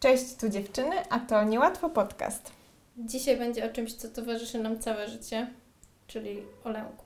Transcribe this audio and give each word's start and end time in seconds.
Cześć, 0.00 0.36
tu 0.40 0.48
dziewczyny, 0.48 0.96
a 1.10 1.20
to 1.20 1.44
Niełatwo 1.44 1.90
Podcast. 1.90 2.52
Dzisiaj 2.96 3.36
będzie 3.36 3.70
o 3.70 3.72
czymś, 3.72 3.94
co 3.94 4.08
towarzyszy 4.08 4.58
nam 4.58 4.78
całe 4.78 5.08
życie, 5.08 5.50
czyli 6.06 6.42
o 6.64 6.70
lęku. 6.70 7.04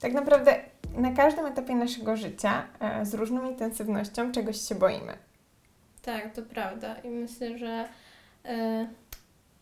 Tak 0.00 0.12
naprawdę 0.12 0.64
na 0.96 1.12
każdym 1.12 1.46
etapie 1.46 1.74
naszego 1.74 2.16
życia 2.16 2.68
e, 2.80 3.06
z 3.06 3.14
różną 3.14 3.50
intensywnością 3.50 4.32
czegoś 4.32 4.60
się 4.68 4.74
boimy. 4.74 5.18
Tak, 6.02 6.34
to 6.34 6.42
prawda. 6.42 6.94
I 6.98 7.08
myślę, 7.08 7.58
że 7.58 7.88
e, 8.44 8.86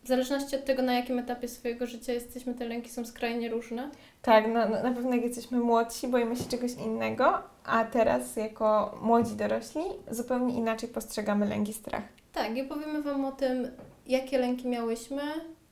w 0.03 0.07
zależności 0.07 0.55
od 0.55 0.65
tego, 0.65 0.81
na 0.81 0.93
jakim 0.93 1.19
etapie 1.19 1.47
swojego 1.47 1.87
życia 1.87 2.13
jesteśmy, 2.13 2.53
te 2.53 2.65
lęki 2.65 2.89
są 2.89 3.05
skrajnie 3.05 3.49
różne. 3.49 3.89
Tak, 4.21 4.45
no, 4.47 4.69
no, 4.69 4.83
na 4.83 4.91
pewno 4.91 5.15
jak 5.15 5.23
jesteśmy 5.23 5.59
młodsi, 5.59 6.07
boimy 6.07 6.35
się 6.35 6.43
czegoś 6.43 6.73
innego, 6.73 7.43
a 7.63 7.85
teraz 7.85 8.35
jako 8.35 8.97
młodzi 9.01 9.35
dorośli 9.35 9.81
zupełnie 10.11 10.53
inaczej 10.53 10.89
postrzegamy 10.89 11.45
lęk 11.45 11.69
i 11.69 11.73
strach. 11.73 12.03
Tak, 12.33 12.57
i 12.57 12.63
powiemy 12.63 13.01
Wam 13.01 13.25
o 13.25 13.31
tym, 13.31 13.67
jakie 14.07 14.37
lęki 14.37 14.67
miałyśmy, 14.67 15.21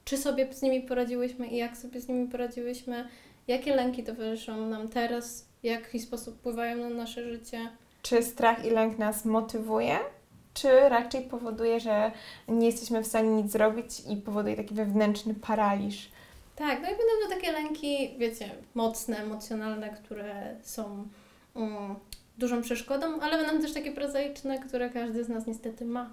czy 0.05 0.17
sobie 0.17 0.53
z 0.53 0.61
nimi 0.61 0.81
poradziłyśmy 0.81 1.47
i 1.47 1.57
jak 1.57 1.77
sobie 1.77 2.01
z 2.01 2.07
nimi 2.07 2.27
poradziłyśmy, 2.27 3.07
jakie 3.47 3.75
lęki 3.75 4.03
towarzyszą 4.03 4.67
nam 4.67 4.87
teraz, 4.87 5.45
w 5.61 5.65
jaki 5.65 5.99
sposób 5.99 6.37
wpływają 6.37 6.77
na 6.77 6.89
nasze 6.89 7.23
życie. 7.23 7.69
Czy 8.01 8.23
strach 8.23 8.65
i 8.65 8.69
lęk 8.69 8.97
nas 8.97 9.25
motywuje, 9.25 9.99
czy 10.53 10.89
raczej 10.89 11.21
powoduje, 11.21 11.79
że 11.79 12.11
nie 12.47 12.65
jesteśmy 12.65 13.03
w 13.03 13.07
stanie 13.07 13.29
nic 13.29 13.51
zrobić 13.51 13.99
i 14.09 14.17
powoduje 14.17 14.55
taki 14.55 14.75
wewnętrzny 14.75 15.33
paraliż? 15.33 16.11
Tak, 16.55 16.81
no 16.81 16.87
i 16.87 16.91
będą 16.91 17.13
to 17.23 17.29
takie 17.29 17.51
lęki, 17.51 18.15
wiecie, 18.17 18.49
mocne, 18.75 19.17
emocjonalne, 19.17 19.89
które 19.89 20.55
są 20.61 21.07
um, 21.53 21.95
dużą 22.37 22.61
przeszkodą, 22.61 23.19
ale 23.21 23.45
będą 23.45 23.61
też 23.61 23.73
takie 23.73 23.91
prozaiczne, 23.91 24.59
które 24.59 24.89
każdy 24.89 25.23
z 25.23 25.29
nas 25.29 25.47
niestety 25.47 25.85
ma. 25.85 26.09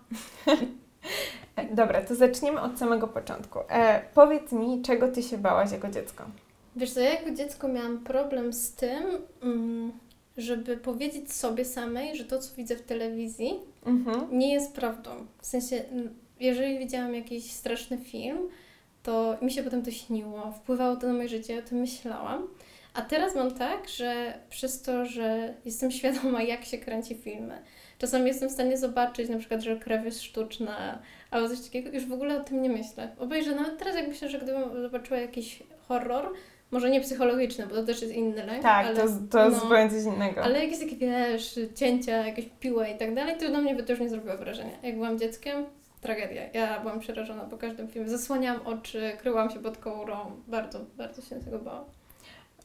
Dobra, 1.70 2.02
to 2.02 2.14
zaczniemy 2.14 2.60
od 2.60 2.78
samego 2.78 3.08
początku. 3.08 3.58
E, 3.68 4.02
powiedz 4.14 4.52
mi, 4.52 4.82
czego 4.82 5.08
Ty 5.08 5.22
się 5.22 5.38
bałaś 5.38 5.72
jako 5.72 5.88
dziecko? 5.88 6.24
Wiesz 6.76 6.90
co, 6.90 7.00
ja 7.00 7.10
jako 7.10 7.30
dziecko 7.30 7.68
miałam 7.68 7.98
problem 7.98 8.52
z 8.52 8.72
tym, 8.72 9.02
um, 9.42 9.92
żeby 10.38 10.76
powiedzieć 10.76 11.32
sobie 11.32 11.64
samej, 11.64 12.16
że 12.16 12.24
to, 12.24 12.38
co 12.38 12.54
widzę 12.56 12.76
w 12.76 12.82
telewizji, 12.82 13.54
Mhm. 13.86 14.38
nie 14.38 14.52
jest 14.52 14.72
prawdą. 14.74 15.10
W 15.42 15.46
sensie, 15.46 15.82
jeżeli 16.40 16.78
widziałam 16.78 17.14
jakiś 17.14 17.50
straszny 17.52 17.98
film, 17.98 18.38
to 19.02 19.38
mi 19.42 19.50
się 19.50 19.62
potem 19.62 19.82
to 19.82 19.90
śniło, 19.90 20.52
wpływało 20.52 20.96
to 20.96 21.06
na 21.06 21.12
moje 21.12 21.28
życie, 21.28 21.58
o 21.58 21.62
tym 21.68 21.78
myślałam. 21.78 22.46
A 22.94 23.02
teraz 23.02 23.34
mam 23.34 23.50
tak, 23.54 23.88
że 23.88 24.38
przez 24.50 24.82
to, 24.82 25.06
że 25.06 25.54
jestem 25.64 25.90
świadoma, 25.98 26.42
jak 26.42 26.64
się 26.64 26.78
kręci 26.78 27.14
filmy, 27.14 27.58
czasami 27.98 28.26
jestem 28.26 28.48
w 28.48 28.52
stanie 28.52 28.78
zobaczyć 28.78 29.28
na 29.28 29.38
przykład, 29.38 29.60
że 29.62 29.76
krew 29.76 30.04
jest 30.04 30.22
sztuczna, 30.22 30.98
albo 31.30 31.48
coś 31.48 31.60
takiego, 31.60 31.90
już 31.90 32.06
w 32.06 32.12
ogóle 32.12 32.40
o 32.40 32.44
tym 32.44 32.62
nie 32.62 32.70
myślę. 32.70 33.08
Obejrzę 33.18 33.54
nawet 33.54 33.78
teraz, 33.78 33.96
jak 33.96 34.08
myślę, 34.08 34.28
że 34.28 34.38
gdybym 34.38 34.82
zobaczyła 34.82 35.20
jakiś 35.20 35.62
horror, 35.88 36.32
może 36.70 36.90
nie 36.90 37.00
psychologiczny, 37.00 37.66
bo 37.66 37.74
to 37.74 37.82
też 37.82 38.02
jest 38.02 38.14
inny 38.14 38.46
lęk, 38.46 38.62
Tak, 38.62 38.86
ale, 38.86 38.96
to, 38.96 39.06
to 39.30 39.50
no, 39.50 39.60
zupełnie 39.60 39.90
coś 39.90 40.14
innego. 40.14 40.42
ale 40.42 40.64
jakieś 40.64 40.78
takie, 40.78 40.96
wiesz, 40.96 41.58
cięcia, 41.74 42.26
jakieś 42.26 42.46
piłę 42.60 42.90
i 42.90 42.98
tak 42.98 43.14
dalej, 43.14 43.36
to 43.40 43.48
na 43.48 43.60
mnie 43.60 43.74
by 43.74 43.82
to 43.82 43.92
już 43.92 44.00
nie 44.00 44.08
zrobiło 44.08 44.36
wrażenia. 44.36 44.72
Jak 44.82 44.94
byłam 44.94 45.18
dzieckiem, 45.18 45.66
tragedia. 46.00 46.42
Ja 46.52 46.80
byłam 46.80 47.00
przerażona 47.00 47.44
po 47.44 47.58
każdym 47.58 47.88
filmie. 47.88 48.08
Zasłaniałam 48.08 48.66
oczy, 48.66 49.12
kryłam 49.20 49.50
się 49.50 49.58
pod 49.58 49.78
kołrą. 49.78 50.16
Bardzo, 50.46 50.80
bardzo 50.96 51.22
się 51.22 51.36
tego 51.40 51.58
bałam. 51.58 51.84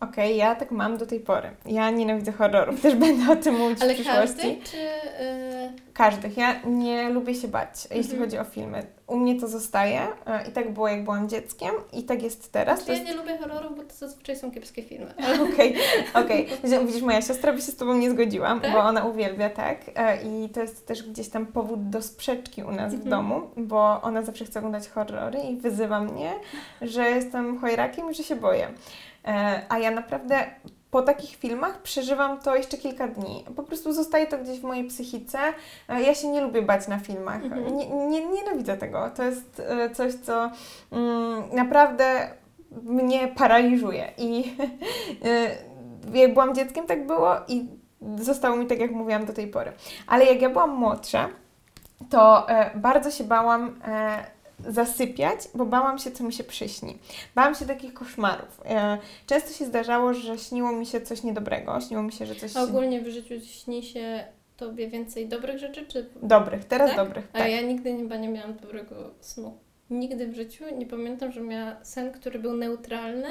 Okej, 0.04 0.38
ja 0.38 0.56
tak 0.56 0.72
mam 0.72 0.98
do 0.98 1.06
tej 1.06 1.20
pory. 1.20 1.50
Ja 1.66 1.90
nienawidzę 1.92 2.32
horrorów, 2.32 2.82
też 2.82 2.96
będę 2.96 3.32
o 3.34 3.36
tym 3.36 3.56
mówić 3.56 3.82
Ale 3.82 3.94
w 3.94 3.96
przyszłości. 3.96 4.36
każdy, 4.36 4.62
czy... 4.64 4.78
Yy, 4.78 5.84
Każdych. 5.94 6.38
Ja 6.38 6.56
nie 6.66 7.09
lubię 7.09 7.36
się 7.36 7.47
bać, 7.47 7.69
jeśli 7.91 8.00
Mhm. 8.14 8.19
chodzi 8.22 8.38
o 8.38 8.44
filmy. 8.44 8.84
U 9.08 9.18
mnie 9.18 9.40
to 9.41 9.47
zostaje 9.47 10.00
e, 10.25 10.47
i 10.50 10.52
tak 10.52 10.74
było, 10.74 10.88
jak 10.88 11.03
byłam 11.03 11.30
dzieckiem 11.30 11.72
i 11.94 12.03
tak 12.03 12.24
jest 12.24 12.52
teraz. 12.52 12.78
Znaczy, 12.80 12.91
jest... 12.91 13.03
ja 13.06 13.12
nie 13.12 13.18
lubię 13.18 13.38
horrorów, 13.38 13.78
bo 13.78 13.84
to 13.84 13.94
zazwyczaj 13.96 14.36
są 14.36 14.52
kiepskie 14.52 14.84
filmy. 14.84 15.14
Okej, 15.53 15.75
okej. 16.14 16.47
Widzisz- 16.64 16.85
Widzisz, 16.88 17.02
moja 17.02 17.22
siostra 17.22 17.53
by 17.53 17.62
się 17.62 17.72
z 17.72 17.75
Tobą 17.75 17.94
nie 17.94 18.12
zgodziła, 18.12 18.59
Tak? 18.62 18.72
bo 18.72 18.80
ona 18.80 19.03
uwielbia, 19.06 19.50
tak? 19.50 19.78
E, 19.96 20.18
I 20.24 20.50
to 20.50 20.62
jest 20.62 20.88
też 20.88 21.03
gdzieś 21.03 21.30
tam 21.30 21.46
powód 21.46 21.90
do 21.90 22.02
sprzeczki 22.02 22.64
u 22.64 22.72
nas 22.72 22.91
w 22.91 23.06
Mhm. 23.06 23.09
domu, 23.09 23.41
bo 23.58 24.02
ona 24.02 24.22
zawsze 24.22 24.46
chce 24.46 24.59
oglądać 24.59 24.90
horrory 24.90 25.40
i 25.40 25.56
wyzywa 25.58 26.00
mnie, 26.00 26.31
że 26.81 27.09
jestem 27.09 27.59
chojrakiem 27.59 28.12
i 28.12 28.14
że 28.14 28.24
się 28.24 28.35
boję. 28.35 28.68
E, 29.28 29.61
A 29.69 29.79
ja 29.79 29.91
naprawdę 29.91 30.45
po 30.91 31.01
takich 31.01 31.35
filmach 31.35 31.81
przeżywam 31.81 32.39
to 32.39 32.56
jeszcze 32.56 32.78
kilka 32.78 33.07
dni. 33.07 33.45
Po 33.56 33.63
prostu 33.63 33.94
zostaje 33.94 34.28
to 34.28 34.38
gdzieś 34.38 34.59
w 34.59 34.63
mojej 34.63 34.88
psychice. 34.88 35.39
E, 35.89 36.01
Ja 36.01 36.16
się 36.16 36.28
nie 36.28 36.41
lubię 36.41 36.61
bać 36.61 36.88
na 36.88 37.00
filmach. 37.00 37.44
Mhm. 37.44 37.78
Nie, 37.78 37.89
nie, 37.89 38.25
nienawidzę 38.25 38.78
tego. 38.78 39.09
To 39.16 39.23
jest 39.23 39.61
e, 39.67 39.89
coś, 39.89 40.13
co 40.13 40.51
mm, 40.91 41.44
naprawdę 41.53 42.29
mnie 42.84 43.28
paraliżuje. 43.28 44.11
I 44.17 44.56
jak 46.13 46.34
byłam 46.34 46.55
dzieckiem, 46.55 46.85
tak 46.85 47.07
było 47.07 47.35
i 47.47 47.67
zostało 48.16 48.55
mi 48.55 48.66
tak, 48.67 48.79
jak 48.79 48.91
mówiłam 48.91 49.25
do 49.25 49.34
tej 49.34 49.47
pory. 49.47 49.72
Ale 50.07 50.25
jak 50.25 50.41
ja 50.41 50.50
byłam 50.50 50.69
młodsza, 50.69 51.29
to 52.09 52.50
e, 52.50 52.72
bardzo 52.75 53.11
się 53.11 53.23
bałam 53.23 53.79
e, 53.88 54.23
zasypiać, 54.68 55.40
bo 55.56 55.66
bałam 55.66 55.97
się, 56.00 56.12
co 56.12 56.24
mi 56.24 56.34
się 56.34 56.44
przyśni. 56.44 56.97
Bałam 57.35 57.56
się 57.56 57.66
takich 57.66 57.94
koszmarów. 57.94 58.62
E, 58.66 58.97
często 59.28 59.53
się 59.53 59.66
zdarzało, 59.66 60.13
że 60.13 60.38
śniło 60.38 60.72
mi 60.72 60.85
się 60.85 61.01
coś 61.01 61.24
niedobrego, 61.24 61.81
śniło 61.81 62.03
mi 62.03 62.12
się, 62.12 62.25
że 62.25 62.35
coś 62.35 62.56
A 62.57 62.63
ogólnie 62.63 63.02
w 63.02 63.07
życiu 63.07 63.40
śni 63.41 63.84
się 63.84 64.23
Tobie 64.57 64.88
więcej 64.88 65.28
dobrych 65.28 65.57
rzeczy, 65.59 65.85
czy... 65.85 66.09
dobrych, 66.22 66.66
teraz 66.66 66.88
Tak? 66.90 66.97
dobrych. 67.07 67.28
A 67.34 67.38
Tak. 67.38 67.52
ja 67.52 67.62
nigdy 67.62 67.97
chyba 67.97 68.16
nie 68.16 68.29
miałam 68.29 68.53
dobrego 68.57 68.96
snu. 69.19 69.57
Nigdy 69.90 70.28
w 70.28 70.35
życiu 70.35 70.63
nie 70.78 70.85
pamiętam, 70.85 71.31
że 71.31 71.41
miała 71.41 71.75
sen, 71.84 72.12
który 72.12 72.40
był 72.40 72.53
neutralny 72.57 73.28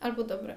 albo 0.00 0.24
dobry. 0.24 0.54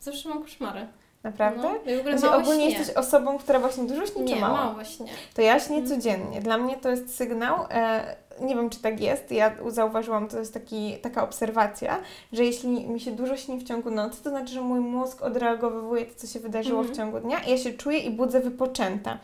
Zawsze 0.00 0.28
mam 0.28 0.42
koszmary. 0.42 0.86
Naprawdę? 1.22 1.62
No, 1.62 1.96
w 1.96 2.00
ogóle 2.00 2.18
Znaczy, 2.18 2.34
ogólnie 2.36 2.70
śnię. 2.70 2.78
jesteś 2.78 2.96
osobą, 2.96 3.38
która 3.38 3.58
właśnie 3.60 3.84
dużo 3.84 4.06
śni, 4.06 4.28
czy 4.34 4.36
mało? 4.40 4.56
mało 4.56 4.84
śnię. 4.84 5.12
To 5.34 5.42
ja 5.42 5.60
śnię 5.60 5.76
Mhm. 5.78 5.96
codziennie. 6.00 6.40
Dla 6.40 6.58
mnie 6.58 6.76
to 6.76 6.90
jest 6.90 7.16
sygnał, 7.16 7.56
e, 7.70 8.16
nie 8.40 8.54
wiem 8.56 8.70
czy 8.70 8.82
tak 8.82 9.00
jest, 9.00 9.30
ja 9.32 9.52
zauważyłam, 9.68 10.28
to 10.28 10.38
jest 10.38 10.54
taki, 10.54 10.96
taka 11.02 11.24
obserwacja, 11.24 11.98
że 12.32 12.44
jeśli 12.44 12.68
mi 12.88 13.00
się 13.00 13.12
dużo 13.12 13.36
śni 13.36 13.58
w 13.58 13.62
ciągu 13.64 13.90
nocy, 13.90 14.22
to 14.22 14.30
znaczy, 14.30 14.52
że 14.54 14.60
mój 14.60 14.80
mózg 14.80 15.22
odreagowuje 15.22 16.06
to, 16.06 16.14
co 16.16 16.26
się 16.26 16.40
wydarzyło 16.40 16.78
Mhm. 16.80 16.94
w 16.94 16.98
ciągu 16.98 17.20
dnia 17.20 17.38
i 17.40 17.50
ja 17.50 17.58
się 17.58 17.72
czuję 17.72 17.98
i 17.98 18.10
budzę 18.10 18.40
wypoczęta. 18.40 19.18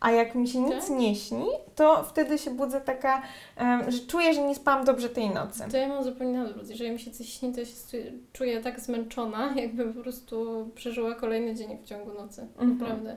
A 0.00 0.10
jak 0.10 0.34
mi 0.34 0.48
się 0.48 0.60
nic 0.60 0.88
Tak? 0.88 0.96
nie 0.98 1.14
śni, 1.16 1.46
to 1.74 2.04
wtedy 2.04 2.38
się 2.38 2.50
budzę 2.50 2.80
taka, 2.80 3.22
em, 3.56 3.90
że 3.90 3.98
czuję, 3.98 4.34
że 4.34 4.42
nie 4.42 4.54
spałam 4.54 4.84
dobrze 4.84 5.08
tej 5.08 5.30
nocy. 5.30 5.64
To 5.70 5.76
ja 5.76 5.88
mam 5.88 6.04
zupełnie 6.04 6.38
na 6.38 6.44
odwrót. 6.44 6.68
Jeżeli 6.70 6.90
mi 6.90 6.98
się 6.98 7.10
coś 7.10 7.28
śni, 7.28 7.52
to 7.52 7.60
ja 7.60 7.66
się 7.66 7.72
czuję 8.32 8.60
tak 8.60 8.80
zmęczona, 8.80 9.54
jakbym 9.56 9.94
po 9.94 10.00
prostu 10.02 10.68
przeżyła 10.74 11.14
kolejny 11.14 11.54
dzień 11.54 11.78
w 11.82 11.84
ciągu 11.84 12.14
nocy. 12.14 12.40
Mhm. 12.42 12.70
Naprawdę. 12.78 13.16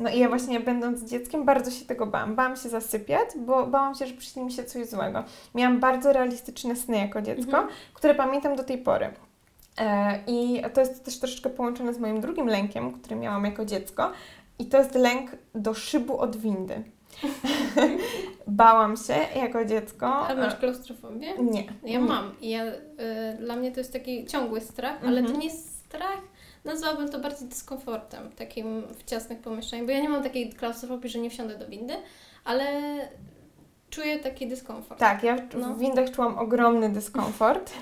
No 0.00 0.10
i 0.10 0.18
ja 0.18 0.28
właśnie 0.28 0.60
będąc 0.60 1.04
dzieckiem 1.10 1.44
bardzo 1.44 1.70
się 1.70 1.84
tego 1.84 2.06
bałam. 2.06 2.34
Bałam 2.34 2.56
się 2.56 2.68
zasypiać, 2.68 3.28
bo 3.36 3.66
bałam 3.66 3.94
się, 3.94 4.06
że 4.06 4.14
przyśni 4.14 4.42
mi 4.44 4.52
się 4.52 4.64
coś 4.64 4.86
złego. 4.86 5.24
Miałam 5.54 5.80
bardzo 5.80 6.12
realistyczne 6.12 6.76
sny 6.76 6.98
jako 6.98 7.22
dziecko, 7.22 7.42
Mhm. 7.58 7.68
które 7.94 8.14
pamiętam 8.14 8.56
do 8.56 8.64
tej 8.64 8.78
pory. 8.78 9.10
E, 9.80 10.18
I 10.26 10.62
to 10.74 10.80
jest 10.80 11.04
też 11.04 11.18
troszeczkę 11.18 11.50
połączone 11.50 11.94
z 11.94 11.98
moim 11.98 12.20
drugim 12.20 12.46
lękiem, 12.46 12.92
który 12.92 13.16
miałam 13.16 13.44
jako 13.44 13.64
dziecko. 13.64 14.12
I 14.58 14.66
to 14.66 14.78
jest 14.78 14.94
lęk 14.94 15.30
do 15.54 15.74
szybu 15.74 16.18
od 16.20 16.36
windy. 16.36 16.82
Bałam 18.46 18.96
się 18.96 19.14
jako 19.40 19.64
dziecko. 19.64 20.06
A 20.06 20.34
masz 20.34 20.56
klaustrofobię? 20.56 21.34
Nie. 21.38 21.64
Ja 21.84 22.00
mam. 22.00 22.32
Ja, 22.42 22.64
y, 22.66 22.72
dla 23.40 23.56
mnie 23.56 23.72
to 23.72 23.80
jest 23.80 23.92
taki 23.92 24.26
ciągły 24.26 24.60
strach, 24.60 24.98
ale 25.04 25.18
Mhm. 25.20 25.26
to 25.26 25.40
nie 25.40 25.46
jest 25.46 25.78
strach. 25.86 26.20
Nazwałabym 26.64 27.08
to 27.08 27.20
bardziej 27.20 27.48
dyskomfortem, 27.48 28.32
takim 28.32 28.82
w 28.82 29.04
ciasnych 29.04 29.40
pomieszczeniach, 29.40 29.86
bo 29.86 29.92
ja 29.92 30.00
nie 30.00 30.08
mam 30.08 30.22
takiej 30.22 30.52
klaustrofobii, 30.52 31.10
że 31.10 31.18
nie 31.18 31.30
wsiądę 31.30 31.58
do 31.58 31.66
windy, 31.66 31.94
ale 32.44 32.64
czuję 33.90 34.18
taki 34.18 34.46
dyskomfort. 34.46 35.00
Tak, 35.00 35.22
ja 35.22 35.36
No. 35.54 35.74
w 35.74 35.78
windach 35.78 36.10
czułam 36.10 36.38
ogromny 36.38 36.88
dyskomfort 36.88 37.70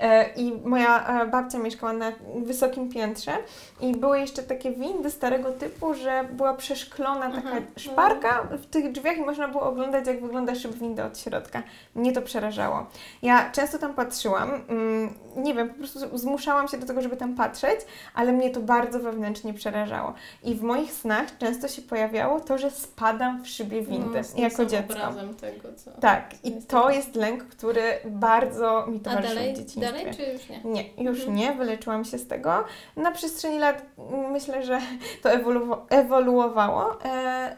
E, 0.00 0.28
i 0.36 0.52
moja 0.64 1.06
e, 1.22 1.26
babcia 1.26 1.58
mieszkała 1.58 1.92
na 1.92 2.12
wysokim 2.42 2.88
piętrze 2.88 3.32
i 3.80 3.92
były 3.96 4.20
jeszcze 4.20 4.42
takie 4.42 4.70
windy 4.72 5.10
starego 5.10 5.52
typu, 5.52 5.94
że 5.94 6.24
była 6.32 6.54
przeszklona 6.54 7.30
taka 7.30 7.48
Aha, 7.48 7.60
szparka 7.76 8.48
w 8.50 8.66
tych 8.66 8.92
drzwiach 8.92 9.16
i 9.16 9.20
można 9.20 9.48
było 9.48 9.62
oglądać, 9.62 10.06
jak 10.06 10.22
wygląda 10.22 10.54
szyb 10.54 10.72
windy 10.74 11.04
od 11.04 11.18
środka. 11.18 11.62
Mnie 11.94 12.12
to 12.12 12.22
przerażało. 12.22 12.86
Ja 13.22 13.50
często 13.50 13.78
tam 13.78 13.94
patrzyłam, 13.94 14.50
mm, 14.68 15.14
nie 15.36 15.54
wiem, 15.54 15.68
po 15.68 15.74
prostu 15.74 16.18
zmuszałam 16.18 16.68
się 16.68 16.78
do 16.78 16.86
tego, 16.86 17.02
żeby 17.02 17.16
tam 17.16 17.34
patrzeć, 17.34 17.80
ale 18.14 18.32
mnie 18.32 18.50
to 18.50 18.60
bardzo 18.60 19.00
wewnętrznie 19.00 19.54
przerażało. 19.54 20.12
I 20.44 20.54
w 20.54 20.62
moich 20.62 20.92
snach 20.92 21.38
często 21.38 21.68
się 21.68 21.82
pojawiało 21.82 22.40
to, 22.40 22.58
że 22.58 22.70
spadam 22.70 23.44
w 23.44 23.48
szybie 23.48 23.82
windy 23.82 24.20
No, 24.36 24.42
jako 24.42 24.66
dziecko. 24.66 24.94
obrazem. 24.94 25.35
Tego, 25.40 25.68
co... 25.76 25.90
Tak, 25.90 26.30
i 26.44 26.52
to 26.68 26.90
jest 26.90 27.16
lęk, 27.16 27.44
który 27.44 27.82
bardzo 28.04 28.86
mi 28.86 28.96
A 29.00 29.04
towarzyszył 29.04 29.36
dalej, 29.36 29.54
w 29.54 29.56
dzieciństwie. 29.56 29.80
dalej 29.80 30.06
czy 30.16 30.22
już 30.32 30.48
nie? 30.48 30.60
Nie, 30.64 31.04
już 31.04 31.18
Mhm. 31.18 31.36
nie, 31.36 31.52
wyleczyłam 31.52 32.04
się 32.04 32.18
z 32.18 32.26
tego. 32.26 32.64
Na 32.96 33.10
przestrzeni 33.10 33.58
lat 33.58 33.82
mm, 33.98 34.30
myślę, 34.30 34.62
że 34.64 34.80
to 35.22 35.28
ewolu- 35.28 35.76
ewoluowało. 35.90 37.04
E, 37.04 37.56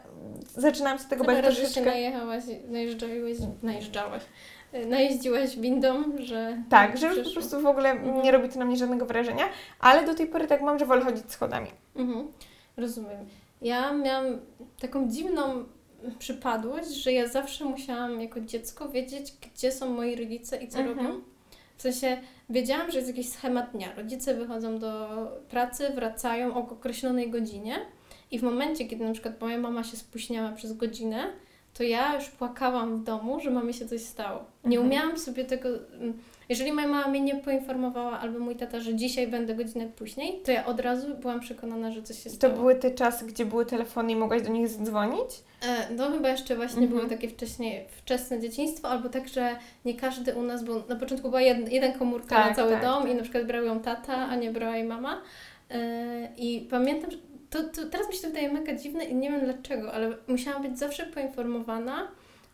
zaczynałam 0.57 0.99
się 0.99 1.05
tego 1.05 1.23
bać 1.23 1.45
troszeczkę. 1.45 1.85
najechałaś, 1.85 2.43
najeżdżałaś, 2.69 3.37
najeżdżałaś, 3.63 4.21
y, 4.73 4.85
najeździłaś 4.85 5.57
windą, 5.57 6.03
że... 6.19 6.57
Tak, 6.69 6.97
że 6.97 7.07
już 7.07 7.27
po 7.27 7.33
prostu 7.33 7.61
w 7.61 7.65
ogóle 7.65 7.89
Mhm. 7.91 8.21
nie 8.21 8.31
robi 8.31 8.49
to 8.49 8.59
na 8.59 8.65
mnie 8.65 8.77
żadnego 8.77 9.05
wrażenia, 9.05 9.43
ale 9.79 10.05
do 10.05 10.15
tej 10.15 10.27
pory 10.27 10.47
tak 10.47 10.61
mam, 10.61 10.79
że 10.79 10.85
wolę 10.85 11.01
chodzić 11.05 11.31
schodami. 11.31 11.67
Mhm, 11.95 12.27
rozumiem. 12.77 13.25
Ja 13.61 13.93
miałam 13.93 14.25
taką 14.81 15.09
dziwną 15.09 15.63
przypadłość, 16.19 16.89
że 16.89 17.13
ja 17.13 17.27
zawsze 17.27 17.65
musiałam 17.65 18.21
jako 18.21 18.39
dziecko 18.41 18.89
wiedzieć, 18.89 19.33
gdzie 19.41 19.71
są 19.71 19.89
moi 19.93 20.15
rodzice 20.15 20.57
i 20.57 20.67
co 20.67 20.79
Mhm. 20.79 20.97
robią. 20.97 21.21
W 21.77 21.81
sensie 21.81 22.21
wiedziałam, 22.49 22.91
że 22.91 22.97
jest 22.97 23.07
jakiś 23.07 23.29
schemat 23.29 23.71
dnia. 23.71 23.95
Rodzice 23.95 24.33
wychodzą 24.35 24.79
do 24.79 25.07
pracy, 25.49 25.89
wracają 25.95 26.53
o 26.55 26.57
określonej 26.57 27.29
godzinie 27.29 27.75
i 28.31 28.39
w 28.39 28.43
momencie, 28.43 28.85
kiedy 28.85 29.05
na 29.05 29.11
przykład 29.13 29.41
moja 29.41 29.57
mama 29.57 29.83
się 29.83 29.97
spóźniała 29.97 30.51
przez 30.51 30.73
godzinę, 30.73 31.23
to 31.73 31.83
ja 31.83 32.15
już 32.15 32.25
płakałam 32.29 32.97
w 32.97 33.03
domu, 33.03 33.39
że 33.39 33.51
mamie 33.51 33.73
się 33.73 33.85
coś 33.87 34.01
stało. 34.01 34.39
Nie 34.65 34.77
Mhm. 34.77 34.87
umiałam 34.87 35.17
sobie 35.19 35.45
tego... 35.45 35.69
mm, 35.69 36.13
Jeżeli 36.49 36.71
moja 36.71 36.87
mama 36.87 37.07
mnie 37.07 37.21
nie 37.21 37.35
poinformowała 37.35 38.19
albo 38.19 38.39
mój 38.39 38.55
tata, 38.55 38.79
że 38.79 38.95
dzisiaj 38.95 39.27
będę 39.27 39.55
godzinę 39.55 39.87
później, 39.87 40.39
to 40.45 40.51
ja 40.51 40.65
od 40.65 40.79
razu 40.79 41.15
byłam 41.15 41.39
przekonana, 41.39 41.91
że 41.91 42.03
coś 42.03 42.17
się 42.23 42.29
I 42.29 42.31
to 42.31 42.35
stało. 42.37 42.53
były 42.55 42.75
te 42.75 42.91
czasy, 42.91 43.25
gdzie 43.25 43.45
były 43.45 43.65
telefony 43.65 44.11
i 44.11 44.15
mogłaś 44.15 44.41
do 44.41 44.49
nich 44.51 44.67
zadzwonić? 44.67 45.29
E, 45.67 45.93
No 45.95 46.11
chyba 46.11 46.29
jeszcze 46.29 46.55
właśnie 46.55 46.81
Mhm. 46.81 46.97
były 46.97 47.09
takie 47.09 47.29
wcześniej, 47.29 47.85
wczesne 47.97 48.39
dzieciństwo, 48.39 48.87
albo 48.89 49.09
tak, 49.09 49.27
że 49.27 49.55
nie 49.85 49.93
każdy 49.93 50.35
u 50.35 50.41
nas, 50.43 50.63
bo 50.63 50.83
na 50.89 50.95
początku 50.95 51.29
była 51.29 51.41
jed, 51.41 51.71
jeden 51.71 51.93
komórka 51.93 52.35
Tak, 52.35 52.49
na 52.49 52.55
cały 52.55 52.71
tak, 52.71 52.81
dom 52.81 53.03
tak. 53.03 53.11
i 53.11 53.15
na 53.15 53.21
przykład 53.23 53.45
brał 53.45 53.63
ją 53.65 53.79
tata, 53.79 54.13
a 54.15 54.35
nie 54.35 54.51
brała 54.51 54.75
jej 54.75 54.85
mama. 54.87 55.21
E, 55.71 56.29
I 56.37 56.67
pamiętam, 56.69 57.11
że 57.11 57.17
to, 57.49 57.63
to 57.63 57.89
teraz 57.91 58.07
mi 58.07 58.13
się 58.13 58.21
to 58.21 58.27
wydaje 58.27 58.53
mega 58.53 58.75
dziwne 58.75 59.05
i 59.05 59.15
nie 59.15 59.31
wiem 59.31 59.39
dlaczego, 59.39 59.93
ale 59.93 60.17
musiałam 60.27 60.61
być 60.61 60.79
zawsze 60.79 61.05
poinformowana, 61.05 62.07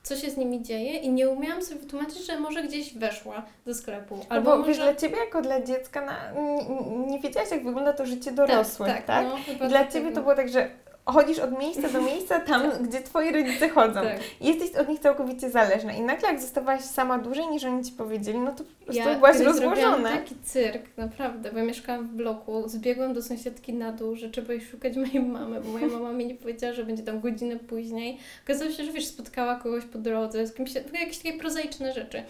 co 0.03 0.15
się 0.15 0.29
z 0.29 0.37
nimi 0.37 0.61
dzieje 0.61 0.97
i 0.97 1.09
nie 1.11 1.29
umiałam 1.29 1.61
sobie 1.61 1.81
wytłumaczyć, 1.81 2.25
że 2.25 2.39
może 2.39 2.63
gdzieś 2.63 2.97
weszła 2.97 3.45
do 3.65 3.73
sklepu. 3.73 4.15
Albo 4.15 4.29
Albo 4.29 4.51
bo 4.51 4.57
może... 4.57 4.67
wiesz, 4.69 4.77
dla 4.77 4.95
Ciebie 4.95 5.17
jako 5.17 5.41
dla 5.41 5.61
dziecka 5.61 6.05
na, 6.05 6.31
nie, 6.31 7.07
nie 7.07 7.19
wiedziałaś, 7.19 7.51
jak 7.51 7.63
wygląda 7.63 7.93
to 7.93 8.05
życie 8.05 8.31
dorosłych, 8.31 8.89
tak? 8.89 9.05
tak, 9.05 9.27
no, 9.27 9.37
chyba 9.45 9.65
I 9.65 9.69
dla 9.69 9.79
tak 9.79 9.93
Ciebie 9.93 10.11
to 10.11 10.21
było 10.21 10.35
tak, 10.35 10.49
że 10.49 10.69
chodzisz 11.05 11.39
od 11.39 11.59
miejsca 11.59 11.89
do 11.89 12.01
miejsca 12.01 12.39
tam, 12.39 12.71
gdzie 12.81 13.01
Twoi 13.01 13.31
rodzice 13.31 13.69
chodzą. 13.69 13.93
Tak. 14.01 14.19
Jesteś 14.41 14.75
od 14.75 14.89
nich 14.89 14.99
całkowicie 14.99 15.49
zależna. 15.49 15.93
I 15.93 16.01
nagle 16.01 16.29
jak 16.29 16.41
zostawałaś 16.41 16.81
sama 16.81 17.17
dłużej 17.17 17.47
niż 17.47 17.63
oni 17.63 17.85
Ci 17.85 17.91
powiedzieli, 17.91 18.39
no 18.39 18.51
to 18.51 18.63
po 18.63 18.85
prostu 18.85 19.03
byłaś 19.15 19.39
rozłożona. 19.39 20.09
taki 20.09 20.35
cyrk, 20.43 20.97
naprawdę, 20.97 21.51
bo 21.51 21.57
ja 21.57 21.63
mieszkałam 21.63 22.07
w 22.07 22.11
bloku, 22.11 22.63
zbiegłam 22.69 23.13
do 23.13 23.21
sąsiadki 23.21 23.73
na 23.73 23.91
dół, 23.91 24.15
że 24.15 24.29
trzeba 24.29 24.53
iść 24.53 24.67
szukać 24.67 24.95
mojej 24.97 25.19
mamy, 25.19 25.61
bo 25.61 25.71
moja 25.71 25.87
mama 25.87 26.11
mi 26.11 26.25
nie 26.25 26.35
powiedziała, 26.35 26.73
że 26.73 26.83
będzie 26.83 27.03
tam 27.03 27.19
godzinę 27.19 27.59
później. 27.59 28.17
Okazało 28.43 28.71
się, 28.71 28.85
że 28.85 28.91
wiesz, 28.91 29.05
spotkała 29.05 29.55
kogoś 29.55 29.85
po 29.85 29.97
drodze, 29.97 30.47
z 30.47 30.53
kimś, 30.53 30.75
jakieś 30.75 31.17
takie 31.17 31.37
prozaiczne 31.37 31.93
rzeczy. 31.93 32.23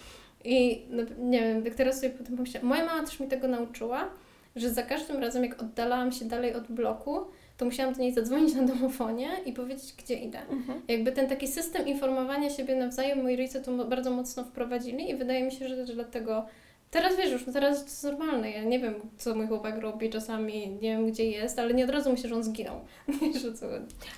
I 0.44 0.82
no, 0.90 1.02
nie 1.18 1.40
wiem, 1.40 1.64
jak 1.64 1.74
teraz 1.74 2.00
sobie 2.00 2.10
potem 2.10 2.36
pomyślałam, 2.36 2.68
moja 2.68 2.84
mama 2.84 3.06
też 3.06 3.20
mi 3.20 3.28
tego 3.28 3.48
nauczyła, 3.48 4.08
że 4.56 4.70
za 4.70 4.82
każdym 4.82 5.16
razem, 5.16 5.44
jak 5.44 5.62
oddalałam 5.62 6.12
się 6.12 6.24
dalej 6.24 6.54
od 6.54 6.66
bloku, 6.66 7.20
to 7.56 7.64
musiałam 7.64 7.94
do 7.94 8.00
niej 8.00 8.12
zadzwonić 8.12 8.54
na 8.54 8.62
domofonie 8.62 9.28
i 9.46 9.52
powiedzieć, 9.52 9.94
gdzie 9.98 10.14
idę. 10.14 10.38
Mhm. 10.50 10.82
Jakby 10.88 11.12
ten 11.12 11.28
taki 11.28 11.48
system 11.48 11.86
informowania 11.86 12.50
siebie 12.50 12.76
nawzajem, 12.76 13.22
moi 13.22 13.36
rodzice 13.36 13.60
to 13.60 13.84
bardzo 13.84 14.10
mocno 14.10 14.44
wprowadzili 14.44 15.10
i 15.10 15.16
wydaje 15.16 15.42
mi 15.42 15.52
się, 15.52 15.68
że, 15.68 15.86
że 15.86 15.94
dlatego 15.94 16.46
teraz 16.90 17.16
wiesz 17.16 17.30
już, 17.32 17.44
teraz 17.52 17.78
to 17.78 17.84
jest 17.84 18.02
normalne, 18.04 18.50
ja 18.50 18.64
nie 18.64 18.78
wiem, 18.78 18.94
co 19.18 19.34
mój 19.34 19.46
chłopak 19.46 19.78
robi, 19.78 20.10
czasami 20.10 20.68
nie 20.82 20.90
wiem, 20.96 21.06
gdzie 21.10 21.24
jest, 21.30 21.58
ale 21.58 21.74
nie 21.74 21.84
od 21.84 21.90
razu 21.90 22.10
myślę, 22.12 22.28
że 22.28 22.34
on 22.34 22.42
zginął. 22.44 22.80
Co. 23.60 23.66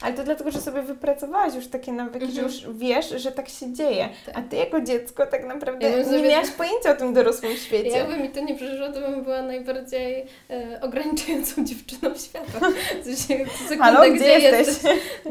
Ale 0.00 0.14
to 0.14 0.24
dlatego, 0.24 0.50
że 0.50 0.60
sobie 0.60 0.82
wypracowałaś 0.82 1.54
już 1.54 1.66
takie 1.66 1.92
nawyki, 1.92 2.26
że 2.32 2.42
Mhm. 2.42 2.46
już 2.46 2.78
wiesz, 2.78 3.08
że 3.22 3.32
tak 3.32 3.48
się 3.48 3.72
dzieje. 3.72 4.08
Tak. 4.26 4.38
A 4.38 4.42
Ty 4.42 4.56
jako 4.56 4.80
dziecko 4.80 5.26
tak 5.26 5.44
naprawdę 5.46 5.90
Ja 5.90 5.96
bym 5.96 6.12
nie 6.12 6.18
sobie- 6.18 6.28
miałaś 6.28 6.50
pojęcia 6.50 6.90
o 6.90 6.94
tym 6.96 7.14
dorosłym 7.14 7.56
świecie. 7.66 7.88
Jakby 7.98 8.16
mi 8.16 8.28
to 8.28 8.40
nie 8.40 8.54
przeżyło, 8.54 8.88
to 8.92 9.00
bym 9.00 9.24
była 9.24 9.42
najbardziej 9.42 10.24
e, 10.50 10.80
ograniczającą 10.82 11.64
dziewczyną 11.68 12.14
świata. 12.14 12.60
W 13.00 13.04
sensie, 13.04 13.44
co 13.46 13.58
sekundę, 13.58 13.84
Halo, 13.84 14.12
gdzie, 14.14 14.24
jesteś? 14.38 14.92
No. 15.24 15.30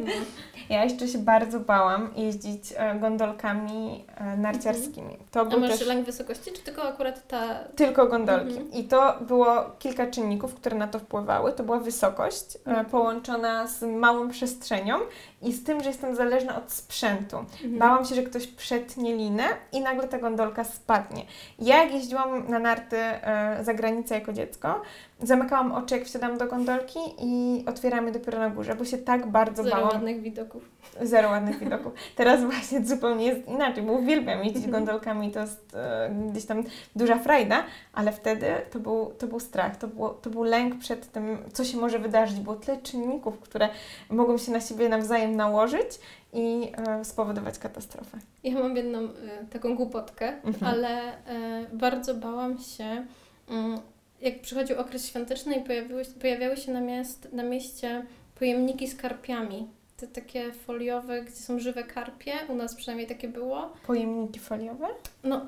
Ja 0.69 0.83
jeszcze 0.83 1.07
się 1.07 1.17
bardzo 1.17 1.59
bałam 1.59 2.09
jeździć 2.15 2.73
e, 2.77 2.95
gondolkami 2.99 4.05
e, 4.17 4.37
narciarskimi. 4.37 5.17
To 5.31 5.39
A 5.39 5.45
był 5.45 5.59
masz 5.59 5.69
też 5.69 5.87
lęk 5.87 6.05
wysokości, 6.05 6.51
czy 6.51 6.61
tylko 6.63 6.83
akurat 6.83 7.27
ta... 7.27 7.55
tylko 7.75 8.07
gondolki. 8.07 8.57
Mhm. 8.57 8.71
I 8.71 8.83
to 8.83 9.15
było 9.21 9.55
kilka 9.79 10.07
czynników, 10.07 10.55
które 10.55 10.77
na 10.77 10.87
to 10.87 10.99
wpływały. 10.99 11.53
To 11.53 11.63
była 11.63 11.79
wysokość 11.79 12.55
e, 12.55 12.59
Mhm. 12.69 12.85
połączona 12.85 13.67
z 13.67 13.81
małą 13.81 14.29
przestrzenią 14.29 14.95
i 15.41 15.53
z 15.53 15.63
tym, 15.63 15.81
że 15.83 15.89
jestem 15.89 16.15
zależna 16.15 16.57
od 16.57 16.71
sprzętu. 16.71 17.37
Mhm. 17.37 17.77
Bałam 17.79 18.05
się, 18.05 18.15
że 18.15 18.23
ktoś 18.23 18.47
przetnie 18.47 19.15
linę 19.15 19.43
i 19.71 19.81
nagle 19.81 20.07
ta 20.07 20.17
gondolka 20.19 20.63
spadnie. 20.63 21.25
Ja 21.59 21.83
jak 21.83 21.93
jeździłam 21.93 22.49
na 22.49 22.59
narty 22.59 22.97
e, 22.97 23.57
za 23.63 23.73
granicę 23.73 24.15
jako 24.15 24.33
dziecko, 24.33 24.81
zamykałam 25.21 25.71
oczy 25.71 25.97
jak 25.97 26.05
wsiadam 26.05 26.37
do 26.37 26.47
gondolki 26.47 26.99
i 27.19 27.63
otwierałam 27.67 28.05
je 28.05 28.11
dopiero 28.11 28.39
na 28.39 28.49
górze, 28.49 28.75
bo 28.75 28.85
się 28.85 28.97
tak 28.97 29.27
bardzo 29.27 29.63
Zero 29.63 29.75
bałam. 29.75 29.89
ładnych 29.93 30.21
widoków. 30.21 30.63
Zero 31.01 31.29
ładnych 31.29 31.59
widoków. 31.63 31.93
Teraz 32.15 32.43
właśnie 32.43 32.85
zupełnie 32.85 33.25
jest 33.25 33.47
inaczej, 33.47 33.83
bo 33.83 33.93
uwielbiam 33.93 34.39
jeździć 34.43 34.65
Mhm. 34.65 34.85
gondolkami, 34.85 35.31
to 35.31 35.39
jest 35.39 35.75
e, 35.75 36.11
gdzieś 36.31 36.45
tam 36.45 36.63
duża 36.95 37.17
frajda, 37.19 37.63
ale 37.93 38.11
wtedy 38.11 38.45
to 38.71 38.79
był, 38.79 39.11
to 39.17 39.27
był 39.27 39.39
strach, 39.39 39.75
to, 39.77 39.87
było, 39.87 40.09
to 40.09 40.29
był 40.29 40.43
lęk 40.43 40.77
przed 40.79 41.11
tym, 41.11 41.37
co 41.53 41.63
się 41.63 41.77
może 41.77 41.99
wydarzyć. 41.99 42.39
Było 42.39 42.55
tyle 42.55 42.77
czynników, 42.77 43.39
które 43.39 43.69
mogą 44.09 44.37
się 44.37 44.51
na 44.51 44.61
siebie 44.61 44.89
nawzajem 44.89 45.26
nałożyć 45.35 45.87
i 46.33 46.71
e, 46.87 47.05
spowodować 47.05 47.59
katastrofę. 47.59 48.17
Ja 48.43 48.53
mam 48.59 48.75
jedną 48.75 49.03
y, 49.03 49.09
taką 49.51 49.75
głupotkę, 49.75 50.27
Mhm. 50.43 50.73
ale 50.73 51.13
y, 51.13 51.67
bardzo 51.73 52.13
bałam 52.15 52.57
się, 52.59 53.05
mm, 53.49 53.79
jak 54.21 54.41
przychodził 54.41 54.79
okres 54.79 55.07
świąteczny 55.07 55.55
i 55.55 55.61
pojawiły, 55.63 56.03
pojawiały 56.21 56.57
się 56.57 56.71
na, 56.71 56.81
miast, 56.81 57.33
na 57.33 57.43
mieście 57.43 58.05
pojemniki 58.39 58.87
z 58.87 58.95
karpiami. 58.95 59.67
Te 59.97 60.07
takie 60.07 60.51
foliowe, 60.51 61.21
gdzie 61.21 61.35
są 61.35 61.59
żywe 61.59 61.83
karpie, 61.83 62.33
u 62.49 62.55
nas 62.55 62.75
przynajmniej 62.75 63.07
takie 63.07 63.27
było. 63.27 63.73
Pojemniki 63.87 64.39
foliowe? 64.39 64.87
No, 65.23 65.41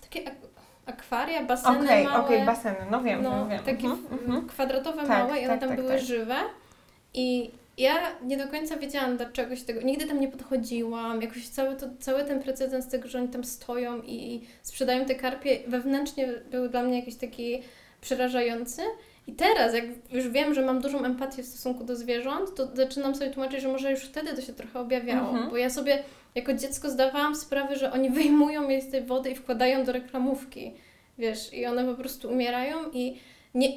takie 0.00 0.28
ak- 0.28 0.48
akwaria, 0.86 1.42
baseny 1.44 1.84
Okej, 1.84 2.04
małe. 2.04 2.24
okej, 2.24 2.46
baseny, 2.46 2.76
no 2.90 3.02
wiem, 3.02 3.22
no, 3.22 3.48
wiem. 3.48 3.58
takie 3.64 3.86
Mhm, 3.86 4.06
w- 4.06 4.12
mhm. 4.12 4.46
kwadratowe 4.48 5.06
Tak, 5.06 5.08
małe 5.08 5.36
i 5.40 5.44
one 5.44 5.48
tak, 5.48 5.60
tam 5.60 5.68
tak, 5.68 5.78
były 5.78 5.90
tak. 5.92 6.00
żywe. 6.00 6.36
I 7.14 7.50
ja 7.78 8.18
nie 8.22 8.36
do 8.36 8.48
końca 8.48 8.76
wiedziałam, 8.76 9.16
dlaczego 9.16 9.56
się 9.56 9.64
tego. 9.64 9.80
Nigdy 9.80 10.06
tam 10.06 10.20
nie 10.20 10.28
podchodziłam. 10.28 11.22
Jakoś 11.22 11.48
cały, 11.48 11.76
to, 11.76 11.86
cały 12.00 12.24
ten 12.24 12.42
precedens 12.42 12.88
tego, 12.88 13.08
że 13.08 13.18
oni 13.18 13.28
tam 13.28 13.44
stoją 13.44 14.02
i 14.02 14.40
sprzedają 14.62 15.04
te 15.04 15.14
karpie, 15.14 15.58
wewnętrznie 15.66 16.28
był 16.50 16.68
dla 16.68 16.82
mnie 16.82 16.98
jakiś 16.98 17.14
taki 17.14 17.62
przerażający. 18.00 18.82
I 19.26 19.32
teraz, 19.32 19.74
jak 19.74 19.84
już 20.12 20.28
wiem, 20.28 20.54
że 20.54 20.62
mam 20.62 20.80
dużą 20.80 21.04
empatię 21.04 21.42
w 21.42 21.46
stosunku 21.46 21.84
do 21.84 21.96
zwierząt, 21.96 22.54
to 22.54 22.68
zaczynam 22.74 23.14
sobie 23.14 23.30
tłumaczyć, 23.30 23.62
że 23.62 23.68
może 23.68 23.90
już 23.90 24.00
wtedy 24.00 24.34
to 24.36 24.42
się 24.42 24.52
trochę 24.52 24.80
objawiało. 24.80 25.30
Mhm. 25.30 25.50
Bo 25.50 25.56
ja 25.56 25.70
sobie 25.70 26.02
jako 26.34 26.54
dziecko 26.54 26.90
zdawałam 26.90 27.36
sprawę, 27.36 27.76
że 27.76 27.92
oni 27.92 28.10
wyjmują 28.10 28.68
je 28.68 28.82
z 28.82 28.90
tej 28.90 29.02
wody 29.02 29.30
i 29.30 29.34
wkładają 29.34 29.84
do 29.84 29.92
reklamówki. 29.92 30.74
Wiesz, 31.18 31.54
i 31.54 31.66
one 31.66 31.84
po 31.84 31.94
prostu 31.94 32.30
umierają 32.30 32.76
i 32.92 33.18
nie, 33.54 33.68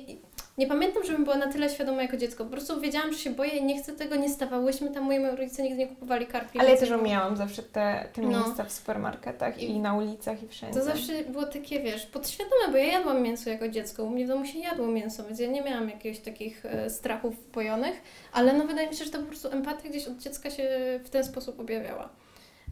nie 0.57 0.67
pamiętam, 0.67 1.03
żebym 1.03 1.23
była 1.23 1.35
na 1.37 1.47
tyle 1.51 1.69
świadoma 1.69 2.01
jako 2.01 2.17
dziecko. 2.17 2.43
Po 2.45 2.49
prostu 2.51 2.81
wiedziałam, 2.81 3.13
że 3.13 3.19
się 3.19 3.29
boję 3.29 3.51
i 3.51 3.63
nie 3.63 3.81
chcę 3.83 3.93
tego, 3.93 4.15
nie 4.15 4.29
stawałyśmy 4.29 4.89
tam, 4.89 5.03
moi 5.03 5.19
rodzice 5.37 5.63
nigdy 5.63 5.77
nie 5.77 5.87
kupowali 5.87 6.25
karpi. 6.25 6.59
Ale 6.59 6.69
ja 6.71 6.77
też 6.77 6.91
umiałam 6.91 7.37
zawsze 7.37 7.63
te, 7.63 8.09
te 8.13 8.21
No. 8.21 8.27
miejsca 8.29 8.63
w 8.63 8.71
supermarketach 8.71 9.61
i, 9.61 9.69
I- 9.69 9.79
na 9.79 9.93
ulicach 9.97 10.43
i 10.43 10.47
wszędzie. 10.47 10.79
To 10.79 10.85
zawsze 10.85 11.13
było 11.23 11.45
takie, 11.45 11.79
wiesz, 11.79 12.05
podświadome, 12.05 12.71
bo 12.71 12.77
ja 12.77 12.83
jadłam 12.85 13.21
mięso 13.21 13.49
jako 13.49 13.69
dziecko. 13.69 14.03
U 14.03 14.09
mnie 14.09 14.25
w 14.25 14.27
domu 14.27 14.45
się 14.45 14.59
jadło 14.59 14.87
mięso, 14.87 15.23
więc 15.23 15.39
ja 15.39 15.47
nie 15.47 15.61
miałam 15.61 15.89
jakichś 15.89 16.19
takich 16.19 16.65
e, 16.65 16.89
strachów 16.89 17.37
pojonych, 17.39 18.01
ale 18.33 18.53
no 18.53 18.65
wydaje 18.67 18.87
mi 18.89 18.95
się, 18.95 19.05
że 19.05 19.11
to 19.11 19.19
po 19.19 19.25
prostu 19.25 19.47
empatia 19.51 19.89
gdzieś 19.89 20.07
od 20.07 20.17
dziecka 20.17 20.49
się 20.51 20.69
w 21.03 21.09
ten 21.09 21.23
sposób 21.23 21.59
objawiała. 21.59 22.09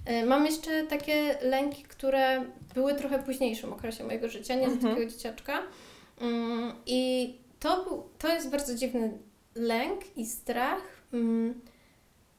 E, 0.05 0.25
Mam 0.25 0.45
jeszcze 0.45 0.83
takie 0.85 1.35
lęki, 1.41 1.83
które 1.83 2.43
były 2.75 2.93
trochę 2.95 3.19
w 3.19 3.23
późniejszym 3.23 3.73
okresie 3.73 4.03
mojego 4.03 4.29
życia, 4.29 4.55
nie 4.55 4.65
Mhm. 4.65 4.81
takiego 4.93 5.11
dzieciaczka. 5.11 5.61
Mm, 6.21 6.71
I 6.85 7.33
to, 7.65 7.83
był, 7.83 8.03
to 8.19 8.27
jest 8.33 8.49
bardzo 8.49 8.75
dziwny 8.75 9.11
lęk 9.55 10.17
i 10.17 10.25
strach. 10.25 10.81
Mm, 11.13 11.61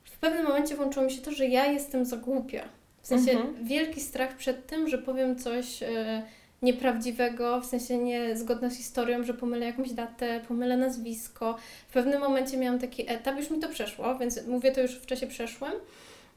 W 0.04 0.18
pewnym 0.18 0.44
momencie 0.44 0.76
włączyło 0.76 1.04
mi 1.06 1.12
się 1.12 1.22
to, 1.22 1.30
że 1.32 1.46
ja 1.46 1.66
jestem 1.66 2.04
za 2.04 2.16
głupia. 2.16 2.68
W 3.02 3.06
sensie 3.06 3.30
Mhm. 3.30 3.64
wielki 3.64 4.00
strach 4.00 4.36
przed 4.36 4.66
tym, 4.66 4.88
że 4.88 4.98
powiem 4.98 5.38
coś 5.38 5.82
e, 5.82 6.22
nieprawdziwego, 6.62 7.60
w 7.60 7.66
sensie 7.66 7.98
niezgodne 7.98 8.70
z 8.70 8.76
historią, 8.76 9.24
że 9.24 9.34
pomylę 9.34 9.66
jakąś 9.66 9.90
datę, 9.92 10.40
pomylę 10.48 10.76
nazwisko. 10.76 11.56
W 11.88 11.92
pewnym 11.92 12.20
momencie 12.20 12.56
miałam 12.56 12.78
taki 12.80 13.10
etap, 13.10 13.36
już 13.36 13.50
mi 13.50 13.58
to 13.58 13.68
przeszło, 13.68 14.18
więc 14.18 14.46
mówię 14.46 14.72
to 14.72 14.80
już 14.80 14.94
w 14.94 15.06
czasie 15.06 15.26
przeszłym, 15.26 15.72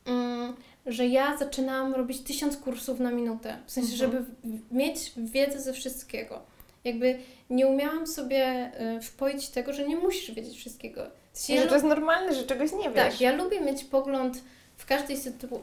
mm, 0.06 0.54
że 0.86 1.08
ja 1.08 1.38
zaczynałam 1.38 1.94
robić 1.94 2.20
tysiąc 2.22 2.58
kursów 2.58 3.00
na 3.00 3.12
minutę. 3.12 3.58
W 3.66 3.72
sensie, 3.72 3.94
Mhm. 4.06 4.12
żeby 4.12 4.26
mieć 4.72 5.12
wiedzę 5.18 5.60
ze 5.60 5.74
wszystkiego. 5.74 6.42
Jakby 6.84 7.18
nie 7.50 7.68
umiałam 7.68 8.08
sobie 8.08 8.72
y, 8.98 9.02
wpoić 9.02 9.50
tego, 9.50 9.74
że 9.74 9.88
nie 9.88 9.96
musisz 9.98 10.32
wiedzieć 10.32 10.58
wszystkiego. 10.58 11.02
Ja 11.50 11.62
że 11.62 11.68
to 11.68 11.74
jest 11.74 11.86
normalne, 11.86 12.36
że 12.36 12.44
czegoś 12.44 12.72
nie 12.72 12.90
wiesz. 12.90 12.94
tak, 12.96 13.22
ja 13.22 13.36
lubię 13.36 13.62
mieć 13.62 13.84
pogląd 13.84 14.44
w 14.78 14.86
każdej, 14.86 15.18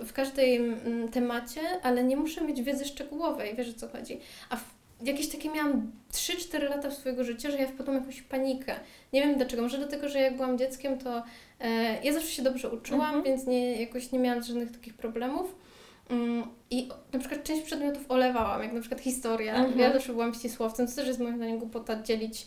w 0.06 0.12
każdej 0.12 0.56
mm, 0.56 1.08
temacie, 1.08 1.60
ale 1.82 2.04
nie 2.04 2.16
muszę 2.16 2.40
mieć 2.40 2.62
wiedzy 2.62 2.84
szczegółowej, 2.84 3.54
wiesz 3.56 3.68
o 3.68 3.72
co 3.78 3.88
chodzi. 3.88 4.20
A 4.50 4.56
jakieś 5.02 5.28
takie 5.28 5.48
miałam 5.50 5.92
3-4 6.12 6.62
lata 6.70 6.90
swojego 6.90 7.24
życia, 7.24 7.50
że 7.50 7.58
ja 7.58 7.66
wpadłam 7.68 7.96
w 7.96 8.00
jakąś 8.00 8.22
panikę. 8.22 8.74
Nie 9.12 9.20
wiem 9.22 9.36
dlaczego, 9.36 9.62
może 9.62 9.78
dlatego, 9.78 10.08
że 10.08 10.18
jak 10.18 10.36
byłam 10.36 10.58
dzieckiem, 10.58 10.98
to 10.98 11.22
e, 11.60 12.02
ja 12.04 12.12
zawsze 12.12 12.28
się 12.30 12.42
dobrze 12.42 12.70
uczyłam, 12.70 13.14
Mhm. 13.14 13.22
więc 13.24 13.46
nie, 13.46 13.80
jakoś 13.80 14.12
nie 14.12 14.18
miałam 14.18 14.42
żadnych 14.42 14.72
takich 14.72 14.94
problemów. 14.94 15.54
Mm, 16.10 16.44
I 16.70 16.88
na 17.12 17.18
przykład 17.18 17.44
część 17.44 17.62
przedmiotów 17.62 18.10
olewałam, 18.10 18.62
jak 18.62 18.72
na 18.72 18.80
przykład 18.80 19.00
historia. 19.00 19.54
Mhm. 19.54 19.78
Ja 19.78 19.92
zawsze 19.92 20.12
byłam 20.12 20.34
ścisłowcem, 20.34 20.86
to 20.86 20.94
też 20.94 21.06
jest 21.06 21.20
moim 21.20 21.36
zdaniem 21.36 21.58
głupota 21.58 22.02
dzielić 22.02 22.46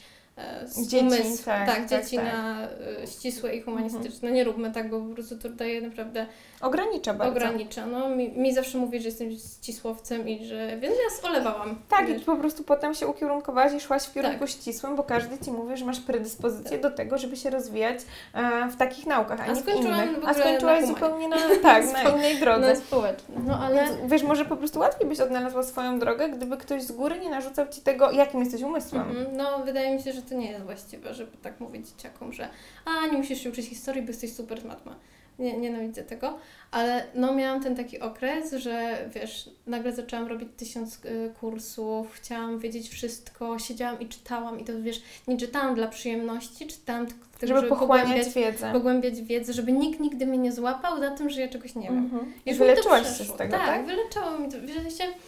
z 0.65 0.87
Dzieci, 0.87 1.43
tak, 1.45 1.67
tak, 1.67 1.75
tak, 1.75 1.89
dzieci 1.89 2.15
tak. 2.15 2.25
na 2.25 2.61
e, 3.03 3.07
ścisłe 3.07 3.55
i 3.55 3.61
humanistyczne. 3.61 4.31
Nie 4.31 4.43
róbmy 4.43 4.71
tak, 4.71 4.89
bo 4.89 5.01
po 5.01 5.13
prostu 5.13 5.37
to 5.37 5.49
daje 5.49 5.81
naprawdę 5.81 6.25
Ogranicza 6.61 7.13
bardzo. 7.13 7.33
ogranicza. 7.33 7.85
No, 7.85 8.09
mi, 8.09 8.29
mi 8.31 8.53
zawsze 8.53 8.77
mówi, 8.77 8.99
że 8.99 9.05
jestem 9.05 9.29
ścisłowcem 9.31 10.29
i 10.29 10.45
że... 10.45 10.77
Więc 10.77 10.95
ja 10.95 11.29
olewałam. 11.29 11.75
Tak, 11.89 12.09
i 12.09 12.13
wiesz. 12.13 12.23
po 12.23 12.35
prostu 12.35 12.63
potem 12.63 12.93
się 12.93 13.07
ukierunkowałaś 13.07 13.73
i 13.73 13.79
szłaś 13.79 14.03
w 14.03 14.13
kierunku 14.13 14.39
Tak. 14.39 14.49
ścisłym, 14.49 14.95
bo 14.95 15.03
każdy 15.03 15.37
ci 15.45 15.51
mówi, 15.51 15.77
że 15.77 15.85
masz 15.85 15.99
predyspozycję 15.99 16.77
do 16.77 16.91
tego, 16.91 17.17
żeby 17.17 17.37
się 17.37 17.49
rozwijać 17.49 17.99
e, 18.33 18.67
w 18.69 18.75
takich 18.75 19.05
naukach, 19.05 19.39
a, 19.41 19.43
A 19.43 19.47
nie 19.47 19.61
w 19.61 19.67
innych. 19.67 20.19
w 20.19 20.27
A 20.27 20.33
skończyłaś 20.33 20.81
na 20.81 20.87
zupełnie 20.87 21.27
na, 21.27 21.37
tak, 21.61 21.93
na 21.93 22.03
innej 22.03 22.37
drodze. 22.37 22.75
Społeczne. 22.75 23.35
No, 23.47 23.59
ale... 23.59 23.75
Więc, 23.75 24.11
wiesz, 24.11 24.23
może 24.23 24.45
po 24.45 24.57
prostu 24.57 24.79
łatwiej 24.79 25.09
byś 25.09 25.19
odnalazła 25.19 25.63
swoją 25.63 25.99
drogę, 25.99 26.29
gdyby 26.29 26.57
ktoś 26.57 26.83
z 26.83 26.91
góry 26.91 27.19
nie 27.19 27.29
narzucał 27.29 27.67
ci 27.67 27.81
tego, 27.81 28.11
jakim 28.11 28.39
jesteś 28.39 28.61
umysłem. 28.61 29.09
Mhm. 29.09 29.37
No, 29.37 29.59
wydaje 29.65 29.95
mi 29.95 30.01
się, 30.01 30.13
że 30.13 30.21
to 30.29 30.35
nie 30.35 30.51
jest 30.51 30.65
właściwe, 30.65 31.13
żeby 31.13 31.37
tak 31.37 31.59
mówić 31.59 31.87
dzieciakom, 31.87 32.33
że 32.33 32.49
a, 32.85 33.07
nie 33.07 33.17
musisz 33.17 33.41
się 33.41 33.49
uczyć 33.49 33.65
historii, 33.65 34.01
bo 34.01 34.07
jesteś 34.07 34.33
super 34.33 34.61
z 34.61 34.65
matma. 34.65 34.95
Nie, 35.39 35.57
nienawidzę 35.57 36.03
tego, 36.03 36.37
ale 36.71 37.05
no 37.15 37.33
miałam 37.33 37.63
ten 37.63 37.75
taki 37.75 37.99
okres, 37.99 38.53
że 38.53 38.97
wiesz, 39.13 39.49
nagle 39.67 39.91
zaczęłam 39.93 40.27
robić 40.27 40.49
tysiąc 40.57 41.05
y, 41.05 41.33
kursów, 41.39 42.13
chciałam 42.13 42.59
wiedzieć 42.59 42.89
wszystko, 42.89 43.59
siedziałam 43.59 43.99
i 43.99 44.07
czytałam 44.07 44.59
i 44.59 44.63
to 44.63 44.73
wiesz, 44.81 45.01
nie 45.27 45.37
czytałam 45.37 45.75
dla 45.75 45.87
przyjemności, 45.87 46.67
czytałam 46.67 47.07
tylko 47.07 47.55
Żeby 47.55 47.67
pochłaniać 47.69 48.07
pogłębiać, 48.07 48.33
wiedzę. 48.35 48.71
pogłębiać 48.73 49.21
wiedzę, 49.21 49.53
żeby 49.53 49.71
nikt 49.71 49.99
nigdy 49.99 50.25
mnie 50.27 50.37
nie 50.37 50.51
złapał 50.51 50.99
na 50.99 51.11
tym, 51.11 51.29
że 51.29 51.41
ja 51.41 51.47
czegoś 51.47 51.75
nie 51.75 51.87
wiem. 51.87 51.97
Mhm. 51.97 52.33
I 52.45 52.53
wyleczyłaś 52.53 53.17
się 53.17 53.23
z 53.23 53.35
tego, 53.35 53.57
tak? 53.57 53.65
tak? 53.65 53.85
wyleczało 53.85 54.39
mi 54.39 54.51
to. 54.51 54.57
W 54.57 54.73
sensie, 54.73 55.03
mm, 55.03 55.19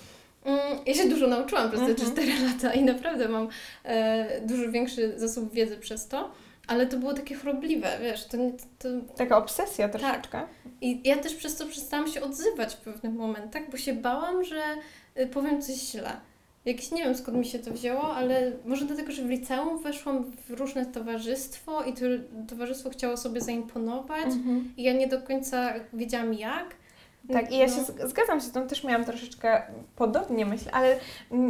ja 0.85 0.93
się 0.93 1.09
dużo 1.09 1.27
nauczyłam 1.27 1.69
przez 1.69 1.81
te 1.81 1.87
Mhm. 1.91 2.11
4 2.11 2.31
lata 2.47 2.73
i 2.73 2.83
naprawdę 2.83 3.27
mam 3.29 3.47
e, 3.83 4.41
dużo 4.41 4.71
większy 4.71 5.19
zasób 5.19 5.53
wiedzy 5.53 5.77
przez 5.77 6.07
to, 6.07 6.31
ale 6.67 6.87
to 6.87 6.97
było 6.97 7.13
takie 7.13 7.35
chorobliwe, 7.35 7.87
wiesz, 8.01 8.25
to, 8.27 8.37
to, 8.79 8.89
Taka 9.17 9.37
obsesja 9.37 9.89
troszeczkę. 9.89 10.41
i 10.81 11.01
ja 11.03 11.17
też 11.17 11.35
przez 11.35 11.55
to 11.55 11.65
przestałam 11.65 12.07
się 12.07 12.21
odzywać 12.21 12.73
w 12.75 12.77
pewnych 12.77 13.13
momentach, 13.13 13.69
bo 13.71 13.77
się 13.77 13.93
bałam, 13.93 14.43
że 14.43 14.61
y, 15.19 15.27
powiem 15.27 15.61
coś 15.61 15.75
źle. 15.75 16.11
Jakieś 16.65 16.91
nie 16.91 17.03
wiem 17.03 17.15
skąd 17.15 17.37
mi 17.37 17.45
się 17.45 17.59
to 17.59 17.71
wzięło, 17.71 18.15
ale 18.15 18.51
może 18.65 18.85
dlatego, 18.85 19.11
że 19.11 19.23
w 19.23 19.29
liceum 19.29 19.79
weszłam 19.83 20.31
w 20.47 20.49
różne 20.51 20.85
towarzystwo 20.85 21.83
i 21.83 21.93
to 21.93 21.99
towarzystwo 22.49 22.89
chciało 22.89 23.17
sobie 23.17 23.41
zaimponować 23.41 24.25
Mhm. 24.25 24.73
i 24.77 24.83
ja 24.83 24.93
nie 24.93 25.07
do 25.07 25.21
końca 25.21 25.73
wiedziałam 25.93 26.33
jak. 26.33 26.75
Tak, 27.33 27.51
i 27.51 27.57
ja 27.57 27.67
No. 27.67 27.73
się 27.75 27.81
z- 27.83 28.09
zgadzam 28.09 28.39
się 28.39 28.45
z 28.45 28.51
tym, 28.51 28.67
też 28.67 28.83
miałam 28.83 29.05
troszeczkę 29.05 29.61
podobnie 29.95 30.45
myślę, 30.45 30.71
ale 30.71 30.97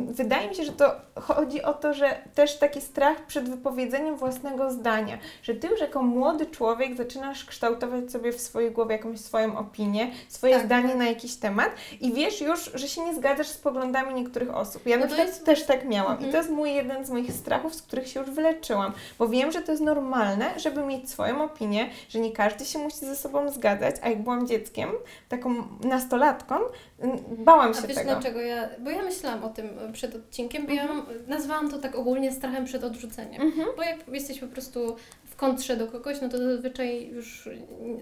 wydaje 0.07 0.49
mi 0.49 0.55
się, 0.55 0.63
że 0.63 0.71
to 0.71 0.91
chodzi 1.21 1.61
o 1.63 1.73
to, 1.73 1.93
że 1.93 2.17
też 2.35 2.57
taki 2.57 2.81
strach 2.81 3.25
przed 3.25 3.49
wypowiedzeniem 3.49 4.15
własnego 4.17 4.71
zdania, 4.71 5.17
że 5.43 5.53
ty 5.55 5.67
już 5.67 5.79
jako 5.81 6.03
młody 6.03 6.45
człowiek 6.45 6.95
zaczynasz 6.97 7.45
kształtować 7.45 8.11
sobie 8.11 8.31
w 8.33 8.41
swojej 8.41 8.71
głowie 8.71 8.95
jakąś 8.95 9.19
swoją 9.19 9.57
opinię, 9.57 10.11
swoje 10.29 10.55
Tak. 10.55 10.65
zdanie 10.65 10.95
na 10.95 11.05
jakiś 11.05 11.35
temat 11.35 11.69
i 12.01 12.13
wiesz 12.13 12.41
już, 12.41 12.71
że 12.73 12.87
się 12.87 13.01
nie 13.05 13.15
zgadzasz 13.15 13.47
z 13.47 13.57
poglądami 13.57 14.13
niektórych 14.13 14.55
osób. 14.55 14.85
Ja 14.85 14.95
No 14.95 15.01
na 15.01 15.07
przykład 15.07 15.27
jest- 15.27 15.45
też 15.45 15.63
tak 15.65 15.85
miałam 15.85 16.11
i 16.13 16.15
Mhm. 16.15 16.31
to 16.31 16.37
jest 16.37 16.49
mój 16.49 16.73
jeden 16.73 17.05
z 17.05 17.09
moich 17.09 17.33
strachów, 17.33 17.75
z 17.75 17.81
których 17.81 18.07
się 18.07 18.19
już 18.19 18.29
wyleczyłam, 18.29 18.93
bo 19.19 19.27
wiem, 19.27 19.51
że 19.51 19.61
to 19.61 19.71
jest 19.71 19.83
normalne, 19.83 20.59
żeby 20.59 20.81
mieć 20.85 21.09
swoją 21.09 21.43
opinię, 21.43 21.89
że 22.09 22.19
nie 22.19 22.31
każdy 22.31 22.65
się 22.65 22.79
musi 22.79 22.97
ze 22.97 23.15
sobą 23.15 23.49
zgadzać, 23.49 23.95
a 24.01 24.09
jak 24.09 24.23
byłam 24.23 24.47
dzieckiem, 24.47 24.89
taką 25.29 25.60
nastolatką, 25.83 26.55
m, 26.99 27.11
bałam 27.37 27.71
A 27.71 27.73
się 27.73 27.87
wiesz 27.87 27.97
tego. 27.97 28.11
dlaczego 28.11 28.41
ja, 28.41 28.69
bo 28.79 28.89
ja 28.89 29.01
myślałam 29.01 29.43
o 29.43 29.49
tym 29.49 29.65
e, 29.89 29.91
przed 29.93 30.15
odcinkiem, 30.15 30.65
bo 30.65 30.73
ja 30.73 30.87
mam, 30.87 31.05
nazwałam 31.27 31.71
to 31.71 31.77
tak 31.77 31.95
ogólnie 31.95 32.31
strachem 32.31 32.65
przed 32.65 32.83
odrzuceniem. 32.83 33.41
Mhm. 33.41 33.67
Bo 33.77 33.83
jak 33.83 34.07
jesteś 34.07 34.39
po 34.39 34.47
prostu 34.47 34.95
w 35.25 35.35
kontrze 35.35 35.77
do 35.77 35.87
kogoś, 35.87 36.21
no 36.21 36.29
to 36.29 36.37
zazwyczaj 36.37 37.07
już 37.07 37.49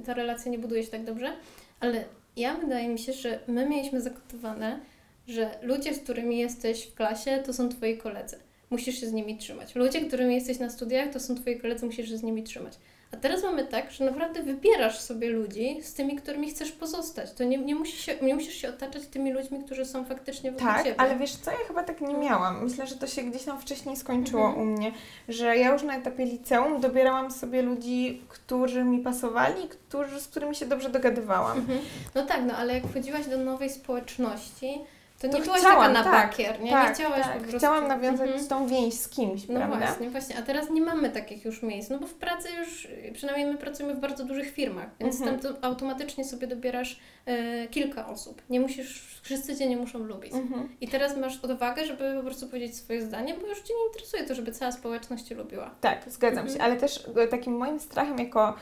ta 0.06 0.14
relacja 0.14 0.52
nie 0.52 0.60
buduje 0.60 0.84
się 0.84 0.92
tak 0.92 1.06
dobrze, 1.06 1.34
ale 1.80 2.04
ja 2.38 2.56
wydaje 2.56 2.88
mi 2.88 3.00
się, 3.00 3.14
że 3.14 3.40
my 3.48 3.70
mieliśmy 3.70 4.02
zakodowane, 4.02 4.80
że 5.28 5.52
ludzie, 5.62 5.94
z 5.94 6.00
którymi 6.00 6.38
jesteś 6.38 6.88
w 6.88 6.96
klasie, 6.96 7.44
to 7.46 7.54
są 7.54 7.70
twoi 7.70 7.98
koledzy. 7.98 8.40
Musisz 8.70 9.00
się 9.00 9.08
z 9.08 9.14
nimi 9.14 9.38
trzymać. 9.38 9.76
Ludzie, 9.76 10.02
którymi 10.02 10.36
jesteś 10.36 10.60
na 10.60 10.70
studiach, 10.70 11.14
to 11.14 11.20
są 11.20 11.36
twoi 11.36 11.60
koledzy, 11.60 11.86
musisz 11.86 12.10
się 12.10 12.18
z 12.18 12.24
nimi 12.24 12.44
trzymać. 12.44 12.74
A 13.14 13.18
teraz 13.18 13.44
mamy 13.44 13.64
tak, 13.68 13.92
że 13.92 14.06
naprawdę 14.06 14.44
wybierasz 14.44 15.00
sobie 15.00 15.30
ludzi 15.30 15.80
z 15.84 15.94
tymi, 15.94 16.16
którymi 16.16 16.50
chcesz 16.50 16.72
pozostać. 16.72 17.34
To 17.34 17.44
nie, 17.44 17.58
nie, 17.58 17.76
musisz, 17.76 18.00
się, 18.00 18.16
nie 18.22 18.36
musisz 18.36 18.54
się 18.54 18.70
otaczać 18.70 19.08
tymi 19.08 19.34
ludźmi, 19.34 19.64
którzy 19.66 19.86
są 19.86 20.06
faktycznie 20.06 20.52
wokół 20.52 20.68
Tak, 20.68 20.84
ciebie. 20.84 21.00
ale 21.02 21.16
wiesz 21.18 21.36
co, 21.36 21.52
ja 21.52 21.58
chyba 21.68 21.84
tak 21.84 22.02
nie 22.02 22.14
miałam. 22.14 22.64
Myślę, 22.64 22.88
że 22.88 22.96
to 22.96 23.08
się 23.08 23.24
gdzieś 23.24 23.44
tam 23.44 23.62
wcześniej 23.62 23.98
skończyło 23.98 24.46
Mhm. 24.48 24.68
u 24.68 24.72
mnie, 24.72 24.92
że 25.30 25.58
ja 25.58 25.74
już 25.74 25.84
na 25.84 25.98
etapie 25.98 26.26
liceum 26.26 26.82
dobierałam 26.82 27.32
sobie 27.32 27.62
ludzi, 27.62 28.22
którzy 28.30 28.84
mi 28.84 29.00
pasowali, 29.00 29.68
którzy, 29.70 30.20
z 30.22 30.28
którymi 30.28 30.56
się 30.56 30.66
dobrze 30.66 30.90
dogadywałam. 30.90 31.58
Mhm. 31.58 31.80
No 32.16 32.26
tak, 32.26 32.42
no 32.48 32.54
ale 32.58 32.74
jak 32.74 32.88
wchodziłaś 32.88 33.28
do 33.28 33.38
nowej 33.38 33.70
społeczności, 33.70 34.80
to 35.20 35.28
nie 35.28 35.34
To 35.34 35.40
byłaś 35.40 35.60
chciałam, 35.60 35.94
taka 35.94 35.94
na 35.94 36.04
tak, 36.04 36.30
bakier, 36.30 36.62
nie? 36.62 36.72
tak, 36.72 36.88
nie 36.88 36.94
chciałaś 36.96 37.22
tak. 37.24 37.34
po 37.34 37.40
prostu... 37.40 37.58
Chciałam 37.58 37.88
nawiązać 37.88 38.30
Mhm. 38.30 38.48
tą 38.48 38.68
więź 38.68 38.94
z 38.94 39.10
kimś, 39.10 39.48
No 39.48 39.56
prawda? 39.60 39.78
właśnie, 39.78 40.10
właśnie. 40.10 40.38
A 40.38 40.42
teraz 40.42 40.70
nie 40.70 40.82
mamy 40.82 41.10
takich 41.10 41.46
już 41.46 41.64
miejsc, 41.64 41.90
no 41.90 42.00
bo 42.00 42.08
w 42.08 42.14
pracy 42.14 42.50
już, 42.60 42.88
przynajmniej 43.14 43.48
my 43.52 43.58
pracujemy 43.58 43.96
w 43.96 44.00
bardzo 44.00 44.26
dużych 44.26 44.52
firmach, 44.54 44.90
więc 45.00 45.22
Mhm. 45.22 45.40
tam 45.40 45.54
to 45.54 45.64
automatycznie 45.66 46.26
sobie 46.26 46.48
dobierasz 46.48 47.00
e, 47.26 47.68
kilka 47.68 48.08
osób. 48.08 48.42
Nie 48.50 48.60
musisz, 48.60 49.20
wszyscy 49.22 49.56
Cię 49.58 49.68
nie 49.70 49.78
muszą 49.78 50.00
lubić. 50.00 50.34
Mhm. 50.34 50.70
I 50.82 50.88
teraz 50.88 51.18
masz 51.18 51.40
odwagę, 51.44 51.86
żeby 51.86 52.14
po 52.18 52.24
prostu 52.24 52.48
powiedzieć 52.48 52.76
swoje 52.78 53.02
zdanie, 53.02 53.34
bo 53.42 53.48
już 53.48 53.62
Cię 53.62 53.74
nie 53.74 53.86
interesuje 53.88 54.24
to, 54.24 54.36
żeby 54.36 54.52
cała 54.52 54.72
społeczność 54.72 55.24
Cię 55.24 55.36
lubiła. 55.36 55.72
Tak, 55.82 56.02
zgadzam 56.08 56.40
Mhm. 56.40 56.58
się, 56.58 56.64
ale 56.64 56.76
też 56.78 57.06
e, 57.16 57.28
takim 57.28 57.54
moim 57.58 57.80
strachem 57.80 58.20
jako 58.20 58.56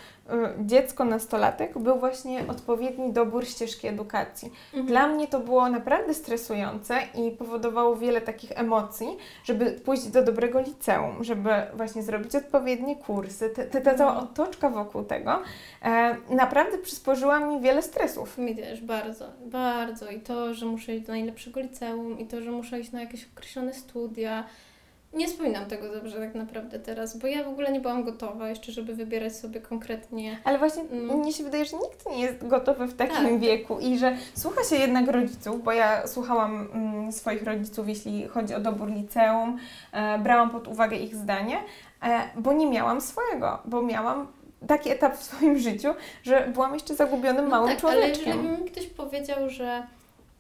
dziecko, 0.60 1.06
nastolatek 1.06 1.78
był 1.78 2.00
właśnie 2.00 2.48
odpowiedni 2.48 3.14
dobór 3.14 3.46
ścieżki 3.46 3.88
edukacji. 3.88 4.52
Mhm. 4.74 4.86
Dla 4.86 5.08
mnie 5.08 5.28
to 5.28 5.40
było 5.40 5.70
naprawdę 5.70 6.14
stresujące 6.14 7.00
i 7.16 7.32
powodowało 7.32 7.96
wiele 7.96 8.22
takich 8.22 8.52
emocji, 8.60 9.08
żeby 9.44 9.72
pójść 9.72 10.08
do 10.08 10.24
dobrego 10.24 10.60
liceum, 10.62 11.24
żeby 11.24 11.50
właśnie 11.74 12.04
zrobić 12.04 12.36
odpowiednie 12.36 12.96
kursy, 12.96 13.50
te, 13.50 13.66
te, 13.66 13.82
ta 13.82 13.96
cała 13.96 14.12
Mhm. 14.12 14.28
otoczka 14.28 14.70
wokół 14.70 15.04
tego 15.04 15.42
e, 15.84 16.16
naprawdę 16.30 16.78
przysporzyła 16.78 17.40
mi 17.40 17.62
wiele 17.62 17.82
stresów. 17.82 18.38
Mi 18.38 18.56
też, 18.56 18.82
bardzo, 18.82 19.26
bardzo. 19.46 20.10
I 20.12 20.20
to, 20.20 20.54
że 20.54 20.66
muszę 20.66 20.96
iść 20.96 21.06
do 21.06 21.14
najlepszego 21.14 21.60
liceum, 21.60 22.20
i 22.20 22.26
to, 22.26 22.42
że 22.42 22.52
muszę 22.52 22.80
iść 22.80 22.92
na 22.92 23.02
jakieś 23.02 23.28
określone 23.36 23.74
studia. 23.74 24.44
Nie 25.18 25.28
wspominam 25.28 25.66
tego 25.66 25.94
dobrze 25.94 26.18
tak 26.20 26.36
naprawdę 26.36 26.80
teraz, 26.80 27.18
bo 27.18 27.28
ja 27.28 27.44
w 27.44 27.48
ogóle 27.48 27.72
nie 27.72 27.80
byłam 27.80 28.04
gotowa 28.04 28.50
jeszcze, 28.50 28.72
żeby 28.72 28.96
wybierać 28.96 29.36
sobie 29.36 29.62
konkretnie. 29.62 30.38
Ale 30.44 30.60
właśnie 30.60 30.84
Mm. 30.84 31.18
mnie 31.20 31.34
się 31.34 31.44
wydaje, 31.44 31.66
że 31.66 31.78
nikt 31.78 32.10
nie 32.10 32.22
jest 32.22 32.48
gotowy 32.48 32.88
w 32.88 32.96
takim 32.96 33.16
Tak. 33.16 33.40
wieku 33.40 33.80
i 33.80 33.98
że 33.98 34.18
słucha 34.36 34.64
się 34.64 34.76
jednak 34.76 35.08
rodziców, 35.08 35.64
bo 35.64 35.72
ja 35.72 36.08
słuchałam 36.08 36.68
mm, 36.74 37.12
swoich 37.12 37.44
rodziców, 37.44 37.90
jeśli 37.90 38.28
chodzi 38.28 38.54
o 38.56 38.60
dobór 38.60 38.90
liceum, 38.92 39.58
e, 39.92 40.20
brałam 40.20 40.50
pod 40.50 40.68
uwagę 40.68 40.96
ich 40.98 41.16
zdanie, 41.16 41.58
e, 42.04 42.22
bo 42.36 42.54
nie 42.54 42.68
miałam 42.68 43.02
swojego, 43.02 43.60
bo 43.66 43.82
miałam 43.82 44.28
taki 44.68 44.90
etap 44.90 45.18
w 45.18 45.24
swoim 45.24 45.58
życiu, 45.70 45.94
że 46.24 46.48
byłam 46.54 46.74
jeszcze 46.74 46.96
zagubionym 46.96 47.48
małym 47.48 47.76
tak, 47.76 47.84
ale 47.86 47.94
człowieczkiem. 47.94 48.44
jeżeli 48.44 48.64
mi 48.64 48.70
ktoś 48.72 48.88
powiedział, 48.88 49.50
że 49.50 49.88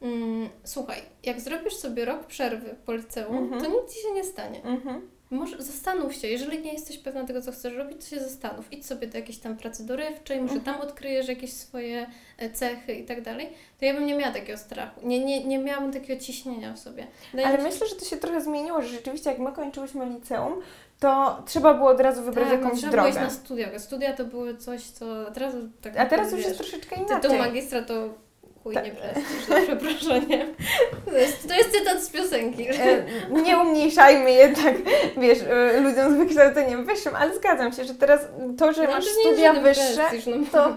mm, 0.01 0.49
słuchaj, 0.63 1.01
jak 1.23 1.41
zrobisz 1.41 1.75
sobie 1.75 2.05
rok 2.05 2.25
przerwy 2.25 2.75
po 2.85 2.93
liceum, 2.93 3.37
Mhm. 3.37 3.61
to 3.61 3.67
nic 3.81 3.93
Ci 3.93 4.01
się 4.01 4.13
nie 4.13 4.23
stanie. 4.23 4.63
Mhm. 4.63 5.09
może 5.31 5.61
zastanów 5.61 6.15
się, 6.15 6.27
jeżeli 6.27 6.59
nie 6.61 6.73
jesteś 6.73 6.97
pewna 6.97 7.23
tego, 7.23 7.41
co 7.41 7.51
chcesz 7.51 7.73
robić, 7.73 7.97
to 8.05 8.15
się 8.15 8.19
zastanów. 8.19 8.73
Idź 8.73 8.85
sobie 8.85 9.07
do 9.07 9.17
jakiejś 9.17 9.37
tam 9.37 9.57
pracy 9.57 9.85
dorywczej, 9.85 10.41
może 10.41 10.59
tam 10.59 10.81
odkryjesz 10.81 11.27
jakieś 11.27 11.53
swoje 11.53 12.07
e, 12.37 12.49
cechy 12.49 12.93
i 12.93 13.05
tak 13.05 13.21
dalej. 13.21 13.49
To 13.79 13.85
ja 13.85 13.93
bym 13.93 14.05
nie 14.05 14.15
miała 14.15 14.33
takiego 14.33 14.57
strachu. 14.57 14.99
Nie, 15.03 15.25
nie, 15.25 15.43
nie 15.43 15.59
miałabym 15.59 15.93
takiego 15.93 16.21
ciśnienia 16.21 16.73
w 16.73 16.79
sobie. 16.79 17.07
Wydaje 17.31 17.47
Ale 17.47 17.57
się... 17.57 17.63
myślę, 17.63 17.87
że 17.87 17.95
to 17.95 18.05
się 18.05 18.17
trochę 18.17 18.41
zmieniło, 18.41 18.81
że 18.81 18.87
rzeczywiście 18.87 19.29
jak 19.29 19.39
my 19.39 19.51
kończyłyśmy 19.51 20.05
liceum, 20.05 20.53
to 20.99 21.43
trzeba 21.45 21.73
było 21.73 21.89
od 21.89 21.99
razu 21.99 22.23
wybrać 22.23 22.49
tak, 22.49 22.61
jakąś 22.61 22.77
trzeba 22.79 22.91
drogę. 22.91 23.11
Trzeba 23.11 23.25
na 23.25 23.31
studia. 23.31 23.79
Studia 23.79 24.13
to 24.13 24.25
były 24.25 24.57
coś, 24.57 24.81
co 24.83 25.31
teraz 25.31 25.53
tak 25.81 25.97
A 25.97 26.05
teraz 26.05 26.31
już 26.31 26.41
jest 26.45 26.57
troszeczkę 26.57 26.95
inaczej. 26.95 27.21
Tytuł 27.21 27.37
magistra 27.37 27.81
to 27.81 28.09
chuj 28.67 28.75
tak. 28.75 28.85
nie 28.85 28.91
przepraszam, 28.91 29.77
przeproszenie. 29.77 30.45
To 31.05 31.17
jest, 31.17 31.47
to 31.47 31.53
jest 31.53 31.71
cytat 31.71 32.03
z 32.03 32.09
piosenki. 32.09 32.67
E, 32.69 33.05
nie 33.43 33.57
umniejszajmy 33.57 34.31
jednak, 34.31 34.75
wiesz, 35.17 35.39
e, 35.41 35.79
ludziom 35.81 36.13
z 36.13 36.17
wykształceniem 36.17 36.85
wyższym, 36.85 37.15
ale 37.15 37.35
zgadzam 37.35 37.73
się, 37.73 37.85
że 37.85 37.95
teraz 37.95 38.21
to, 38.57 38.73
że 38.73 38.83
no, 38.83 38.91
masz 38.91 39.05
to 39.05 39.11
studia 39.11 39.53
wyższe, 39.53 40.05
prestiż, 40.09 40.25
no, 40.25 40.37
to 40.51 40.75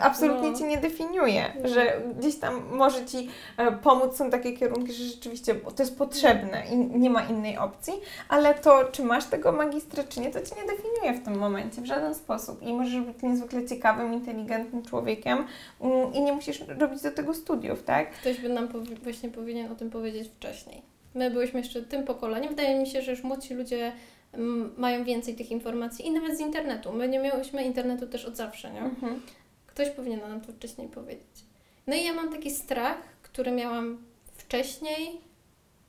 absolutnie 0.00 0.50
no. 0.50 0.58
Cię 0.58 0.64
nie 0.64 0.76
definiuje, 0.78 1.44
no. 1.62 1.68
że 1.68 2.00
gdzieś 2.18 2.38
tam 2.38 2.62
może 2.70 3.06
Ci 3.06 3.28
e, 3.56 3.72
pomóc, 3.72 4.16
są 4.16 4.30
takie 4.30 4.52
kierunki, 4.52 4.92
że 4.92 5.04
rzeczywiście 5.04 5.54
to 5.54 5.82
jest 5.82 5.98
potrzebne 5.98 6.62
i 6.72 6.76
nie 6.76 7.10
ma 7.10 7.22
innej 7.22 7.58
opcji, 7.58 7.92
ale 8.28 8.54
to, 8.54 8.84
czy 8.92 9.04
masz 9.04 9.24
tego 9.24 9.52
magistra, 9.52 10.04
czy 10.08 10.20
nie, 10.20 10.30
to 10.30 10.40
Cię 10.40 10.54
nie 10.56 10.66
definiuje 10.66 11.12
w 11.20 11.24
tym 11.24 11.38
momencie 11.38 11.82
w 11.82 11.86
żaden 11.86 12.14
sposób 12.14 12.62
i 12.62 12.74
możesz 12.74 13.00
być 13.00 13.22
niezwykle 13.22 13.66
ciekawym, 13.66 14.12
inteligentnym 14.12 14.82
człowiekiem 14.82 15.44
mm, 15.80 16.14
i 16.14 16.20
nie 16.20 16.32
musisz 16.32 16.64
robić 16.78 17.02
do 17.02 17.10
tego 17.10 17.27
tego 17.28 17.40
studiów, 17.40 17.82
tak? 17.82 18.10
Ktoś 18.10 18.40
by 18.40 18.48
nam 18.48 18.68
powi 18.68 18.94
właśnie 18.94 19.28
powinien 19.28 19.72
o 19.72 19.74
tym 19.74 19.90
powiedzieć 19.90 20.28
wcześniej. 20.28 20.82
My 21.14 21.30
byliśmy 21.30 21.60
jeszcze 21.60 21.82
tym 21.82 22.04
pokoleniem. 22.04 22.48
Wydaje 22.48 22.78
mi 22.78 22.86
się, 22.86 23.02
że 23.02 23.10
już 23.10 23.22
młodsi 23.22 23.54
ludzie 23.54 23.92
mm, 24.32 24.72
mają 24.76 25.04
więcej 25.04 25.34
tych 25.34 25.50
informacji 25.50 26.06
i 26.06 26.10
nawet 26.10 26.36
z 26.36 26.40
internetu. 26.40 26.92
My 26.92 27.08
nie 27.08 27.18
miałyśmy 27.18 27.64
internetu 27.64 28.06
też 28.06 28.24
od 28.24 28.36
zawsze, 28.36 28.72
nie? 28.72 28.80
Mhm. 28.80 29.20
Ktoś 29.66 29.90
powinien 29.90 30.20
nam 30.20 30.40
to 30.40 30.52
wcześniej 30.52 30.88
powiedzieć. 30.88 31.44
No 31.86 31.96
i 31.96 32.04
ja 32.04 32.12
mam 32.12 32.32
taki 32.32 32.50
strach, 32.50 32.98
który 33.22 33.50
miałam 33.50 33.98
wcześniej, 34.32 35.20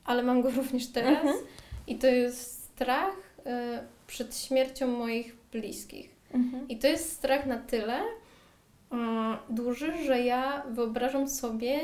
ale 0.05 0.23
mam 0.23 0.41
go 0.41 0.51
również 0.61 0.87
teraz. 0.87 1.25
Mhm. 1.25 1.37
I 1.87 1.95
to 1.95 2.07
jest 2.07 2.63
strach 2.63 3.15
y, 3.39 3.49
przed 4.07 4.37
śmiercią 4.37 4.87
moich 4.87 5.35
bliskich. 5.51 6.09
Mhm. 6.33 6.67
I 6.67 6.77
to 6.77 6.87
jest 6.87 7.11
strach 7.11 7.45
na 7.45 7.57
tyle, 7.57 8.01
duży, 9.49 10.03
że 10.05 10.19
ja 10.19 10.63
wyobrażam 10.69 11.29
sobie, 11.29 11.79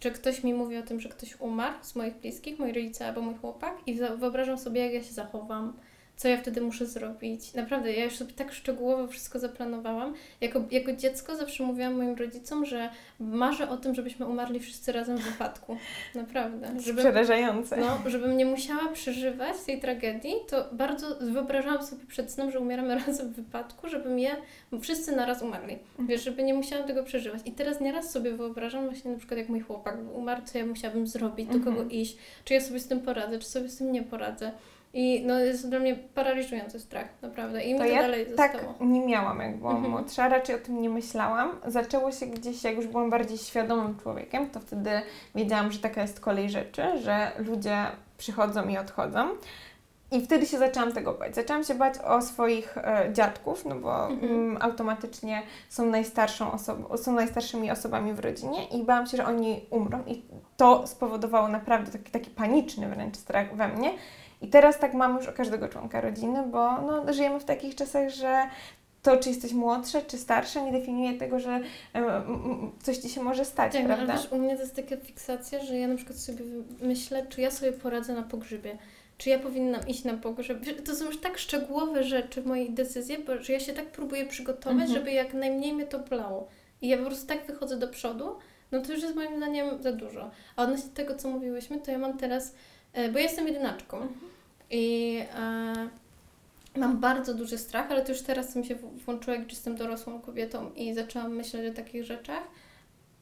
że 0.00 0.10
ktoś 0.10 0.44
mi 0.44 0.54
mówi 0.54 0.76
o 0.76 0.82
tym, 0.82 1.00
że 1.00 1.08
ktoś 1.08 1.40
umarł 1.40 1.76
z 1.82 1.94
moich 1.94 2.14
bliskich, 2.14 2.58
moi 2.58 2.72
rodzice 2.72 3.06
albo 3.06 3.20
mój 3.20 3.34
chłopak 3.34 3.74
i 3.86 3.94
wyobrażam 3.94 4.58
sobie, 4.58 4.80
jak 4.80 4.92
ja 4.92 5.02
się 5.02 5.12
zachowam, 5.12 5.76
co 6.16 6.28
ja 6.28 6.36
wtedy 6.36 6.60
muszę 6.60 6.86
zrobić. 6.86 7.54
Naprawdę, 7.54 7.92
ja 7.92 8.04
już 8.04 8.16
sobie 8.16 8.32
tak 8.32 8.52
szczegółowo 8.52 9.06
wszystko 9.06 9.38
zaplanowałam. 9.38 10.14
Jako, 10.40 10.64
jako 10.70 10.92
dziecko 10.92 11.36
zawsze 11.36 11.64
mówiłam 11.64 11.94
moim 11.94 12.14
rodzicom, 12.14 12.66
że 12.66 12.88
marzę 13.20 13.68
o 13.68 13.76
tym, 13.76 13.94
żebyśmy 13.94 14.26
umarli 14.26 14.60
wszyscy 14.60 14.92
razem 14.92 15.18
w 15.18 15.22
wypadku. 15.22 15.76
Naprawdę. 16.14 16.80
Żebym, 16.80 17.04
Przerażające. 17.04 17.76
No, 17.76 17.98
żebym 18.06 18.36
nie 18.36 18.46
musiała 18.46 18.88
przeżywać 18.88 19.56
tej 19.66 19.80
tragedii, 19.80 20.34
to 20.48 20.68
bardzo 20.72 21.06
wyobrażałam 21.20 21.86
sobie 21.86 22.06
przed 22.06 22.30
snem, 22.30 22.50
że 22.50 22.60
umieramy 22.60 22.94
razem 23.06 23.28
w 23.28 23.36
wypadku, 23.36 23.88
żebym 23.88 24.18
je 24.18 24.36
wszyscy 24.80 25.16
naraz 25.16 25.42
umarli. 25.42 25.74
Mhm. 25.74 26.08
Wiesz, 26.08 26.24
żeby 26.24 26.42
nie 26.42 26.54
musiałam 26.54 26.86
tego 26.86 27.04
przeżywać. 27.04 27.42
I 27.44 27.52
teraz 27.52 27.80
nieraz 27.80 28.10
sobie 28.10 28.32
wyobrażam 28.32 28.84
właśnie 28.84 29.10
na 29.10 29.18
przykład 29.18 29.38
jak 29.38 29.48
mój 29.48 29.60
chłopak 29.60 29.96
umarł, 30.14 30.42
co 30.44 30.58
ja 30.58 30.66
musiałabym 30.66 31.06
zrobić, 31.06 31.48
do 31.48 31.58
kogo 31.58 31.70
mhm. 31.70 31.90
iść, 31.90 32.16
czy 32.44 32.54
ja 32.54 32.60
sobie 32.60 32.80
z 32.80 32.88
tym 32.88 33.00
poradzę, 33.00 33.38
czy 33.38 33.46
sobie 33.46 33.68
z 33.68 33.76
tym 33.76 33.92
nie 33.92 34.02
poradzę. 34.02 34.52
I 34.94 35.22
no, 35.26 35.40
jest 35.40 35.68
dla 35.68 35.78
mnie 35.78 35.96
paraliżujący 35.96 36.80
strach, 36.80 37.06
naprawdę. 37.22 37.64
I 37.64 37.72
mi 37.72 37.78
to, 37.78 37.84
to 37.84 37.90
ja 37.90 38.02
dalej 38.02 38.26
tak 38.36 38.52
zostało. 38.52 38.74
nie 38.80 39.06
miałam, 39.06 39.40
jak 39.40 39.56
byłam 39.56 39.76
mhm. 39.76 39.92
młodsza, 39.92 40.28
raczej 40.28 40.56
o 40.56 40.58
tym 40.58 40.82
nie 40.82 40.90
myślałam. 40.90 41.50
Zaczęło 41.66 42.12
się 42.12 42.26
gdzieś, 42.26 42.64
jak 42.64 42.76
już 42.76 42.86
byłam 42.86 43.10
bardziej 43.10 43.38
świadomym 43.38 43.98
człowiekiem, 43.98 44.50
to 44.50 44.60
wtedy 44.60 44.90
wiedziałam, 45.34 45.72
że 45.72 45.78
taka 45.78 46.02
jest 46.02 46.20
kolej 46.20 46.50
rzeczy, 46.50 46.82
że 47.02 47.32
ludzie 47.38 47.76
przychodzą 48.18 48.68
i 48.68 48.78
odchodzą. 48.78 49.28
I 50.12 50.20
wtedy 50.20 50.46
się 50.46 50.58
zaczęłam 50.58 50.92
tego 50.92 51.12
bać. 51.12 51.34
Zaczęłam 51.34 51.64
się 51.64 51.74
bać 51.74 51.94
o 51.98 52.22
swoich 52.22 52.78
e, 52.78 53.08
dziadków, 53.12 53.64
no 53.64 53.74
bo 53.74 54.08
mhm. 54.08 54.32
mm, 54.32 54.62
automatycznie 54.62 55.42
są 55.68 55.86
najstarszą 55.86 56.52
osobą, 56.52 56.96
są 56.96 57.12
najstarszymi 57.12 57.70
osobami 57.70 58.12
w 58.12 58.20
rodzinie 58.20 58.64
i 58.68 58.84
bałam 58.84 59.06
się, 59.06 59.16
że 59.16 59.26
oni 59.26 59.66
umrą. 59.70 60.02
I 60.06 60.22
to 60.56 60.86
spowodowało 60.86 61.48
naprawdę 61.48 61.92
taki, 61.92 62.10
taki 62.10 62.30
paniczny 62.30 62.88
wręcz 62.88 63.16
strach 63.16 63.56
we 63.56 63.68
mnie. 63.68 63.90
I 64.40 64.48
teraz 64.48 64.78
tak 64.78 64.94
mamy 64.94 65.18
już 65.18 65.28
o 65.28 65.32
każdego 65.32 65.68
członka 65.68 66.00
rodziny, 66.00 66.42
bo 66.46 66.82
no, 66.82 67.12
żyjemy 67.12 67.40
w 67.40 67.44
takich 67.44 67.74
czasach, 67.74 68.10
że 68.10 68.42
to, 69.02 69.16
czy 69.16 69.28
jesteś 69.28 69.52
młodsza, 69.52 70.02
czy 70.02 70.18
starsza, 70.18 70.60
nie 70.60 70.72
definiuje 70.72 71.18
tego, 71.18 71.40
że 71.40 71.60
coś 72.82 72.98
ci 72.98 73.08
się 73.08 73.22
może 73.22 73.44
stać, 73.44 73.72
tak, 73.72 73.84
prawda? 73.84 74.12
Ale 74.12 74.22
też 74.22 74.32
u 74.32 74.38
mnie 74.38 74.56
to 74.56 74.62
jest 74.62 74.76
taka 74.76 74.96
fiksacja, 74.96 75.64
że 75.64 75.78
ja 75.78 75.88
na 75.88 75.96
przykład 75.96 76.18
sobie 76.18 76.44
myślę, 76.82 77.26
czy 77.26 77.40
ja 77.40 77.50
sobie 77.50 77.72
poradzę 77.72 78.14
na 78.14 78.22
pogrzebie. 78.22 78.78
Czy 79.18 79.30
ja 79.30 79.38
powinnam 79.38 79.88
iść 79.88 80.04
na 80.04 80.14
pogrzeb? 80.14 80.58
To 80.84 80.96
są 80.96 81.04
już 81.04 81.20
tak 81.20 81.38
szczegółowe 81.38 82.04
rzeczy 82.04 82.42
w 82.42 82.46
mojej 82.46 82.70
decyzji, 82.70 83.18
bo 83.26 83.42
że 83.42 83.52
ja 83.52 83.60
się 83.60 83.72
tak 83.72 83.86
próbuję 83.86 84.26
przygotować, 84.26 84.82
mhm. 84.82 84.92
żeby 84.92 85.12
jak 85.12 85.34
najmniej 85.34 85.72
mnie 85.72 85.86
to 85.86 85.98
bolało. 85.98 86.48
I 86.82 86.88
ja 86.88 86.98
po 86.98 87.04
prostu 87.04 87.26
tak 87.26 87.46
wychodzę 87.46 87.76
do 87.76 87.88
przodu, 87.88 88.36
no 88.72 88.82
to 88.82 88.92
już 88.92 89.02
jest 89.02 89.14
moim 89.14 89.36
zdaniem 89.36 89.82
za 89.82 89.92
dużo. 89.92 90.30
A 90.56 90.62
odnośnie 90.62 90.90
tego, 90.94 91.14
co 91.14 91.28
mówiłyśmy, 91.28 91.80
to 91.80 91.90
ja 91.90 91.98
mam 91.98 92.18
teraz, 92.18 92.54
bo 93.12 93.18
ja 93.18 93.24
jestem 93.24 93.46
jedynaczką. 93.48 93.96
Mhm. 93.96 94.20
I 94.70 95.18
e, 95.34 95.88
mam 96.76 97.00
bardzo 97.00 97.34
duży 97.34 97.58
strach, 97.58 97.90
ale 97.90 98.02
to 98.02 98.12
już 98.12 98.22
teraz 98.22 98.56
mi 98.56 98.66
się 98.66 98.74
włączyło, 98.74 99.36
jak 99.36 99.50
jestem 99.50 99.76
dorosłą 99.76 100.20
kobietą 100.20 100.70
i 100.76 100.94
zaczęłam 100.94 101.34
myśleć 101.34 101.72
o 101.72 101.76
takich 101.76 102.04
rzeczach. 102.04 102.42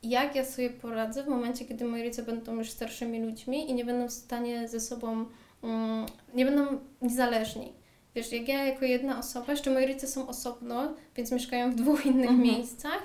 Jak 0.02 0.34
ja 0.34 0.44
sobie 0.44 0.70
poradzę 0.70 1.22
w 1.22 1.28
momencie, 1.28 1.64
kiedy 1.64 1.84
moi 1.84 2.02
rodzice 2.02 2.22
będą 2.22 2.56
już 2.56 2.70
starszymi 2.70 3.22
ludźmi 3.22 3.70
i 3.70 3.74
nie 3.74 3.84
będą 3.84 4.08
w 4.08 4.12
stanie 4.12 4.68
ze 4.68 4.80
sobą, 4.80 5.24
um, 5.62 6.06
nie 6.34 6.44
będą 6.44 6.66
niezależni. 7.02 7.72
Wiesz, 8.14 8.32
jak 8.32 8.48
ja 8.48 8.64
jako 8.64 8.84
jedna 8.84 9.18
osoba, 9.18 9.52
jeszcze 9.52 9.70
moi 9.70 9.86
rodzice 9.86 10.08
są 10.08 10.28
osobno, 10.28 10.94
więc 11.16 11.32
mieszkają 11.32 11.70
w 11.70 11.74
dwóch 11.74 12.06
innych 12.06 12.30
mhm. 12.30 12.40
miejscach, 12.40 13.02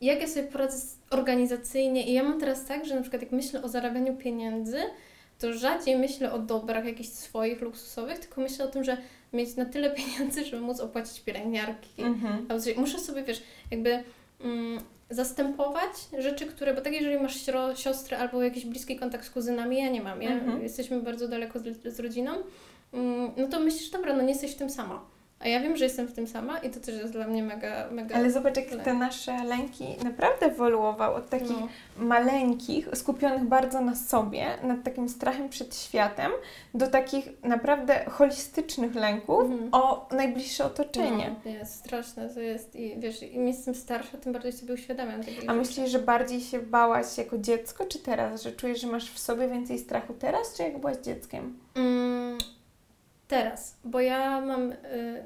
jak 0.00 0.20
ja 0.20 0.28
sobie 0.28 0.48
poradzę 0.48 0.86
organizacyjnie 1.10 2.06
i 2.06 2.12
ja 2.12 2.22
mam 2.22 2.40
teraz 2.40 2.64
tak, 2.64 2.86
że 2.86 2.94
na 2.94 3.00
przykład 3.00 3.22
jak 3.22 3.32
myślę 3.32 3.62
o 3.62 3.68
zarabianiu 3.68 4.16
pieniędzy, 4.16 4.78
to 5.38 5.52
rzadziej 5.52 5.96
myślę 5.96 6.32
o 6.32 6.38
dobrach 6.38 6.84
jakichś 6.84 7.08
swoich 7.08 7.60
luksusowych, 7.60 8.18
tylko 8.18 8.40
myślę 8.40 8.64
o 8.64 8.68
tym, 8.68 8.84
że 8.84 8.96
mieć 9.32 9.56
na 9.56 9.64
tyle 9.64 9.90
pieniędzy, 9.96 10.44
żeby 10.44 10.62
móc 10.62 10.80
opłacić 10.80 11.20
pielęgniarki. 11.20 12.02
Mhm. 12.02 12.46
Muszę 12.76 12.98
sobie, 12.98 13.22
wiesz, 13.22 13.42
jakby 13.70 14.02
mm, 14.40 14.80
zastępować 15.10 15.92
rzeczy, 16.18 16.46
które, 16.46 16.74
bo 16.74 16.80
tak 16.80 16.92
jeżeli 16.92 17.18
masz 17.18 17.46
siostrę 17.76 18.18
albo 18.18 18.42
jakiś 18.42 18.64
bliski 18.64 18.98
kontakt 18.98 19.26
z 19.26 19.30
kuzynami, 19.30 19.78
ja 19.78 19.90
nie 19.90 20.02
mam, 20.02 20.22
ja, 20.22 20.30
mhm. 20.30 20.62
jesteśmy 20.62 21.00
bardzo 21.00 21.28
daleko 21.28 21.58
z, 21.58 21.94
z 21.94 22.00
rodziną, 22.00 22.32
mm, 22.92 23.30
no 23.36 23.48
to 23.48 23.60
myślisz, 23.60 23.90
dobra, 23.90 24.16
no 24.16 24.22
nie 24.22 24.32
jesteś 24.32 24.52
w 24.52 24.56
tym 24.56 24.70
sama. 24.70 25.15
A 25.40 25.48
ja 25.48 25.60
wiem, 25.60 25.76
że 25.76 25.84
jestem 25.84 26.06
w 26.06 26.12
tym 26.12 26.26
sama 26.26 26.58
i 26.58 26.70
to 26.70 26.80
też 26.80 26.94
jest 26.94 27.12
dla 27.12 27.26
mnie 27.26 27.42
mega, 27.42 27.90
mega... 27.90 28.16
Ale 28.16 28.30
zobacz, 28.30 28.56
jak 28.56 28.66
te 28.84 28.94
nasze 28.94 29.44
lęki 29.44 29.84
naprawdę 30.04 30.46
ewoluowały 30.46 31.14
od 31.14 31.28
takich 31.28 31.50
no. 31.50 31.68
maleńkich, 31.96 32.88
skupionych 32.94 33.44
bardzo 33.44 33.80
na 33.80 33.94
sobie, 33.94 34.46
nad 34.62 34.82
takim 34.82 35.08
strachem 35.08 35.48
przed 35.48 35.76
światem, 35.76 36.32
do 36.74 36.86
takich 36.86 37.28
naprawdę 37.42 38.04
holistycznych 38.10 38.94
lęków 38.94 39.40
mhm. 39.40 39.68
o 39.72 40.08
najbliższe 40.12 40.64
otoczenie. 40.64 41.34
No, 41.44 41.50
jest 41.50 41.74
straszne 41.74 42.28
to 42.28 42.40
jest 42.40 42.76
i 42.76 43.00
wiesz, 43.00 43.22
im 43.22 43.48
jestem 43.48 43.74
starsza, 43.74 44.18
tym 44.18 44.32
bardziej 44.32 44.52
sobie 44.52 44.74
uświadamiam 44.74 45.20
A 45.46 45.54
myślisz, 45.54 45.90
że 45.90 45.98
bardziej 45.98 46.40
się 46.40 46.58
bałaś 46.58 47.18
jako 47.18 47.38
dziecko, 47.38 47.84
czy 47.84 47.98
teraz? 47.98 48.42
Że 48.42 48.52
czujesz, 48.52 48.80
że 48.80 48.86
masz 48.86 49.10
w 49.10 49.18
sobie 49.18 49.48
więcej 49.48 49.78
strachu 49.78 50.14
teraz, 50.14 50.54
czy 50.56 50.62
jak 50.62 50.78
byłaś 50.78 50.96
dzieckiem? 50.96 51.58
Mm 51.74 52.05
Teraz, 53.28 53.76
bo 53.84 54.00
ja 54.00 54.40
mam, 54.40 54.72
y, 54.72 54.76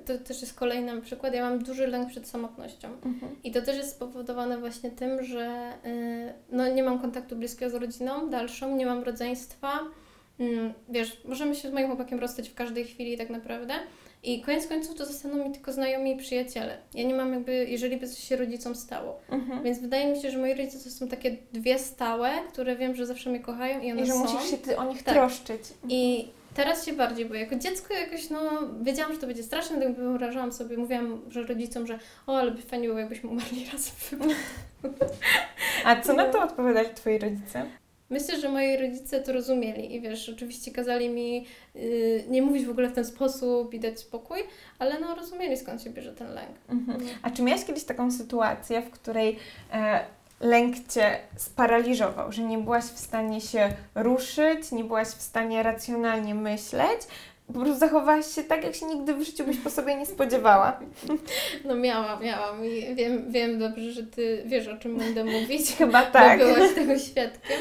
to 0.06 0.18
też 0.18 0.40
jest 0.40 0.54
kolejny 0.54 1.02
przykład, 1.02 1.34
ja 1.34 1.50
mam 1.50 1.58
duży 1.58 1.86
lęk 1.86 2.08
przed 2.08 2.28
samotnością. 2.28 2.88
Mhm. 2.88 3.36
I 3.44 3.52
to 3.52 3.62
też 3.62 3.76
jest 3.76 3.90
spowodowane 3.90 4.58
właśnie 4.58 4.90
tym, 4.90 5.24
że 5.24 5.72
y, 5.86 6.32
no, 6.52 6.68
nie 6.68 6.82
mam 6.82 6.98
kontaktu 6.98 7.36
bliskiego 7.36 7.70
z 7.70 7.74
rodziną 7.74 8.30
dalszą, 8.30 8.76
nie 8.76 8.86
mam 8.86 9.02
rodzeństwa. 9.02 9.78
Mm, 10.40 10.72
wiesz, 10.88 11.20
możemy 11.24 11.54
się 11.54 11.70
z 11.70 11.72
moim 11.72 11.86
chłopakiem 11.86 12.20
rozstać 12.20 12.48
w 12.48 12.54
każdej 12.54 12.84
chwili 12.84 13.18
tak 13.18 13.30
naprawdę. 13.30 13.74
I 14.22 14.40
koniec 14.40 14.66
końców 14.66 14.94
to 14.94 15.06
zostaną 15.06 15.44
mi 15.48 15.52
tylko 15.52 15.72
znajomi 15.72 16.12
i 16.12 16.16
przyjaciele. 16.16 16.78
Ja 16.94 17.04
nie 17.04 17.14
mam 17.14 17.32
jakby, 17.34 17.66
jeżeli 17.68 17.96
by 17.96 18.08
coś 18.08 18.18
się 18.18 18.36
rodzicom 18.36 18.74
stało. 18.74 19.20
Mhm. 19.30 19.62
Więc 19.62 19.78
wydaje 19.78 20.12
mi 20.12 20.22
się, 20.22 20.30
że 20.30 20.38
moi 20.38 20.54
rodzice 20.54 20.84
to 20.84 20.90
są 20.90 21.08
takie 21.08 21.36
dwie 21.52 21.78
stałe, 21.78 22.30
które 22.48 22.76
wiem, 22.76 22.94
że 22.94 23.06
zawsze 23.06 23.30
mnie 23.30 23.40
kochają 23.40 23.80
i 23.80 23.92
one 23.92 24.02
I 24.02 24.06
że 24.06 24.12
są. 24.12 24.18
musisz 24.18 24.50
się 24.50 24.58
ty 24.58 24.78
o 24.78 24.84
nich 24.84 25.02
tak. 25.02 25.14
troszczyć. 25.14 25.62
I 25.88 26.28
Teraz 26.60 26.86
się 26.86 26.92
bardziej, 26.92 27.26
bo 27.26 27.34
jako 27.34 27.56
dziecko 27.56 27.94
jakoś, 27.94 28.30
no, 28.30 28.40
wiedziałam, 28.82 29.12
że 29.12 29.18
to 29.18 29.26
będzie 29.26 29.42
straszne, 29.42 29.80
tak 29.80 29.94
wyobrażałam 29.94 30.52
sobie, 30.52 30.76
mówiłam 30.76 31.20
że 31.28 31.42
rodzicom, 31.42 31.86
że 31.86 31.98
o, 32.26 32.38
ale 32.38 32.50
by 32.50 32.62
fajnie 32.62 32.86
było, 32.88 32.98
jakbyśmy 32.98 33.30
umarli 33.30 33.66
razem. 33.72 34.20
A 35.84 36.00
co 36.00 36.12
na 36.12 36.24
to 36.24 36.42
odpowiadali 36.42 36.88
Twoi 36.94 37.18
rodzice? 37.18 37.66
myślę, 38.10 38.40
że 38.40 38.48
moi 38.48 38.76
rodzice 38.76 39.20
to 39.20 39.32
rozumieli 39.32 39.94
i 39.94 40.00
wiesz, 40.00 40.28
oczywiście 40.28 40.70
kazali 40.70 41.08
mi 41.08 41.46
yy, 41.74 42.24
nie 42.28 42.42
mówić 42.42 42.66
w 42.66 42.70
ogóle 42.70 42.88
w 42.88 42.92
ten 42.92 43.04
sposób 43.04 43.74
i 43.74 43.80
dać 43.80 44.00
spokój, 44.00 44.38
ale 44.78 45.00
no 45.00 45.14
rozumieli 45.14 45.56
skąd 45.56 45.82
się 45.82 45.90
bierze 45.90 46.12
ten 46.12 46.34
lęk. 46.34 46.56
Mhm. 46.68 47.00
A 47.22 47.30
czy 47.30 47.42
miałaś 47.42 47.64
kiedyś 47.64 47.84
taką 47.84 48.12
sytuację, 48.12 48.82
w 48.82 48.90
której 48.90 49.36
e, 49.72 50.04
lęk 50.40 50.76
Cię 50.88 51.18
sparaliżował, 51.36 52.32
że 52.32 52.42
nie 52.42 52.58
byłaś 52.58 52.84
w 52.84 52.98
stanie 52.98 53.40
się 53.40 53.72
ruszyć, 53.94 54.72
nie 54.72 54.84
byłaś 54.84 55.08
w 55.08 55.22
stanie 55.22 55.62
racjonalnie 55.62 56.34
myśleć, 56.34 57.00
po 57.52 57.60
prostu 57.60 57.78
zachowałaś 57.78 58.34
się 58.34 58.44
tak, 58.44 58.64
jak 58.64 58.74
się 58.74 58.86
nigdy 58.86 59.14
w 59.14 59.22
życiu 59.22 59.44
byś 59.44 59.56
po 59.56 59.70
sobie 59.70 59.94
nie 59.94 60.06
spodziewała. 60.06 60.80
No 61.64 61.76
miałam, 61.76 62.22
miałam 62.22 62.64
i 62.64 62.94
wiem, 62.94 63.32
wiem 63.32 63.58
dobrze, 63.58 63.92
że 63.92 64.02
Ty 64.02 64.42
wiesz, 64.46 64.68
o 64.68 64.76
czym 64.76 64.96
będę 64.96 65.24
mówić. 65.24 65.72
Chyba 65.78 66.02
tak. 66.02 66.38
Bo 66.38 66.54
byłaś 66.54 66.74
tego 66.74 66.98
świadkiem. 67.08 67.58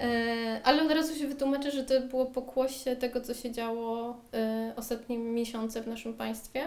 E, 0.00 0.60
ale 0.64 0.82
od 0.82 0.90
razu 0.90 1.14
się 1.14 1.26
wytłumaczę, 1.26 1.70
że 1.70 1.84
to 1.84 2.00
było 2.00 2.26
pokłosie 2.26 2.96
tego, 2.96 3.20
co 3.20 3.34
się 3.34 3.50
działo 3.50 4.16
e, 4.34 4.72
ostatnie 4.76 5.18
miesiące 5.18 5.82
w 5.82 5.86
naszym 5.86 6.14
państwie. 6.14 6.60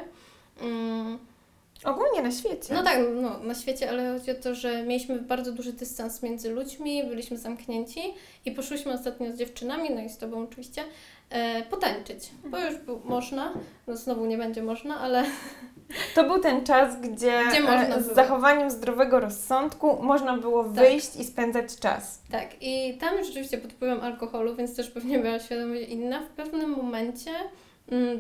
Ogólnie 1.85 2.21
na 2.21 2.31
świecie. 2.31 2.73
No 2.73 2.83
tak, 2.83 2.99
no, 3.21 3.39
na 3.39 3.55
świecie, 3.55 3.89
ale 3.89 4.13
chodzi 4.13 4.31
o 4.31 4.35
to, 4.35 4.55
że 4.55 4.83
mieliśmy 4.83 5.19
bardzo 5.21 5.51
duży 5.51 5.73
dystans 5.73 6.23
między 6.23 6.51
ludźmi, 6.51 7.03
byliśmy 7.03 7.37
zamknięci 7.37 7.99
i 8.45 8.51
poszłyśmy 8.51 8.93
ostatnio 8.93 9.31
z 9.31 9.35
dziewczynami, 9.35 9.89
no 9.89 10.01
i 10.01 10.09
z 10.09 10.17
Tobą 10.17 10.43
oczywiście, 10.43 10.83
e, 11.29 11.61
potańczyć, 11.61 12.29
bo 12.45 12.59
już 12.59 12.75
był, 12.75 13.01
można, 13.03 13.53
no 13.87 13.97
znowu 13.97 14.25
nie 14.25 14.37
będzie 14.37 14.63
można, 14.63 14.99
ale... 14.99 15.23
To 16.15 16.23
był 16.23 16.39
ten 16.39 16.65
czas, 16.65 17.01
gdzie, 17.01 17.43
Gdzie 17.49 17.69
e, 17.69 18.03
z 18.03 18.15
zachowaniem 18.15 18.71
zdrowego 18.71 19.19
rozsądku 19.19 20.03
można 20.03 20.37
było 20.37 20.63
wyjść 20.63 21.15
i 21.15 21.23
spędzać 21.23 21.75
czas. 21.79 22.21
Tak, 22.31 22.49
i 22.61 22.97
tam 22.97 23.23
rzeczywiście 23.23 23.57
pod 23.57 23.73
wpływem 23.73 24.01
alkoholu, 24.01 24.55
więc 24.55 24.75
też 24.75 24.89
pewnie 24.89 25.19
była 25.19 25.39
świadomość 25.39 25.89
inna. 25.89 26.21
W 26.21 26.29
pewnym 26.29 26.69
momencie 26.69 27.31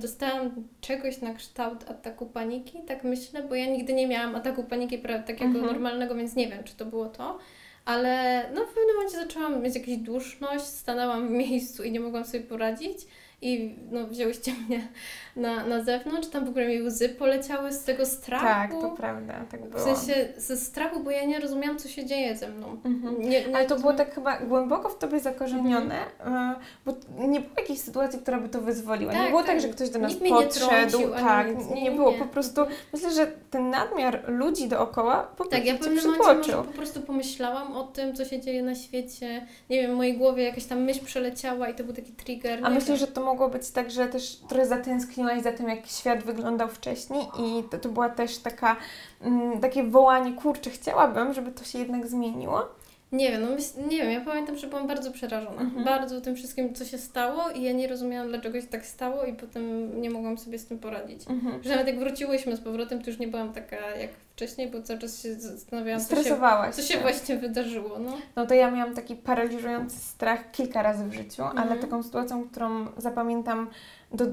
dostałam 0.01 0.51
czegoś 0.81 1.21
na 1.21 1.33
kształt 1.33 1.89
ataku 1.89 2.25
paniki, 2.25 2.79
tak 2.87 3.03
myślę, 3.03 3.43
bo 3.43 3.55
ja 3.55 3.65
nigdy 3.65 3.93
nie 3.93 4.07
miałam 4.07 4.35
ataku 4.35 4.63
paniki 4.63 4.99
takiego 4.99 5.45
Mhm. 5.45 5.65
normalnego, 5.65 6.15
więc 6.15 6.35
nie 6.35 6.47
wiem, 6.47 6.63
czy 6.63 6.75
to 6.75 6.85
było 6.85 7.05
to. 7.05 7.39
Ale 7.85 8.43
no, 8.53 8.65
w 8.65 8.67
pewnym 8.67 8.95
momencie 8.95 9.17
zaczęłam 9.17 9.61
mieć 9.61 9.75
jakąś 9.75 9.97
duszność, 9.97 10.63
stanęłam 10.65 11.27
w 11.27 11.31
miejscu 11.31 11.83
i 11.83 11.91
nie 11.91 11.99
mogłam 11.99 12.25
sobie 12.25 12.43
poradzić. 12.43 12.97
I 13.41 13.75
no, 13.91 14.07
wzięłyście 14.07 14.51
mnie 14.67 14.87
na, 15.35 15.65
na 15.65 15.83
zewnątrz, 15.83 16.27
tam 16.29 16.45
w 16.45 16.49
ogóle 16.49 16.67
mi 16.67 16.81
łzy 16.81 17.09
poleciały 17.09 17.73
z 17.73 17.83
tego 17.83 18.05
strachu. 18.05 18.45
Tak, 18.45 18.71
to 18.71 18.89
prawda, 18.89 19.33
tak 19.51 19.61
W 19.65 19.69
było. 19.69 19.95
sensie 19.95 20.27
ze 20.37 20.57
strachu, 20.57 20.99
bo 20.99 21.11
ja 21.11 21.25
nie 21.25 21.39
rozumiałam, 21.39 21.77
co 21.79 21.87
się 21.89 22.05
dzieje 22.05 22.35
ze 22.37 22.47
mną. 22.49 22.77
Mhm. 22.85 23.21
Nie, 23.21 23.47
nie 23.47 23.55
Ale 23.55 23.65
to 23.65 23.79
było 23.79 23.93
tak 23.93 24.15
chyba 24.15 24.39
głęboko 24.39 24.89
w 24.89 24.97
tobie 24.97 25.19
zakorzenione, 25.19 25.95
e, 26.25 26.55
bo 26.85 26.93
nie 27.27 27.39
było 27.39 27.51
jakiejś 27.57 27.79
sytuacji, 27.79 28.19
która 28.19 28.39
by 28.39 28.49
to 28.49 28.61
wyzwoliła. 28.61 29.13
nie 29.13 29.19
Tak, 29.19 29.29
było 29.29 29.41
tak, 29.41 29.51
tak. 29.51 29.61
że 29.61 29.67
ktoś 29.69 29.89
do 29.89 29.99
nas 29.99 30.11
Nikt 30.11 30.21
mnie 30.21 30.31
nie 30.31 30.43
podszedł. 30.45 30.67
trącił 30.91 31.09
tak, 31.11 31.57
nic. 31.57 31.67
nie, 31.69 31.75
Nie, 31.75 31.81
nie, 31.83 31.91
było. 31.91 32.11
nie. 32.11 32.17
Po 32.17 32.25
prostu 32.25 32.61
myślę, 32.93 33.11
że 33.11 33.27
ten 33.51 33.69
nadmiar 33.69 34.23
ludzi 34.27 34.67
dookoła 34.67 35.23
po 35.23 35.35
prostu 35.35 35.51
Tak, 35.55 35.65
ja 35.65 35.75
w 35.75 35.79
pewnym 35.79 36.17
momencie 36.17 36.51
po 36.53 36.63
prostu 36.63 37.01
pomyślałam 37.01 37.75
o 37.77 37.83
tym, 37.83 38.15
co 38.15 38.25
się 38.25 38.39
dzieje 38.41 38.63
na 38.63 38.75
świecie. 38.75 39.47
Nie 39.69 39.81
wiem, 39.81 39.91
w 39.91 39.95
mojej 39.95 40.17
głowie 40.17 40.43
jakaś 40.43 40.65
tam 40.65 40.81
myśl 40.83 41.05
przeleciała 41.05 41.69
i 41.69 41.75
to 41.75 41.83
był 41.83 41.93
taki 41.93 42.11
trigger. 42.11 42.59
A 42.63 42.69
nie 42.69 42.75
myślę, 42.75 42.97
że 42.97 43.07
to 43.07 43.21
mogło 43.25 43.49
być 43.49 43.71
tak, 43.71 43.91
że 43.91 44.07
też 44.07 44.35
trochę 44.35 44.65
zatęskniłaś 44.65 45.41
za 45.41 45.51
tym, 45.51 45.69
jak 45.69 45.87
świat 45.87 46.23
wyglądał 46.23 46.69
wcześniej 46.69 47.27
i 47.39 47.63
to, 47.63 47.77
to 47.77 47.89
była 47.89 48.09
też 48.09 48.37
taka, 48.37 48.75
mm, 49.21 49.59
takie 49.59 49.83
wołanie, 49.83 50.33
kurczę, 50.33 50.69
chciałabym, 50.69 51.33
żeby 51.33 51.51
to 51.51 51.63
się 51.63 51.79
jednak 51.79 52.07
zmieniło. 52.07 52.67
Nie 53.15 53.31
wiem, 53.31 53.41
no 53.41 53.49
nie 53.87 53.97
wiem, 53.97 54.11
ja 54.11 54.21
pamiętam, 54.21 54.57
że 54.57 54.67
byłam 54.67 54.87
bardzo 54.87 55.11
przerażona. 55.11 55.61
Mhm. 55.61 55.85
Bardzo 55.85 56.21
tym 56.21 56.35
wszystkim, 56.35 56.73
co 56.73 56.85
się 56.85 56.97
stało 56.97 57.49
i 57.49 57.61
ja 57.61 57.71
nie 57.71 57.87
rozumiałam, 57.87 58.29
dlaczego 58.29 58.61
się 58.61 58.67
tak 58.67 58.85
stało 58.85 59.23
i 59.23 59.33
potem 59.33 60.01
nie 60.01 60.09
mogłam 60.09 60.37
sobie 60.37 60.59
z 60.59 60.65
tym 60.65 60.79
poradzić. 60.79 61.21
Mhm. 61.29 61.63
Że 61.63 61.69
nawet 61.69 61.87
jak 61.87 61.99
wróciłyśmy 61.99 62.55
z 62.55 62.61
powrotem, 62.61 63.01
to 63.01 63.09
już 63.09 63.19
nie 63.19 63.27
byłam 63.27 63.53
taka 63.53 63.95
jak 63.95 64.09
wcześniej, 64.35 64.71
bo 64.71 64.81
cały 64.81 64.99
czas 64.99 65.21
się 65.23 65.35
zastanawiałam, 65.35 66.01
co 66.01 66.15
się, 66.15 66.21
Stresowałaś 66.21 66.75
co 66.75 66.81
się 66.81 66.99
właśnie 66.99 67.35
wydarzyło. 67.37 67.99
No. 67.99 68.11
No 68.35 68.45
to 68.45 68.53
ja 68.53 68.71
miałam 68.71 68.95
taki 68.95 69.15
paraliżujący 69.15 69.99
strach 69.99 70.51
kilka 70.51 70.83
razy 70.83 71.05
w 71.05 71.13
życiu, 71.13 71.43
ale 71.43 71.61
Mhm. 71.61 71.79
taką 71.81 72.03
sytuacją, 72.03 72.49
którą 72.49 72.87
zapamiętam 72.97 73.69
do, 74.11 74.25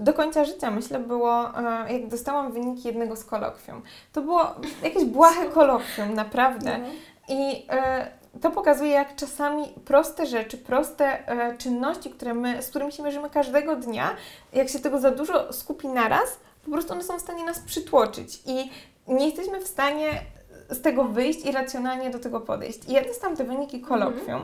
do 0.00 0.12
końca 0.12 0.44
życia, 0.44 0.70
myślę, 0.70 0.98
było 0.98 1.58
e, 1.58 1.92
jak 1.92 2.08
dostałam 2.08 2.52
wyniki 2.52 2.88
jednego 2.88 3.16
z 3.16 3.24
kolokwium. 3.24 3.82
To 4.12 4.22
było 4.22 4.54
jakieś 4.82 5.04
błahe 5.04 5.46
kolokwium, 5.46 6.14
naprawdę. 6.14 6.78
No. 6.78 6.88
I 7.28 7.66
e, 7.70 8.21
to 8.40 8.50
pokazuje, 8.50 8.90
jak 8.90 9.16
czasami 9.16 9.64
proste 9.84 10.26
rzeczy, 10.26 10.58
proste 10.58 11.28
e, 11.28 11.58
czynności, 11.58 12.10
które 12.10 12.34
my, 12.34 12.62
z 12.62 12.70
którymi 12.70 12.92
się 12.92 13.02
mierzymy 13.02 13.30
każdego 13.30 13.76
dnia, 13.76 14.16
jak 14.52 14.68
się 14.68 14.78
tego 14.78 15.00
za 15.00 15.10
dużo 15.10 15.52
skupi 15.52 15.88
naraz, 15.88 16.38
po 16.64 16.70
prostu 16.70 16.92
one 16.92 17.02
są 17.02 17.18
w 17.18 17.20
stanie 17.20 17.44
nas 17.44 17.58
przytłoczyć 17.58 18.42
i 18.46 18.70
nie 19.08 19.26
jesteśmy 19.26 19.60
w 19.60 19.68
stanie 19.68 20.22
z 20.70 20.82
tego 20.82 21.04
wyjść 21.04 21.44
i 21.44 21.52
racjonalnie 21.52 22.10
do 22.10 22.18
tego 22.18 22.40
podejść. 22.40 22.88
I 22.88 22.92
ja 22.92 23.04
dostałam 23.04 23.36
te 23.36 23.44
wyniki 23.44 23.80
kolokwium. 23.80 24.42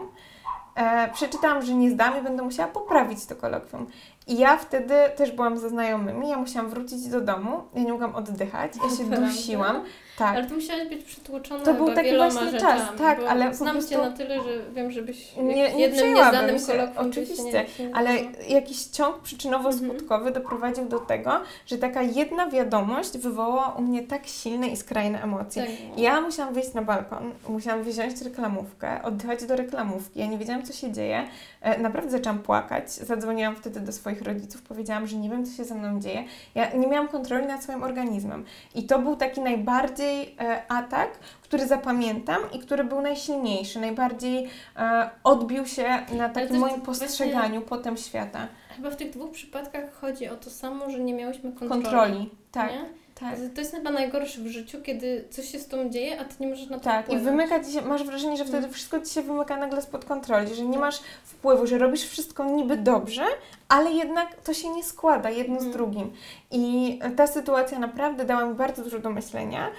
E, 0.74 1.08
przeczytałam, 1.12 1.62
że 1.62 1.74
nie 1.74 1.90
zdam 1.90 2.18
i 2.20 2.22
będę 2.22 2.42
musiała 2.42 2.68
poprawić 2.68 3.26
to 3.26 3.36
kolokwium. 3.36 3.86
I 4.28 4.38
ja 4.38 4.56
wtedy 4.56 4.94
też 5.16 5.30
byłam 5.32 5.58
ze 5.58 5.68
znajomymi, 5.68 6.28
ja 6.28 6.36
musiałam 6.36 6.70
wrócić 6.70 7.08
do 7.08 7.20
domu, 7.20 7.62
ja 7.74 7.82
nie 7.82 7.92
mogłam 7.92 8.14
oddychać, 8.14 8.72
ja 8.76 8.96
się 8.96 9.04
Prawda? 9.08 9.26
dusiłam. 9.26 9.84
Tak. 10.18 10.36
Ale 10.36 10.46
ty 10.46 10.54
musiałaś 10.54 10.88
być 10.88 11.04
przytłoczona 11.04 11.64
To 11.64 11.74
był 11.74 11.94
taki 11.94 12.16
właśnie 12.16 12.50
rzeczami, 12.50 12.80
czas, 12.80 12.98
tak, 12.98 13.18
ale 13.28 13.54
znam 13.54 13.72
prostu- 13.74 13.90
Cię 13.90 13.98
na 13.98 14.10
tyle, 14.10 14.42
że 14.42 14.50
wiem, 14.74 14.90
żebyś 14.90 15.36
Nie- 15.36 15.44
nie, 15.44 15.78
jednym 15.78 16.14
nieznanym 16.14 16.58
się, 16.58 16.88
oczywiście, 16.96 17.42
nie, 17.80 17.96
Ale 17.96 18.10
jakiś 18.48 18.84
ciąg 18.84 19.16
przyczynowo-skutkowy 19.22 20.32
doprowadził 20.32 20.84
do 20.84 20.98
tego, 20.98 21.30
że 21.66 21.78
taka 21.78 22.02
jedna 22.02 22.50
wiadomość 22.50 23.18
wywołała 23.18 23.68
u 23.68 23.82
mnie 23.82 24.02
tak 24.02 24.26
silne 24.26 24.66
i 24.68 24.76
skrajne 24.76 25.22
emocje. 25.22 25.62
Tak. 25.62 25.98
Ja 25.98 26.20
musiałam 26.20 26.54
wyjść 26.54 26.74
na 26.74 26.82
balkon, 26.82 27.32
musiałam 27.48 27.82
wziąć 27.82 28.22
reklamówkę, 28.22 29.02
oddychać 29.02 29.44
do 29.44 29.56
reklamówki. 29.56 30.20
Ja 30.20 30.26
nie 30.26 30.38
wiedziałam, 30.38 30.62
co 30.62 30.72
się 30.72 30.92
dzieje. 30.92 31.28
E, 31.60 31.78
naprawdę 31.78 32.10
zaczęłam 32.10 32.38
płakać. 32.38 32.90
Zadzwoniłam 32.92 33.56
wtedy 33.56 33.80
do 33.80 33.92
swoich 33.92 34.17
rodziców, 34.22 34.62
powiedziałam, 34.62 35.06
że 35.06 35.16
nie 35.16 35.30
wiem, 35.30 35.46
co 35.46 35.52
się 35.52 35.64
ze 35.64 35.74
mną 35.74 36.00
dzieje. 36.00 36.24
Ja 36.54 36.72
nie 36.74 36.86
miałam 36.86 37.08
kontroli 37.08 37.46
nad 37.46 37.62
swoim 37.62 37.82
organizmem. 37.82 38.44
I 38.74 38.82
to 38.86 38.98
był 38.98 39.16
taki 39.16 39.40
najbardziej 39.40 40.34
e, 40.40 40.62
atak, 40.72 41.18
który 41.42 41.66
zapamiętam 41.66 42.40
i 42.52 42.58
który 42.58 42.84
był 42.84 43.00
najsilniejszy, 43.02 43.80
najbardziej 43.80 44.48
e, 44.76 45.10
odbił 45.24 45.66
się 45.66 45.88
na 46.12 46.28
takim 46.28 46.58
moim 46.58 46.60
właśnie- 46.60 46.82
postrzeganiu 46.82 47.60
potem 47.60 47.96
świata. 47.96 48.48
Chyba 48.76 48.90
w 48.90 48.96
tych 48.96 49.10
dwóch 49.10 49.30
przypadkach 49.30 49.92
chodzi 50.00 50.28
o 50.28 50.36
to 50.36 50.50
samo, 50.50 50.90
że 50.90 50.98
nie 51.00 51.14
miałyśmy 51.14 51.52
kontroli. 51.52 51.82
Kontroli. 51.82 52.30
Tak, 52.52 52.72
Nie? 52.72 52.84
Tak. 53.20 53.34
To 53.54 53.60
jest 53.60 53.74
chyba 53.74 53.90
najgorsze 53.90 54.40
w 54.40 54.46
życiu, 54.46 54.78
kiedy 54.82 55.24
coś 55.30 55.48
się 55.52 55.58
z 55.58 55.68
tobą 55.68 55.88
dzieje, 55.90 56.20
a 56.20 56.24
ty 56.24 56.34
nie 56.40 56.46
możesz 56.48 56.68
na 56.68 56.78
to 56.78 56.84
Tak, 56.84 57.00
i 57.00 57.04
wpłynąć. 57.04 57.24
wymyka 57.26 57.64
ci 57.64 57.72
się, 57.72 57.82
masz 57.82 58.04
wrażenie, 58.04 58.36
że 58.36 58.44
wtedy 58.44 58.58
Mm. 58.58 58.72
wszystko 58.72 59.00
ci 59.00 59.14
się 59.14 59.22
wymyka 59.22 59.56
nagle 59.56 59.82
spod 59.82 60.04
kontroli, 60.04 60.54
że 60.54 60.62
nie 60.66 60.78
masz 60.78 61.00
wpływu, 61.24 61.66
że 61.66 61.78
robisz 61.78 62.04
wszystko 62.08 62.44
niby 62.44 62.76
dobrze, 62.76 63.24
ale 63.68 63.92
jednak 63.92 64.34
to 64.44 64.54
się 64.54 64.68
nie 64.68 64.84
składa 64.84 65.30
jedno 65.30 65.54
z 65.60 65.64
Mhm. 65.64 65.72
drugim. 65.72 66.12
I 66.50 66.98
ta 67.16 67.26
sytuacja 67.26 67.78
naprawdę 67.78 68.24
dała 68.24 68.44
mi 68.46 68.54
bardzo 68.54 68.82
dużo 68.84 68.98
do 68.98 69.10
myślenia. 69.10 69.70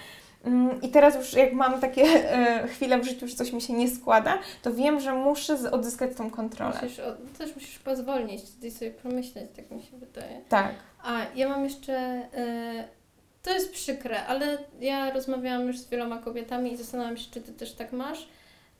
Mm, 0.45 0.81
I 0.81 0.89
teraz 0.89 1.15
już 1.15 1.33
jak 1.33 1.53
mam 1.53 1.81
takie 1.81 2.01
e, 2.03 2.67
chwile 2.67 2.99
w 2.99 3.03
życiu, 3.05 3.27
że 3.27 3.35
coś 3.35 3.51
mi 3.53 3.61
się 3.61 3.73
nie 3.73 3.87
składa, 3.89 4.37
to 4.61 4.73
wiem, 4.73 4.99
że 4.99 5.13
muszę 5.13 5.57
z- 5.57 5.65
odzyskać 5.65 6.15
tą 6.17 6.29
kontrolę. 6.29 6.79
Musisz, 6.83 6.99
o, 6.99 7.15
też 7.37 7.55
musisz 7.55 7.79
pozwolnić, 7.79 8.41
wtedy 8.43 8.71
sobie 8.71 8.91
pomyśleć, 8.91 9.45
tak 9.55 9.71
mi 9.71 9.81
się 9.83 9.97
wydaje. 9.97 10.41
Tak. 10.49 10.71
A 11.03 11.17
ja 11.35 11.49
mam 11.49 11.63
jeszcze. 11.63 11.93
e, 12.33 12.98
to 13.43 13.53
jest 13.53 13.71
przykre, 13.71 14.25
ale 14.25 14.57
ja 14.79 15.11
rozmawiałam 15.11 15.67
już 15.67 15.77
z 15.77 15.89
wieloma 15.89 16.17
kobietami 16.17 16.73
i 16.73 16.77
zastanawiam 16.77 17.17
się, 17.17 17.31
czy 17.31 17.41
ty 17.41 17.53
też 17.53 17.73
tak 17.73 17.91
masz. 17.93 18.27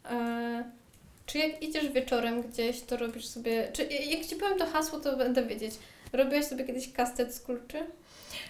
E, 0.06 0.64
czy 1.26 1.38
jak 1.38 1.64
idziesz 1.64 1.90
wieczorem 1.90 2.42
gdzieś, 2.42 2.82
to 2.82 2.98
robisz 2.98 3.26
sobie. 3.28 3.68
Czy 3.74 3.84
jak 3.86 4.26
ci 4.26 4.36
powiem 4.36 4.58
to 4.58 4.66
hasło, 4.66 5.00
to 5.00 5.18
będę 5.18 5.46
wiedzieć. 5.46 5.74
Robiłaś 6.14 6.46
sobie 6.46 6.64
kiedyś 6.64 6.94
kastet 6.94 7.34
z 7.36 7.42
kluczy? 7.42 7.78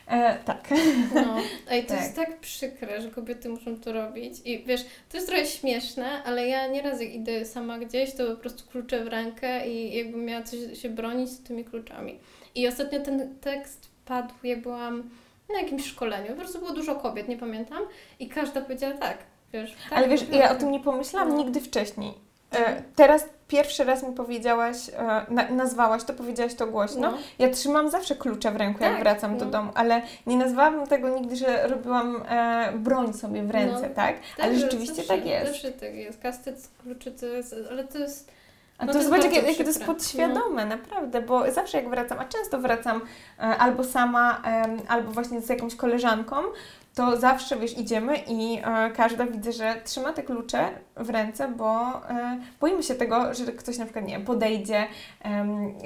E, 0.08 0.38
tak. 0.46 0.70
No, 1.16 1.38
ej, 1.72 1.84
to 1.84 1.90
Tak. 1.90 2.02
jest 2.04 2.16
tak 2.16 2.40
przykre, 2.40 3.02
że 3.02 3.12
kobiety 3.12 3.50
muszą 3.50 3.80
to 3.80 3.94
robić. 3.94 4.34
I 4.46 4.64
wiesz, 4.64 4.82
to 5.10 5.18
jest 5.18 5.28
trochę 5.30 5.46
śmieszne, 5.46 6.24
ale 6.24 6.48
ja 6.48 6.68
nieraz 6.68 7.02
jak 7.02 7.14
idę 7.14 7.46
sama 7.46 7.80
gdzieś, 7.80 8.14
to 8.14 8.28
po 8.28 8.36
prostu 8.36 8.70
kluczę 8.72 9.04
w 9.04 9.08
rękę 9.08 9.70
i 9.70 9.98
jakbym 9.98 10.26
miała 10.26 10.44
coś 10.44 10.60
się 10.82 10.90
bronić 10.90 11.30
z 11.30 11.44
tymi 11.44 11.66
kluczami. 11.66 12.20
I 12.56 12.68
ostatnio 12.68 13.00
ten 13.00 13.36
tekst 13.40 13.88
padł, 14.06 14.34
jak 14.44 14.62
byłam 14.62 15.10
na 15.54 15.62
jakimś 15.62 15.86
szkoleniu. 15.86 16.28
Po 16.28 16.36
prostu 16.36 16.60
było 16.60 16.72
dużo 16.72 16.96
kobiet, 16.96 17.28
nie 17.28 17.38
pamiętam. 17.38 17.80
I 18.20 18.30
każda 18.30 18.62
powiedziała 18.62 18.94
tak, 18.94 19.18
wiesz. 19.54 19.76
Tak, 19.90 19.98
Ale 19.98 20.08
wiesz, 20.08 20.22
tak, 20.22 20.34
ja 20.34 20.46
o 20.46 20.50
tak. 20.50 20.58
tym 20.60 20.72
nie 20.72 20.80
pomyślałam 20.80 21.30
No. 21.30 21.36
nigdy 21.38 21.62
wcześniej. 21.62 22.14
E, 22.56 22.82
teraz 22.96 23.26
pierwszy 23.48 23.84
raz 23.84 24.04
mi 24.04 24.14
powiedziałaś, 24.16 24.78
e, 24.90 25.26
na, 25.30 25.50
nazwałaś 25.50 26.04
to, 26.04 26.14
powiedziałaś 26.14 26.56
to 26.56 26.68
głośno. 26.68 27.12
No. 27.12 27.18
Ja 27.40 27.50
trzymam 27.50 27.90
zawsze 27.90 28.16
klucze 28.16 28.52
w 28.52 28.56
ręku, 28.56 28.84
jak 28.84 28.92
Tak, 28.94 29.02
wracam 29.02 29.38
do 29.38 29.46
no. 29.46 29.52
domu, 29.52 29.72
ale 29.76 30.02
nie 30.28 30.38
nazwałabym 30.38 30.88
tego 30.88 31.10
nigdy, 31.10 31.36
że 31.36 31.68
robiłam 31.68 32.24
e, 32.30 32.72
broń 32.78 33.14
sobie 33.14 33.44
w 33.44 33.52
ręce, 33.52 33.90
No. 33.90 33.96
tak? 33.96 34.16
Ale 34.42 34.54
że 34.56 34.60
rzeczywiście 34.62 34.96
zawsze, 34.96 35.14
tak 35.18 35.26
jest. 35.26 35.52
Zawsze 35.52 35.72
tak 35.72 35.96
jest. 35.96 36.22
Kastet 36.22 36.70
kluczy 36.84 37.12
to 37.12 37.26
jest, 37.26 37.56
ale 37.72 37.84
to 37.84 37.98
jest 37.98 38.32
A 38.80 38.86
No 38.86 38.94
to 38.94 39.00
to 39.00 39.06
zobacz, 39.06 39.24
jest 39.24 39.36
jakie, 39.36 39.64
to 39.64 39.70
jest 39.70 39.86
podświadome, 39.86 40.66
naprawdę, 40.66 41.22
bo 41.22 41.52
zawsze 41.52 41.78
jak 41.78 41.90
wracam, 41.90 42.20
a 42.20 42.26
często 42.26 42.60
wracam 42.60 43.02
e, 43.40 43.42
albo 43.42 43.84
sama, 43.84 44.42
em, 44.46 44.82
albo 44.88 45.12
właśnie 45.12 45.42
z 45.42 45.50
jakąś 45.50 45.76
koleżanką, 45.76 46.36
to 46.96 47.18
zawsze, 47.18 47.56
wiesz, 47.60 47.78
idziemy 47.78 48.18
i 48.28 48.60
e, 48.64 48.92
każda 48.92 49.26
widzę, 49.26 49.52
że 49.52 49.82
trzyma 49.86 50.14
te 50.14 50.24
klucze 50.24 50.70
w 50.96 51.10
ręce, 51.10 51.48
bo 51.48 51.72
e, 52.10 52.40
boimy 52.60 52.84
się 52.84 52.96
tego, 52.96 53.34
że 53.34 53.46
ktoś 53.52 53.78
na 53.78 53.86
przykład, 53.86 54.06
nie 54.06 54.14
wiem, 54.14 54.26
podejdzie, 54.26 54.88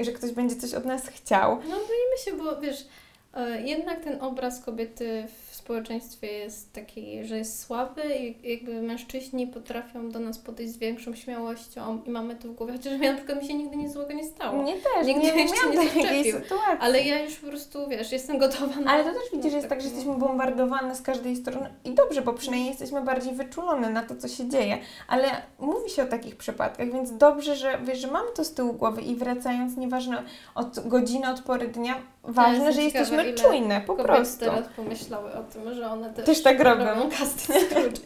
że 0.01 0.11
ktoś 0.11 0.31
będzie 0.31 0.55
coś 0.55 0.73
od 0.73 0.85
nas 0.85 1.07
chciał. 1.07 1.51
No 1.55 1.75
boimy 1.75 2.17
się, 2.25 2.33
bo 2.33 2.61
wiesz, 2.61 2.87
e, 3.33 3.61
jednak 3.61 3.99
ten 3.99 4.21
obraz 4.21 4.63
kobiety 4.65 5.27
w 5.49 5.52
społeczeństwie 5.55 6.27
jest 6.27 6.73
taki, 6.73 7.25
że 7.25 7.37
jest 7.37 7.59
słaby 7.61 8.01
i 8.15 8.49
jakby 8.51 8.81
mężczyźni 8.81 9.47
potrafią 9.47 10.09
do 10.09 10.19
nas 10.19 10.37
podejść 10.39 10.73
z 10.73 10.77
większą 10.77 11.15
śmiałością 11.15 12.01
i 12.05 12.09
mamy 12.09 12.35
to 12.35 12.47
w 12.47 12.51
głowie, 12.51 12.73
chociaż 12.73 12.93
ja 13.01 13.11
na 13.11 13.17
przykład 13.17 13.41
mi 13.41 13.47
się 13.47 13.53
nigdy 13.53 13.75
nic 13.77 13.91
złego 13.91 14.13
nie 14.13 14.23
stało. 14.23 14.61
Mnie 14.63 14.73
też, 14.73 15.07
Nigdy 15.07 15.21
nie, 15.23 15.33
nie 15.35 15.41
jeszcze 15.43 15.69
nie 15.69 15.75
zaczepił. 15.89 16.33
sytuacji. 16.33 16.77
Ale 16.79 17.03
ja 17.03 17.23
już 17.23 17.35
po 17.35 17.47
prostu, 17.47 17.87
wiesz, 17.89 18.11
jestem 18.11 18.37
gotowa 18.37 18.75
na 18.79 18.91
Ale 18.91 19.03
to 19.03 19.09
też 19.09 19.23
widzisz, 19.33 19.51
że 19.51 19.57
jest 19.57 19.69
tak, 19.69 19.81
że 19.81 19.87
taką- 19.87 19.95
jesteśmy 19.97 20.19
bombardowane 20.19 20.95
z 20.95 21.01
każdej 21.01 21.35
strony 21.35 21.69
i 21.85 21.91
dobrze, 21.93 22.21
bo 22.21 22.33
przynajmniej 22.33 22.69
jesteśmy 22.69 23.01
bardziej 23.01 23.33
wyczulone 23.33 23.89
na 23.89 24.03
to, 24.03 24.15
co 24.15 24.27
się 24.27 24.49
dzieje. 24.49 24.77
Ale 25.07 25.27
mówi 25.59 25.89
się 25.89 26.03
o 26.03 26.05
takich 26.07 26.35
przypadkach, 26.35 26.91
więc 26.91 27.17
dobrze, 27.17 27.55
że 27.55 27.79
wiesz, 27.83 27.99
że 27.99 28.07
mamy 28.07 28.27
to 28.35 28.43
z 28.43 28.53
tyłu 28.53 28.73
głowy 28.73 29.01
i 29.01 29.15
wracając, 29.15 29.77
nieważne 29.77 30.23
od 30.55 30.87
godziny, 30.87 31.29
od 31.29 31.41
pory 31.41 31.67
dnia, 31.67 31.95
ważne, 32.23 32.53
jestem 32.65 32.73
że 32.73 32.81
jesteśmy 32.81 33.33
czujne, 33.33 33.81
po 33.81 33.95
prostu. 33.95 34.39
teraz 34.45 34.65
pomyślały 34.75 35.33
o 35.33 35.42
tym, 35.43 35.73
że 35.73 35.87
one 35.91 36.13
też, 36.13 36.25
Też 36.25 36.43
tak 36.43 36.59
robią. 36.59 37.09
casting 37.19 37.59
Scrooge. 37.69 37.99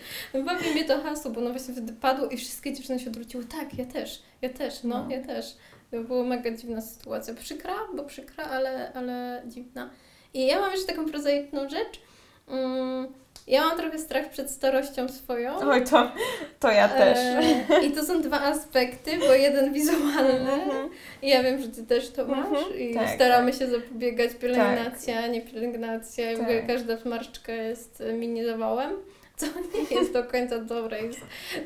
Bawi 0.45 0.69
mnie 0.71 0.85
to 0.85 1.01
hasło, 1.01 1.31
bo 1.31 1.41
ono 1.41 1.49
właśnie 1.49 1.73
wtedy 1.73 1.93
padło 1.93 2.27
i 2.29 2.37
wszystkie 2.37 2.73
dziewczyny 2.73 2.99
się 2.99 3.09
odwróciły. 3.09 3.45
Tak, 3.45 3.77
ja 3.77 3.85
też, 3.85 4.21
ja 4.41 4.49
też, 4.49 4.83
no, 4.83 5.03
No. 5.03 5.15
ja 5.15 5.23
też. 5.25 5.55
To 5.91 5.99
była 6.03 6.23
mega 6.23 6.51
dziwna 6.51 6.81
sytuacja. 6.81 7.33
Przykra, 7.33 7.73
bo 7.95 8.03
przykra, 8.03 8.43
ale, 8.43 8.93
ale 8.93 9.41
dziwna. 9.45 9.89
I 10.33 10.45
ja 10.47 10.59
mam 10.59 10.71
jeszcze 10.71 10.87
taką 10.87 11.05
prozaiczną 11.05 11.69
rzecz. 11.69 12.01
Mm, 12.47 13.07
ja 13.47 13.61
mam 13.65 13.77
trochę 13.77 13.99
strach 13.99 14.29
przed 14.29 14.51
starością 14.51 15.09
swoją. 15.09 15.57
Oj, 15.59 15.83
to, 15.83 16.11
to 16.59 16.71
ja 16.71 16.89
też. 16.89 17.17
E, 17.17 17.85
I 17.85 17.91
to 17.91 18.05
są 18.05 18.21
dwa 18.21 18.41
aspekty, 18.41 19.17
bo 19.27 19.33
jeden 19.33 19.73
wizualny. 19.73 20.53
Mhm. 20.53 20.89
I 21.21 21.29
ja 21.29 21.43
wiem, 21.43 21.61
że 21.61 21.67
ty 21.67 21.83
też 21.85 22.09
to 22.09 22.25
masz 22.25 22.47
Mhm, 22.47 22.79
i 22.79 22.93
tak, 22.93 23.09
staramy 23.09 23.51
tak. 23.51 23.59
się 23.59 23.67
zapobiegać 23.67 24.33
pielęgnacja, 24.33 25.27
nie 25.27 25.41
pielęgnacja. 25.41 26.31
I 26.31 26.35
w 26.35 26.39
ogóle 26.39 26.57
Tak. 26.57 26.67
każda 26.67 26.97
zmarszczka 26.97 27.53
jest 27.53 28.03
mini 28.13 28.45
zawałem, 28.45 28.91
co 29.37 29.45
nie 29.91 29.97
jest 29.97 30.13
do 30.13 30.23
końca 30.23 30.59
dobre, 30.59 31.01
jest 31.01 31.19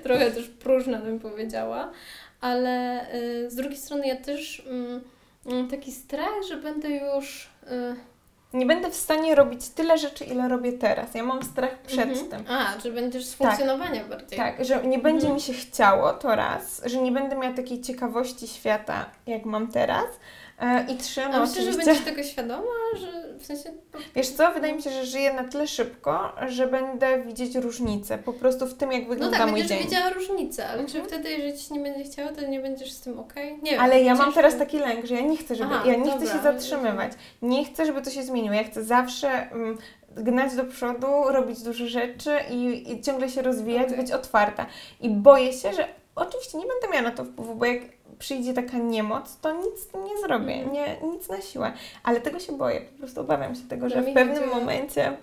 trochę 0.03 0.31
też 0.31 0.47
próżna, 0.47 0.97
bym 0.97 1.19
powiedziała. 1.19 1.91
Ale 2.41 3.01
e, 3.11 3.49
z 3.49 3.55
drugiej 3.55 3.77
strony 3.77 4.07
ja 4.07 4.15
też 4.15 4.63
mm, 4.69 5.01
mam 5.45 5.67
taki 5.67 5.91
strach, 5.91 6.43
że 6.49 6.57
będę 6.57 6.89
już... 6.89 7.49
e, 7.67 7.95
Nie 8.53 8.65
będę 8.65 8.91
w 8.91 8.95
stanie 8.95 9.35
robić 9.35 9.69
tyle 9.69 9.97
rzeczy, 9.97 10.25
ile 10.25 10.49
robię 10.49 10.73
teraz. 10.73 11.15
Ja 11.15 11.23
mam 11.23 11.43
strach 11.43 11.79
przed 11.79 12.09
mhm. 12.09 12.29
tym. 12.29 12.43
A, 12.55 12.79
że 12.79 12.91
będziesz 12.91 13.25
z 13.25 13.33
funkcjonowania 13.33 14.03
bardziej. 14.03 14.37
Tak, 14.37 14.65
że 14.65 14.83
nie 14.83 14.99
będzie 14.99 15.27
Mhm. 15.27 15.35
mi 15.35 15.41
się 15.41 15.53
chciało, 15.53 16.13
to 16.13 16.35
raz, 16.35 16.81
że 16.85 16.97
nie 16.97 17.11
będę 17.11 17.35
miała 17.35 17.55
takiej 17.55 17.81
ciekawości 17.81 18.47
świata, 18.47 19.05
jak 19.27 19.45
mam 19.45 19.67
teraz. 19.67 20.05
E, 20.59 20.85
I 20.89 20.97
trzy, 20.97 21.21
no 21.21 21.37
A 21.37 21.39
myślę, 21.39 21.63
że 21.63 21.71
będziesz 21.77 22.01
tego 22.01 22.23
świadoma, 22.23 22.71
że 22.99 23.20
w 23.41 23.45
sensie... 23.45 23.69
wiesz 24.15 24.29
co, 24.29 24.51
wydaje 24.51 24.73
mi 24.73 24.81
się, 24.81 24.89
że 24.91 25.05
żyję 25.05 25.33
na 25.33 25.43
tyle 25.43 25.67
szybko, 25.67 26.31
że 26.47 26.67
będę 26.67 27.21
widzieć 27.23 27.55
różnicę 27.55 28.17
po 28.17 28.33
prostu 28.33 28.67
w 28.67 28.73
tym, 28.73 28.91
jak 28.91 29.03
No 29.03 29.09
wygląda 29.09 29.37
tak, 29.37 29.49
mój 29.49 29.59
będziesz 29.59 29.77
dzień. 29.77 29.87
widziała 29.87 30.09
różnicę, 30.09 30.67
ale 30.67 30.85
czy 30.85 30.97
Mhm. 30.99 31.05
wtedy, 31.05 31.29
jeżeli 31.31 31.57
ci 31.57 31.73
nie 31.73 31.79
będzie 31.79 32.03
chciało, 32.03 32.29
to 32.31 32.41
nie 32.41 32.59
będziesz 32.59 32.91
z 32.91 33.01
tym 33.01 33.19
okej? 33.19 33.59
Nie 33.63 33.71
wiem. 33.71 33.79
Ale 33.79 34.01
ja 34.03 34.15
mam 34.15 34.33
teraz 34.33 34.57
taki 34.57 34.79
lęk, 34.79 35.05
że 35.05 35.15
ja 35.15 35.21
nie 35.21 35.37
chcę, 35.37 35.55
żeby, 35.55 35.73
Aha, 35.73 35.83
ja 35.89 35.95
nie 35.95 36.11
chcę 36.11 36.19
dobra, 36.19 36.33
się 36.33 36.43
zatrzymywać. 36.43 37.11
Nie 37.41 37.65
chcę, 37.65 37.85
żeby 37.85 38.01
to 38.01 38.09
się 38.09 38.23
zmieniło. 38.23 38.55
Ja 38.55 38.63
chcę 38.63 38.83
zawsze 38.83 39.29
mm, 39.51 39.77
gnać 40.15 40.55
do 40.55 40.63
przodu, 40.65 41.07
robić 41.27 41.61
dużo 41.63 41.87
rzeczy 41.87 42.31
i, 42.51 42.91
i 42.93 43.01
ciągle 43.01 43.29
się 43.29 43.41
rozwijać, 43.41 43.87
Okej. 43.87 43.97
być 43.97 44.11
otwarta. 44.11 44.65
I 45.01 45.09
boję 45.09 45.53
się, 45.53 45.73
że 45.73 45.87
oczywiście 46.15 46.57
nie 46.57 46.65
będę 46.67 46.87
miała 46.97 47.09
na 47.09 47.15
to 47.15 47.25
wpływu, 47.25 47.55
bo 47.55 47.65
jak 47.65 47.81
przyjdzie 48.21 48.53
taka 48.53 48.77
niemoc, 48.77 49.37
to 49.41 49.53
nic 49.53 49.93
nie 50.09 50.19
zrobię, 50.21 50.53
Mhm. 50.53 50.73
nie, 50.73 50.97
nic 51.13 51.29
na 51.29 51.41
siłę. 51.41 51.73
Ale 52.03 52.21
tego 52.21 52.39
się 52.39 52.57
boję, 52.57 52.81
po 52.81 52.97
prostu 52.97 53.21
obawiam 53.21 53.55
się 53.55 53.61
tego, 53.69 53.89
Że 53.89 54.01
w 54.01 54.13
pewnym 54.13 54.49
momencie... 54.49 55.17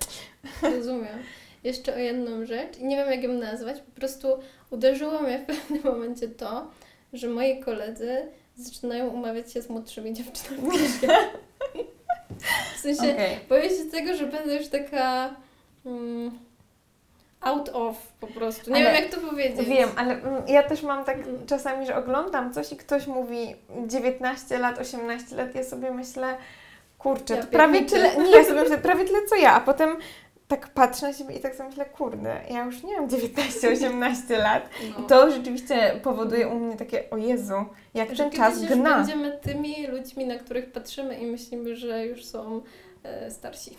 Rozumiem. 0.62 1.18
Jeszcze 1.64 1.94
o 1.94 1.98
jedną 1.98 2.46
rzecz 2.46 2.78
i 2.78 2.84
nie 2.84 2.96
wiem 2.96 3.10
jak 3.10 3.22
ją 3.22 3.32
nazwać, 3.32 3.80
po 3.80 3.90
prostu 4.00 4.28
uderzyło 4.70 5.22
mnie 5.22 5.38
w 5.38 5.46
pewnym 5.46 5.82
momencie 5.84 6.28
to, 6.28 6.70
że 7.12 7.28
moi 7.28 7.60
koledzy 7.60 8.26
zaczynają 8.56 9.08
umawiać 9.08 9.52
się 9.52 9.62
z 9.62 9.68
młodszymi 9.68 10.12
dziewczynami. 10.14 10.78
W 12.76 12.80
sensie 12.80 13.12
Okej. 13.14 13.38
boję 13.48 13.70
się 13.70 13.84
tego, 13.90 14.14
że 14.16 14.26
będę 14.26 14.56
już 14.56 14.68
taka 14.68 15.34
mm, 15.86 16.38
out 17.40 17.68
of 17.72 17.96
po 18.20 18.26
prostu. 18.26 18.70
Nie 18.70 18.76
Ale 18.76 18.84
wiem 18.84 19.02
jak 19.02 19.14
to 19.14 19.20
powiedzieć. 19.20 19.66
Wiem, 19.68 19.88
ale 19.96 20.14
mm, 20.14 20.42
ja 20.48 20.62
też 20.62 20.82
mam 20.82 21.04
tak 21.04 21.16
Mm. 21.16 21.46
czasami, 21.46 21.86
że 21.86 21.96
oglądam 21.96 22.52
coś 22.52 22.72
i 22.72 22.76
ktoś 22.76 23.06
mówi 23.06 23.54
19 23.86 24.58
lat, 24.58 24.78
18 24.78 25.36
lat, 25.36 25.54
ja 25.54 25.64
sobie 25.64 25.90
myślę, 25.90 26.36
kurczę, 26.98 27.34
Ja 27.34 27.42
to 27.42 27.48
prawie 27.48 27.82
tyle, 27.84 28.16
nie, 28.16 28.30
ja 28.30 28.44
sobie 28.44 28.60
myślę, 28.60 28.78
prawie 28.78 29.04
tyle 29.04 29.18
co 29.28 29.36
ja, 29.36 29.54
a 29.54 29.60
potem 29.60 29.96
tak 30.48 30.68
patrzę 30.68 31.06
na 31.06 31.12
siebie 31.12 31.34
i 31.34 31.40
tak 31.40 31.54
sobie 31.54 31.68
myślę, 31.68 31.84
kurde, 31.84 32.40
ja 32.50 32.64
już 32.64 32.82
nie 32.82 33.00
mam 33.00 33.08
19-18 33.08 34.38
lat. 34.38 34.68
No. 34.98 35.04
I 35.04 35.08
to 35.08 35.30
rzeczywiście 35.30 36.00
powoduje 36.02 36.48
u 36.48 36.54
mnie 36.54 36.76
takie, 36.76 37.10
o 37.10 37.16
Jezu, 37.16 37.54
jak 37.94 38.14
Że 38.14 38.16
ten 38.24 38.32
czas 38.32 38.64
gna. 38.64 38.96
będziemy 38.96 39.38
tymi 39.42 39.86
ludźmi, 39.86 40.26
na 40.26 40.38
których 40.38 40.72
patrzymy 40.72 41.18
i 41.18 41.26
myślimy, 41.26 41.76
że 41.76 42.06
już 42.06 42.24
są 42.24 42.62
starsi. 43.30 43.76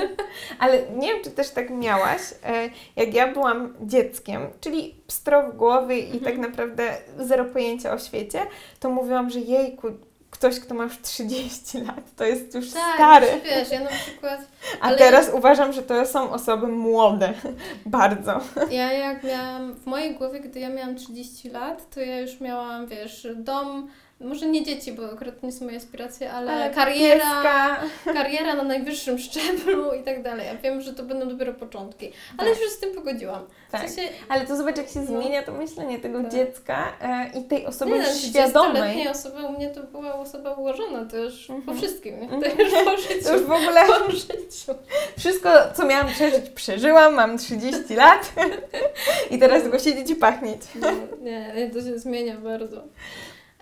Ale 0.58 0.82
nie 0.96 1.08
wiem, 1.14 1.24
czy 1.24 1.30
też 1.30 1.50
tak 1.50 1.70
miałaś, 1.70 2.20
e, 2.44 2.70
jak 2.96 3.14
ja 3.14 3.32
byłam 3.32 3.74
dzieckiem, 3.80 4.42
czyli 4.60 4.94
pstro 5.06 5.42
w 5.52 5.56
głowy 5.56 5.98
i 5.98 6.04
Mhm. 6.04 6.24
tak 6.24 6.38
naprawdę 6.38 6.96
zero 7.18 7.44
pojęcia 7.44 7.92
o 7.92 7.98
świecie, 7.98 8.40
to 8.80 8.90
mówiłam, 8.90 9.30
że 9.30 9.40
jejku, 9.40 9.88
ktoś, 10.30 10.60
kto 10.60 10.74
ma 10.74 10.84
już 10.84 11.02
30 11.02 11.78
lat, 11.86 12.00
to 12.16 12.24
jest 12.24 12.54
już 12.54 12.72
Tak, 12.72 12.94
stary. 12.94 13.26
znaczy, 13.26 13.42
wiesz, 13.44 13.70
ja 13.70 13.80
na 13.80 13.86
przykład 13.90 14.40
A 14.80 14.94
teraz 14.94 15.30
uważam, 15.34 15.72
że 15.72 15.82
to 15.82 16.06
są 16.06 16.30
osoby 16.30 16.66
młode. 16.66 17.32
Bardzo. 17.86 18.40
Ja 18.70 18.92
jak 18.92 19.24
miałam, 19.24 19.74
w 19.74 19.86
mojej 19.86 20.14
głowie, 20.14 20.40
gdy 20.40 20.60
ja 20.60 20.68
miałam 20.68 20.96
30 20.96 21.50
lat, 21.50 21.90
to 21.94 22.00
ja 22.00 22.20
już 22.20 22.40
miałam, 22.40 22.86
wiesz, 22.86 23.26
dom, 23.36 23.88
może 24.20 24.46
nie 24.46 24.64
dzieci, 24.64 24.92
bo 24.92 25.12
akurat 25.12 25.42
nie 25.42 25.52
są 25.52 25.64
moje 25.64 25.76
aspiracje, 25.76 26.32
ale, 26.32 26.52
Ale 26.52 26.70
kariera, 26.74 27.14
pieska. 27.24 27.80
kariera 28.22 28.54
na 28.54 28.62
najwyższym 28.62 29.18
szczeblu 29.18 29.92
i 29.92 30.02
tak 30.02 30.22
dalej. 30.22 30.46
Ja 30.46 30.56
wiem, 30.56 30.80
że 30.80 30.94
to 30.94 31.02
będą 31.02 31.28
dopiero 31.28 31.54
początki, 31.54 32.12
ale 32.38 32.50
Tak. 32.50 32.60
już 32.60 32.70
z 32.70 32.78
tym 32.80 32.94
pogodziłam. 32.94 33.46
Tak. 33.70 33.86
W 33.86 33.90
sensie, 33.90 34.12
Ale 34.28 34.46
to 34.46 34.56
zobacz, 34.56 34.76
jak 34.76 34.88
się 34.88 35.00
No. 35.00 35.06
zmienia 35.06 35.42
to 35.42 35.52
myślenie 35.52 35.98
tego 35.98 36.22
Tak. 36.22 36.32
dziecka 36.32 36.92
e, 37.02 37.30
i 37.40 37.44
tej 37.44 37.66
osoby 37.66 37.90
nie 37.90 37.98
no, 37.98 38.04
świadomej. 38.14 38.82
30-letniej 38.82 39.08
osoby, 39.08 39.42
u 39.42 39.52
mnie 39.52 39.68
to 39.70 39.82
była 39.82 40.14
osoba 40.14 40.52
ułożona, 40.54 41.04
to 41.04 41.16
już 41.16 41.46
po 41.46 41.52
Mhm. 41.54 41.78
wszystkim, 41.78 42.20
nie? 42.20 42.28
To 42.28 42.34
Mhm. 42.34 42.58
już 42.58 42.84
po 42.84 42.96
życiu. 42.96 43.24
To 43.28 43.32
już 43.36 43.42
w 43.42 43.52
ogóle 43.52 43.80
Po 43.86 44.10
życiu. 44.12 44.74
wszystko, 45.18 45.50
co 45.74 45.86
miałam 45.86 46.08
przeżyć, 46.08 46.50
przeżyłam. 46.50 47.14
Mam 47.14 47.38
30 47.38 47.94
lat 47.94 48.32
i 49.30 49.38
teraz 49.38 49.62
tylko 49.62 49.78
siedzieć 49.78 50.10
i 50.10 50.16
pachnieć. 50.16 50.60
No, 50.74 50.88
nie, 51.20 51.52
nie, 51.56 51.70
to 51.70 51.82
się 51.82 51.98
zmienia 51.98 52.36
bardzo. 52.36 52.82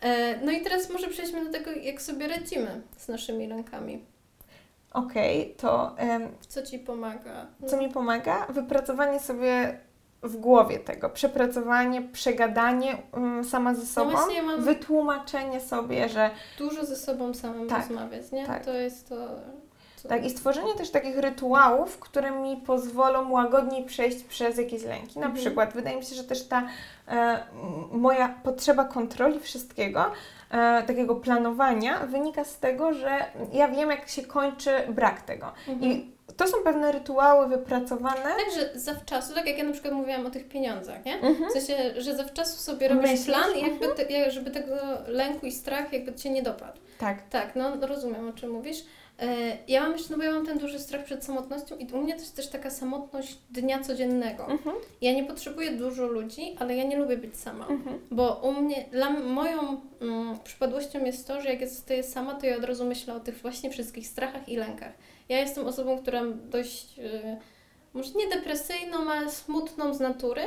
E, 0.03 0.41
no 0.45 0.53
i 0.53 0.61
teraz 0.61 0.91
może 0.91 1.09
przejdźmy 1.09 1.45
do 1.45 1.53
tego, 1.53 1.71
jak 1.71 2.03
sobie 2.03 2.29
radzimy 2.29 2.83
z 2.97 3.09
naszymi 3.09 3.47
lękami. 3.47 4.05
Okej, 4.93 5.55
to 5.59 5.99
em, 5.99 6.29
Co 6.49 6.63
Ci 6.63 6.79
pomaga? 6.79 7.47
co 7.67 7.77
mi 7.77 7.89
pomaga? 7.89 8.47
Wypracowanie 8.47 9.21
sobie 9.21 9.79
w 10.23 10.37
głowie 10.37 10.79
tego, 10.79 11.11
przepracowanie, 11.11 12.03
przegadanie 12.03 12.97
um, 13.13 13.45
sama 13.45 13.75
ze 13.75 13.87
sobą, 13.87 14.11
No 14.11 14.17
właśnie 14.17 14.37
ja 14.37 14.43
mam- 14.43 14.63
wytłumaczenie 14.65 15.61
sobie, 15.61 16.09
że 16.09 16.31
Dużo 16.59 16.85
ze 16.87 16.97
sobą 16.97 17.35
samym 17.35 17.69
Tak, 17.69 17.79
rozmawiać, 17.89 18.33
nie? 18.33 18.47
tak. 18.47 18.65
To 18.65 18.73
jest 18.75 19.09
to... 19.09 19.15
tak 20.07 20.25
i 20.25 20.31
stworzenie 20.31 20.75
też 20.75 20.91
takich 20.91 21.19
rytuałów, 21.19 21.99
które 21.99 22.31
mi 22.31 22.57
pozwolą 22.57 23.31
łagodniej 23.33 23.85
przejść 23.85 24.25
przez 24.25 24.59
jakieś 24.59 24.83
lęki. 24.83 25.19
Na 25.19 25.27
Mhm. 25.27 25.35
przykład 25.45 25.73
wydaje 25.75 25.97
mi 25.97 26.05
się, 26.05 26.15
że 26.15 26.25
też 26.25 26.49
ta 26.49 26.63
e, 27.09 27.39
moja 27.93 28.29
potrzeba 28.43 28.85
kontroli 28.85 29.41
wszystkiego, 29.41 30.05
e, 30.51 30.83
takiego 30.83 31.15
planowania 31.17 31.99
wynika 31.99 32.45
z 32.45 32.59
tego, 32.59 32.93
że 32.95 33.25
ja 33.53 33.69
wiem 33.69 33.91
jak 33.91 34.09
się 34.09 34.23
kończy 34.23 34.71
brak 34.89 35.21
tego. 35.23 35.53
Mhm. 35.69 35.93
I 35.93 36.17
to 36.37 36.47
są 36.49 36.57
pewne 36.65 36.93
rytuały 36.93 37.49
wypracowane. 37.49 38.23
Także 38.45 38.71
zawczasu, 38.79 39.35
tak 39.35 39.47
jak 39.47 39.59
ja 39.59 39.65
na 39.65 39.73
przykład 39.73 39.95
mówiłam 39.95 40.27
o 40.27 40.31
tych 40.31 40.49
pieniądzach, 40.49 41.05
nie? 41.05 41.15
Mhm. 41.21 41.51
W 41.51 41.53
sensie, 41.53 42.01
że 42.01 42.17
zawczasu 42.17 42.59
sobie 42.59 42.89
robisz 42.89 43.11
Myślisz? 43.11 43.27
plan 43.27 43.51
jakby 43.59 43.89
te, 43.89 44.03
jak- 44.13 44.33
żeby 44.33 44.51
tego 44.51 44.75
lęku 45.07 45.47
i 45.47 45.53
strach 45.53 45.93
jakby 45.93 46.15
Cię 46.15 46.31
nie 46.31 46.43
dopadł. 46.43 46.79
Tak. 46.99 47.29
Tak, 47.31 47.57
no 47.57 47.87
rozumiem 47.87 48.29
o 48.29 48.33
czym 48.33 48.51
mówisz. 48.51 48.85
E, 49.19 49.59
ja 49.69 49.83
mam 49.83 49.93
jeszcze, 49.93 50.11
no 50.11 50.17
bo 50.17 50.25
ja 50.25 50.33
mam 50.33 50.47
ten 50.47 50.59
duży 50.59 50.79
strach 50.79 51.05
przed 51.05 51.25
samotnością 51.25 51.77
i 51.77 51.93
u 51.93 51.99
mnie 51.99 52.15
to 52.15 52.21
jest 52.21 52.37
też 52.37 52.49
taka 52.49 52.71
samotność 52.71 53.39
dnia 53.51 53.81
codziennego. 53.81 54.47
Mhm. 54.51 54.77
Ja 55.01 55.13
nie 55.13 55.25
potrzebuję 55.25 55.71
dużo 55.71 56.07
ludzi, 56.07 56.57
ale 56.59 56.77
ja 56.77 56.85
nie 56.85 56.97
lubię 56.97 57.17
być 57.17 57.37
sama. 57.37 57.67
Mhm. 57.67 57.99
Bo 58.11 58.35
u 58.35 58.53
mnie, 58.53 58.85
dla 58.93 59.11
moją 59.11 59.81
mm, 60.01 60.39
przypadłością 60.45 61.05
jest 61.05 61.27
to, 61.27 61.41
że 61.41 61.49
jak 61.49 61.61
ja 61.61 61.69
zostaję 61.69 62.03
sama, 62.03 62.35
to 62.35 62.47
ja 62.47 62.57
od 62.57 62.65
razu 62.65 62.85
myślę 62.85 63.15
o 63.15 63.21
tych 63.21 63.39
właśnie 63.39 63.71
wszystkich 63.71 64.07
strachach 64.07 64.49
i 64.49 64.57
lękach. 64.57 64.93
Ja 65.29 65.41
jestem 65.41 65.67
osobą, 65.67 65.99
która 65.99 66.23
dość, 66.51 66.99
yy, 66.99 67.37
może 67.95 68.13
nie 68.13 68.29
depresyjną, 68.29 69.11
ale 69.11 69.31
smutną 69.31 69.95
z 69.95 70.01
natury 70.01 70.43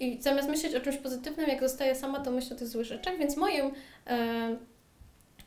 i 0.00 0.22
zamiast 0.22 0.48
myśleć 0.48 0.74
o 0.74 0.80
czymś 0.80 0.96
pozytywnym, 0.96 1.48
jak 1.48 1.60
zostaję 1.60 1.94
sama, 1.94 2.20
to 2.20 2.30
myślę 2.30 2.56
o 2.56 2.58
tych 2.58 2.68
złych 2.68 2.86
rzeczach, 2.86 3.18
więc 3.18 3.36
moim, 3.36 3.72
e, 4.06 4.56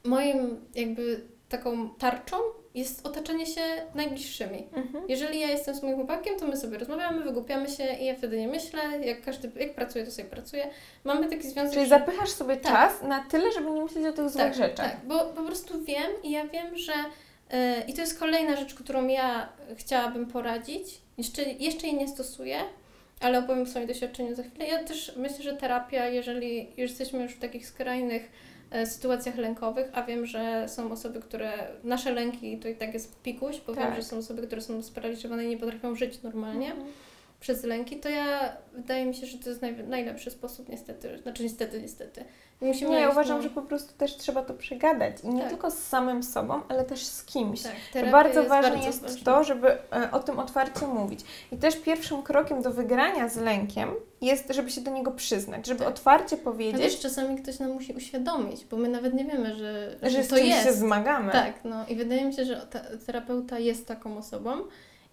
moim 0.03 0.65
jakby 0.75 1.21
taką 1.49 1.89
tarczą 1.89 2.37
jest 2.77 3.05
otaczanie 3.07 3.45
się 3.45 3.61
najbliższymi. 3.95 4.67
Mhm. 4.73 5.03
Jeżeli 5.09 5.39
ja 5.39 5.47
jestem 5.47 5.75
z 5.75 5.83
moim 5.83 5.95
chłopakiem, 5.95 6.39
to 6.39 6.47
my 6.47 6.57
sobie 6.57 6.77
rozmawiamy, 6.77 7.23
wygłupiamy 7.23 7.69
się 7.69 7.83
i 8.01 8.05
ja 8.05 8.15
wtedy 8.15 8.39
nie 8.39 8.47
myślę, 8.47 8.81
jak 9.05 9.21
każdy, 9.21 9.51
jak 9.59 9.73
pracuje, 9.75 10.05
to 10.05 10.11
sobie 10.11 10.29
pracuje. 10.29 10.69
Mamy 11.03 11.29
taki 11.29 11.49
związek, 11.49 11.73
Czyli 11.73 11.85
że- 11.85 11.89
zapychasz 11.89 12.29
sobie 12.29 12.57
Tak. 12.57 12.71
czas 12.73 13.01
na 13.01 13.25
tyle, 13.29 13.51
żeby 13.51 13.71
nie 13.71 13.83
myśleć 13.83 14.05
o 14.05 14.11
tych 14.13 14.29
złych 14.29 14.43
tak, 14.43 14.53
rzeczach. 14.55 14.91
Tak, 14.91 15.05
bo 15.05 15.19
po 15.19 15.43
prostu 15.43 15.83
wiem 15.83 16.11
i 16.23 16.31
ja 16.31 16.47
wiem, 16.47 16.77
że 16.77 16.93
e, 17.51 17.83
i 17.87 17.93
to 17.93 18.01
jest 18.01 18.19
kolejna 18.19 18.55
rzecz, 18.55 18.73
którą 18.73 19.07
ja 19.07 19.49
chciałabym 19.75 20.25
poradzić. 20.25 21.01
Jeszcze, 21.17 21.43
jeszcze 21.43 21.87
jej 21.87 21.95
nie 21.95 22.07
stosuję, 22.07 22.57
ale 23.19 23.39
opowiem 23.39 23.63
o 23.63 23.65
swoim 23.65 23.87
doświadczeniu 23.87 24.35
za 24.35 24.43
chwilę. 24.43 24.67
Ja 24.67 24.83
też 24.83 25.13
myślę, 25.15 25.43
że 25.43 25.57
terapia, 25.57 26.07
jeżeli 26.07 26.61
już 26.77 26.89
jesteśmy 26.89 27.23
już 27.23 27.31
w 27.33 27.39
takich 27.39 27.67
skrajnych 27.67 28.31
sytuacjach 28.85 29.37
lękowych, 29.37 29.87
a 29.93 30.03
wiem, 30.03 30.25
że 30.25 30.65
są 30.69 30.91
osoby, 30.91 31.19
które 31.19 31.51
nasze 31.83 32.13
lęki 32.13 32.57
to 32.59 32.67
i 32.67 32.75
tak 32.75 32.93
jest 32.93 33.21
pikuś, 33.21 33.61
bo 33.67 33.73
wiem, 33.73 33.83
Tak. 33.83 33.95
że 33.95 34.03
są 34.03 34.17
osoby, 34.17 34.47
które 34.47 34.61
są 34.61 34.81
sparaliżowane 34.83 35.45
i 35.45 35.49
nie 35.49 35.57
potrafią 35.57 35.95
żyć 35.95 36.21
normalnie 36.23 36.71
Mhm. 36.71 36.87
Przez 37.39 37.63
lęki, 37.63 37.97
to 37.99 38.09
ja 38.09 38.57
wydaje 38.73 39.05
mi 39.05 39.15
się, 39.15 39.27
że 39.27 39.37
to 39.37 39.49
jest 39.49 39.61
naj, 39.61 39.83
najlepszy 39.87 40.31
sposób 40.31 40.69
niestety, 40.69 41.19
znaczy 41.23 41.43
niestety, 41.43 41.81
niestety. 41.81 42.23
Musimy 42.61 42.91
Nie, 42.91 42.99
ja 42.99 43.09
uważam, 43.09 43.41
że 43.41 43.49
po 43.49 43.61
prostu 43.61 43.93
też 43.97 44.17
trzeba 44.17 44.41
to 44.41 44.53
przegadać. 44.53 45.15
I 45.23 45.27
nie 45.29 45.41
Tak. 45.41 45.49
tylko 45.49 45.71
z 45.71 45.77
samym 45.77 46.23
sobą, 46.23 46.61
ale 46.69 46.83
też 46.83 47.05
z 47.05 47.23
kimś. 47.23 47.63
Tak, 47.93 48.11
bardzo 48.11 48.39
jest 48.39 48.49
ważne 48.49 48.71
bardzo 48.71 48.87
jest 48.87 49.01
ważna. 49.01 49.25
to, 49.25 49.43
żeby 49.43 49.67
e, 49.71 50.11
o 50.11 50.19
tym 50.19 50.39
otwarcie 50.39 50.87
mówić. 50.87 51.19
I 51.51 51.57
też 51.57 51.75
pierwszym 51.75 52.23
krokiem 52.23 52.61
do 52.61 52.71
wygrania 52.71 53.29
z 53.29 53.37
lękiem 53.37 53.89
jest, 54.21 54.49
żeby 54.53 54.69
się 54.71 54.81
do 54.81 54.91
niego 54.91 55.11
przyznać, 55.11 55.67
żeby 55.67 55.79
Tak. 55.79 55.87
otwarcie 55.87 56.37
powiedzieć, 56.37 56.99
czasami 56.99 57.37
ktoś 57.41 57.59
nam 57.59 57.71
musi 57.71 57.93
uświadomić, 57.93 58.65
bo 58.65 58.77
my 58.77 58.89
nawet 58.89 59.13
nie 59.13 59.25
wiemy, 59.25 59.55
że, 59.55 59.95
że 60.03 60.23
z 60.23 60.27
to 60.27 60.35
czymś 60.35 60.49
jest. 60.49 60.63
się 60.65 60.73
zmagamy. 60.73 61.31
Tak, 61.31 61.53
no 61.63 61.85
i 61.87 61.95
wydaje 61.95 62.25
mi 62.25 62.33
się, 62.33 62.45
że 62.45 62.67
ta, 62.71 62.79
terapeuta 63.05 63.59
jest 63.59 63.87
taką 63.87 64.17
osobą. 64.17 64.51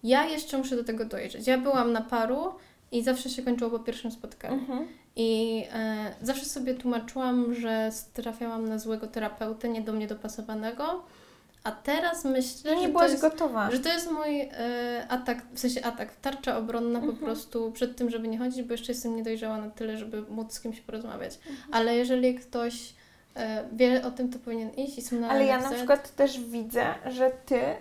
Ja 0.05 0.25
jeszcze 0.25 0.57
muszę 0.57 0.75
do 0.75 0.83
tego 0.83 1.05
dojrzeć. 1.05 1.47
Ja 1.47 1.57
byłam 1.57 1.91
na 1.93 2.01
paru 2.01 2.53
i 2.91 3.03
zawsze 3.03 3.29
się 3.29 3.43
kończyło 3.43 3.71
po 3.71 3.79
pierwszym 3.79 4.11
spotkaniu. 4.11 4.53
Mhm. 4.53 4.87
I 5.15 5.63
e, 5.73 6.13
zawsze 6.21 6.45
sobie 6.45 6.73
tłumaczyłam, 6.73 7.53
że 7.53 7.89
trafiałam 8.13 8.69
na 8.69 8.79
złego 8.79 9.07
terapeutę, 9.07 9.69
nie 9.69 9.81
do 9.81 9.93
mnie 9.93 10.07
dopasowanego. 10.07 11.03
A 11.63 11.71
teraz 11.71 12.25
myślę, 12.25 12.69
Że 12.71 12.75
nie 12.75 12.81
że, 12.81 12.87
to 12.87 12.91
byłaś 12.93 13.11
jest, 13.11 13.21
gotowa. 13.21 13.71
że 13.71 13.79
to 13.79 13.89
jest 13.89 14.11
mój 14.11 14.41
e, 14.41 15.05
atak, 15.09 15.45
w 15.53 15.59
sensie 15.59 15.83
atak, 15.85 16.15
tarcza 16.15 16.57
obronna 16.57 16.99
Mhm. 16.99 17.17
po 17.17 17.25
prostu 17.25 17.71
przed 17.71 17.95
tym, 17.97 18.09
żeby 18.09 18.27
nie 18.27 18.37
chodzić, 18.37 18.63
bo 18.63 18.73
jeszcze 18.73 18.91
jestem 18.91 19.15
niedojrzała 19.15 19.57
na 19.57 19.69
tyle, 19.69 19.97
żeby 19.97 20.21
móc 20.21 20.53
z 20.53 20.59
kimś 20.61 20.81
porozmawiać. 20.81 21.35
Mhm. 21.37 21.57
Ale 21.71 21.95
jeżeli 21.95 22.35
ktoś 22.35 22.93
wie 23.73 24.05
o 24.05 24.11
tym, 24.11 24.29
to 24.31 24.39
powinien 24.39 24.69
iść 24.69 24.97
i 24.97 25.01
są 25.01 25.15
na 25.15 25.29
Ale 25.29 25.45
ja 25.45 25.57
na 25.57 25.71
przykład 25.71 26.15
też 26.15 26.39
widzę, 26.39 26.85
że 27.05 27.31
ty 27.45 27.55
e, 27.61 27.77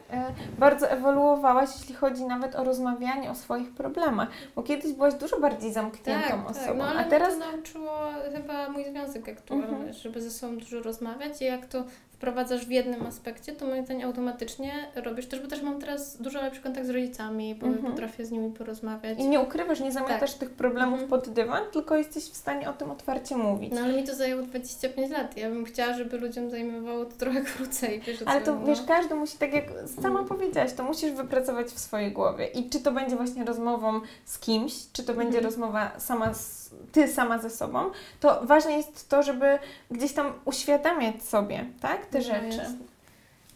bardzo 0.59 0.90
ewoluowałaś, 0.90 1.71
jeśli 1.79 1.95
chodzi 1.95 2.25
nawet 2.25 2.57
o 2.57 2.64
rozmawianie 2.64 3.31
o 3.31 3.35
swoich 3.35 3.75
problemach. 3.75 4.29
Bo 4.57 4.62
kiedyś 4.62 4.93
byłaś 4.93 5.14
dużo 5.14 5.40
bardziej 5.40 5.73
zamkniętą 5.73 6.29
tak, 6.29 6.51
osobą, 6.51 6.67
tak. 6.67 6.77
No, 6.77 6.85
ale 6.85 7.01
a 7.01 7.05
teraz 7.05 7.38
to 7.38 7.38
nauczyło 7.38 7.99
chyba 8.37 8.69
mój 8.69 8.85
związek 8.85 9.29
aktualny, 9.29 9.67
Mhm. 9.67 9.93
żeby 9.93 10.21
ze 10.23 10.31
sobą 10.31 10.57
dużo 10.59 10.83
rozmawiać 10.83 11.43
i 11.43 11.45
jak 11.45 11.67
to 11.67 11.85
wprowadzasz 12.18 12.66
w 12.66 12.70
jednym 12.70 13.07
aspekcie, 13.07 13.53
to 13.53 13.66
moim 13.66 13.85
zdaniem 13.85 14.09
automatycznie 14.09 14.72
robisz 14.94 15.27
też, 15.27 15.40
bo 15.40 15.48
też 15.48 15.62
mam 15.62 15.81
teraz 15.81 16.16
dużo 16.22 16.42
lepszy 16.42 16.61
kontakt 16.61 16.87
z 16.87 16.90
rodzicami, 16.90 17.55
bo 17.55 17.66
Mhm. 17.66 17.92
potrafię 17.92 18.24
z 18.27 18.31
nimi 18.31 18.50
porozmawiać. 18.53 19.18
i 19.18 19.29
nie 19.29 19.40
ukrywasz, 19.40 19.81
nie 19.81 19.92
zamiatasz 19.92 20.35
tych 20.35 20.50
problemów 20.50 20.92
Mhm. 21.03 21.11
pod 21.11 21.29
dywan, 21.29 21.62
tylko 21.72 21.96
jesteś 21.96 22.24
w 22.24 22.37
stanie 22.37 22.70
o 22.70 22.72
tym 22.72 22.90
otwarcie 22.90 23.37
mówić. 23.37 23.72
No 23.74 23.81
ale 23.81 23.92
mi 23.96 24.05
to 24.05 24.14
zajęło 24.14 24.42
25 24.42 25.11
lat. 25.11 25.37
Ja 25.37 25.48
bym 25.50 25.64
chciała, 25.64 25.92
żeby 25.94 26.18
ludziom 26.18 26.50
zajmowało 26.50 27.05
to 27.05 27.12
trochę 27.16 27.40
krócej. 27.57 28.00
Wiesz, 28.00 28.18
Ale 28.27 28.40
to 28.40 28.55
no. 28.55 28.66
wiesz, 28.66 28.83
każdy 28.88 29.14
musi, 29.14 29.38
tak 29.38 29.53
jak 29.53 29.64
sama 30.03 30.24
powiedziałaś, 30.24 30.72
to 30.72 30.85
musisz 30.85 31.12
wypracować 31.12 31.66
w 31.66 31.79
swojej 31.79 32.12
głowie. 32.12 32.46
I 32.46 32.70
czy 32.70 32.81
to 32.81 32.92
będzie 32.92 33.16
właśnie 33.16 33.44
rozmową 33.44 34.00
z 34.24 34.38
kimś, 34.38 34.74
czy 34.92 35.03
to 35.03 35.14
będzie 35.14 35.38
Mhm. 35.38 35.44
rozmowa 35.44 35.90
sama 35.98 36.35
z, 36.35 36.63
ty 36.92 37.08
sama 37.08 37.38
ze 37.38 37.50
sobą, 37.50 37.90
to 38.20 38.40
ważne 38.46 38.72
jest 38.72 39.08
to, 39.08 39.22
żeby 39.22 39.58
gdzieś 39.90 40.12
tam 40.12 40.32
uświadamiać 40.44 41.22
sobie, 41.22 41.64
tak, 41.80 42.06
te 42.06 42.18
No, 42.18 42.24
rzeczy. 42.24 42.46
jest. 42.56 42.74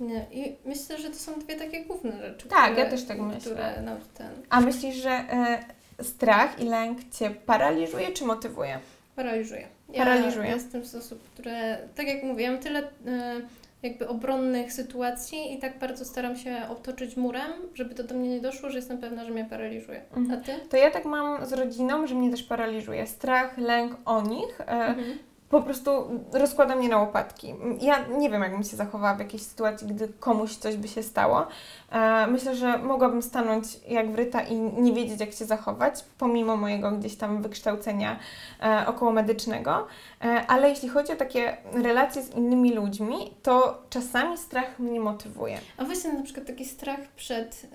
Nie. 0.01 0.27
I 0.33 0.57
myślę, 0.65 0.99
że 0.99 1.11
to 1.11 1.17
są 1.17 1.39
dwie 1.39 1.57
takie 1.57 1.85
główne 1.85 2.13
rzeczy. 2.19 2.49
Tak, 2.49 2.65
które, 2.73 2.85
ja 2.85 2.91
też 2.91 3.05
tak 3.05 3.19
myślę. 3.21 3.83
No, 3.85 3.93
ten, 4.15 4.31
A 4.51 4.61
myślisz, 4.61 4.97
że 4.97 5.11
e, 5.11 5.65
strach 6.05 6.61
i 6.61 6.65
lęk 6.65 6.99
cię 7.19 7.31
paraliżuje 7.31 8.13
czy 8.13 8.25
motywuje? 8.25 8.79
Paraliżuje. 9.17 9.69
Ja 9.93 10.05
Paraliżuje. 10.05 10.51
jestem 10.51 10.85
z 10.85 10.95
osób, 10.95 11.23
które, 11.35 11.79
tak 11.97 12.07
jak 12.07 12.23
mówiłam, 12.23 12.59
tyle 12.59 12.79
e, 12.79 13.41
jakby 13.83 14.09
obronnych 14.09 14.73
sytuacji 14.73 15.53
i 15.55 15.59
tak 15.59 15.79
bardzo 15.79 16.05
staram 16.05 16.37
się 16.37 16.57
otoczyć 16.71 17.17
murem, 17.17 17.53
żeby 17.75 17.95
to 17.95 18.03
do 18.05 18.15
mnie 18.15 18.29
nie 18.29 18.41
doszło, 18.41 18.71
że 18.71 18.79
jestem 18.79 18.99
pewna, 18.99 19.25
że 19.25 19.31
mnie 19.31 19.45
paraliżuje. 19.45 20.03
Mhm. 20.17 20.41
A 20.41 20.45
ty? 20.45 20.53
To 20.69 20.77
ja 20.77 20.91
tak 20.91 21.05
mam 21.05 21.47
z 21.47 21.53
rodziną, 21.53 22.07
że 22.07 22.15
mnie 22.15 22.31
też 22.31 22.43
paraliżuje. 22.43 23.07
Strach, 23.07 23.59
lęk 23.59 23.97
o 24.05 24.23
nich. 24.23 24.61
E, 24.61 24.65
Mhm. 24.69 25.19
Po 25.51 25.63
prostu 25.63 25.91
rozkłada 26.33 26.77
mnie 26.77 26.89
na 26.89 26.99
łopatki. 26.99 27.55
Ja 27.81 28.07
nie 28.09 28.31
wiem, 28.31 28.43
jak 28.43 28.53
bym 28.53 28.65
się 28.65 28.77
zachowała 28.77 29.15
w 29.15 29.19
jakiejś 29.19 29.43
sytuacji, 29.43 29.87
gdy 29.87 30.09
komuś 30.09 30.57
coś 30.57 30.77
by 30.77 30.89
się 30.89 31.03
stało. 31.03 31.47
E, 31.93 32.27
myślę, 32.27 32.57
że 32.57 32.79
mogłabym 32.79 33.23
stanąć 33.23 33.67
jak 33.89 34.13
wryta 34.13 34.43
i 34.43 34.55
nie 34.61 34.93
wiedzieć, 34.93 35.21
jak 35.21 35.33
się 35.33 35.45
zachować, 35.45 36.05
pomimo 36.19 36.57
mojego 36.57 36.91
gdzieś 36.91 37.17
tam 37.17 37.43
wykształcenia 37.43 38.19
e, 38.63 38.87
okołomedycznego. 38.87 39.87
E, 40.25 40.47
ale 40.47 40.69
jeśli 40.69 40.89
chodzi 40.89 41.13
o 41.13 41.17
takie 41.17 41.57
relacje 41.73 42.23
z 42.23 42.35
innymi 42.35 42.75
ludźmi, 42.75 43.35
to 43.43 43.83
czasami 43.91 44.39
strach 44.39 44.79
mnie 44.79 45.01
motywuje. 45.01 45.59
A 45.77 45.85
właśnie 45.85 46.13
na 46.13 46.23
przykład 46.23 46.47
taki 46.47 46.65
strach 46.65 47.01
przed 47.17 47.67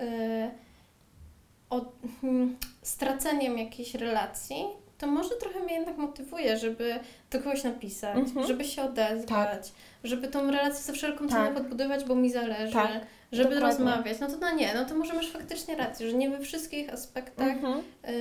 hmm, 2.21 2.57
straceniem 2.81 3.57
jakiejś 3.57 3.95
relacji, 3.95 4.65
to 5.03 5.07
może 5.11 5.29
trochę 5.35 5.59
mnie 5.59 5.73
jednak 5.75 5.97
motywuje, 5.97 6.57
żeby 6.57 6.99
do 7.31 7.39
kogoś 7.39 7.63
napisać, 7.63 8.17
Mhm. 8.17 8.47
żeby 8.47 8.63
się 8.63 8.81
odezwać, 8.81 9.71
żeby 10.03 10.27
tą 10.27 10.51
relację 10.51 10.83
za 10.83 10.93
wszelką 10.93 11.27
cenę 11.29 11.45
Tak. 11.45 11.53
podbudować, 11.53 12.03
bo 12.03 12.15
mi 12.15 12.31
zależy, 12.31 12.73
Tak, 12.73 12.91
żeby 13.31 13.55
dokładnie. 13.55 13.77
rozmawiać. 13.85 14.19
No 14.19 14.27
to 14.27 14.37
no 14.37 14.51
nie, 14.55 14.73
no 14.73 14.85
to 14.85 14.95
może 14.95 15.13
masz 15.13 15.31
faktycznie 15.31 15.75
rację, 15.75 16.09
że 16.09 16.17
nie 16.17 16.29
we 16.29 16.39
wszystkich 16.39 16.93
aspektach 16.93 17.47
Mhm. 17.47 17.81
e, 18.03 18.13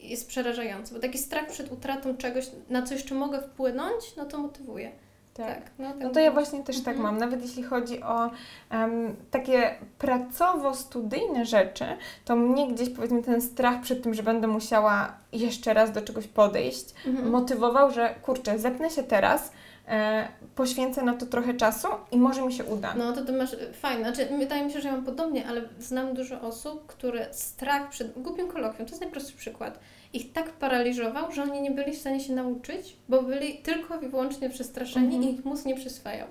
jest 0.00 0.28
przerażający, 0.28 0.94
bo 0.94 1.00
taki 1.00 1.18
strach 1.18 1.46
przed 1.46 1.72
utratą 1.72 2.16
czegoś, 2.16 2.46
na 2.70 2.82
co 2.82 2.94
jeszcze 2.94 3.14
mogę 3.14 3.40
wpłynąć, 3.42 4.16
no 4.16 4.24
to 4.24 4.38
motywuje. 4.38 4.90
Tak. 5.38 5.46
Tak. 5.54 5.70
no, 5.78 5.88
No 6.00 6.10
to 6.10 6.20
ja 6.20 6.30
właśnie 6.32 6.64
też 6.64 6.76
tak 6.82 6.96
Mhm. 6.96 7.02
mam. 7.02 7.18
Nawet 7.20 7.42
jeśli 7.42 7.62
chodzi 7.62 8.02
o 8.02 8.30
em, 8.70 9.16
takie 9.30 9.74
pracowo-studyjne 9.98 11.44
rzeczy, 11.44 11.84
to 12.24 12.36
mnie 12.36 12.68
gdzieś 12.68 12.90
powiedzmy 12.90 13.22
ten 13.22 13.42
strach 13.42 13.80
przed 13.80 14.02
tym, 14.02 14.14
że 14.14 14.22
będę 14.22 14.46
musiała 14.46 15.12
jeszcze 15.32 15.74
raz 15.74 15.92
do 15.92 16.02
czegoś 16.02 16.26
podejść, 16.26 16.84
Mhm. 17.06 17.30
motywował, 17.30 17.90
że 17.90 18.14
kurczę, 18.22 18.58
zepnę 18.58 18.90
się 18.90 19.02
teraz, 19.02 19.52
e, 19.88 20.28
poświęcę 20.54 21.02
na 21.02 21.14
to 21.14 21.26
trochę 21.26 21.54
czasu 21.54 21.88
i 22.12 22.18
może 22.18 22.42
mi 22.42 22.52
się 22.52 22.64
uda. 22.64 22.94
No 22.96 23.12
to 23.12 23.24
ty 23.24 23.32
masz 23.32 23.52
y, 23.52 23.72
fajne. 23.72 24.12
Znaczy, 24.14 24.28
wydaje 24.38 24.64
mi 24.64 24.72
się, 24.72 24.80
że 24.80 24.88
ja 24.88 24.94
mam 24.94 25.04
podobnie, 25.04 25.46
ale 25.46 25.62
znam 25.78 26.14
dużo 26.14 26.40
osób, 26.40 26.86
które 26.86 27.34
strach 27.34 27.88
przed 27.88 28.22
głupim 28.22 28.48
kolokwium, 28.48 28.86
to 28.86 28.90
jest 28.92 29.00
najprostszy 29.00 29.36
przykład, 29.36 29.78
ich 30.12 30.32
tak 30.32 30.50
paraliżował, 30.50 31.32
że 31.32 31.42
oni 31.42 31.62
nie 31.62 31.70
byli 31.70 31.92
w 31.92 31.98
stanie 31.98 32.20
się 32.20 32.32
nauczyć, 32.32 32.96
bo 33.08 33.22
byli 33.22 33.54
tylko 33.58 34.00
i 34.00 34.08
wyłącznie 34.08 34.50
przestraszeni 34.50 35.06
Mhm. 35.16 35.22
i 35.24 35.34
ich 35.34 35.44
mózg 35.44 35.64
nie 35.66 35.74
przyswajał. 35.76 36.26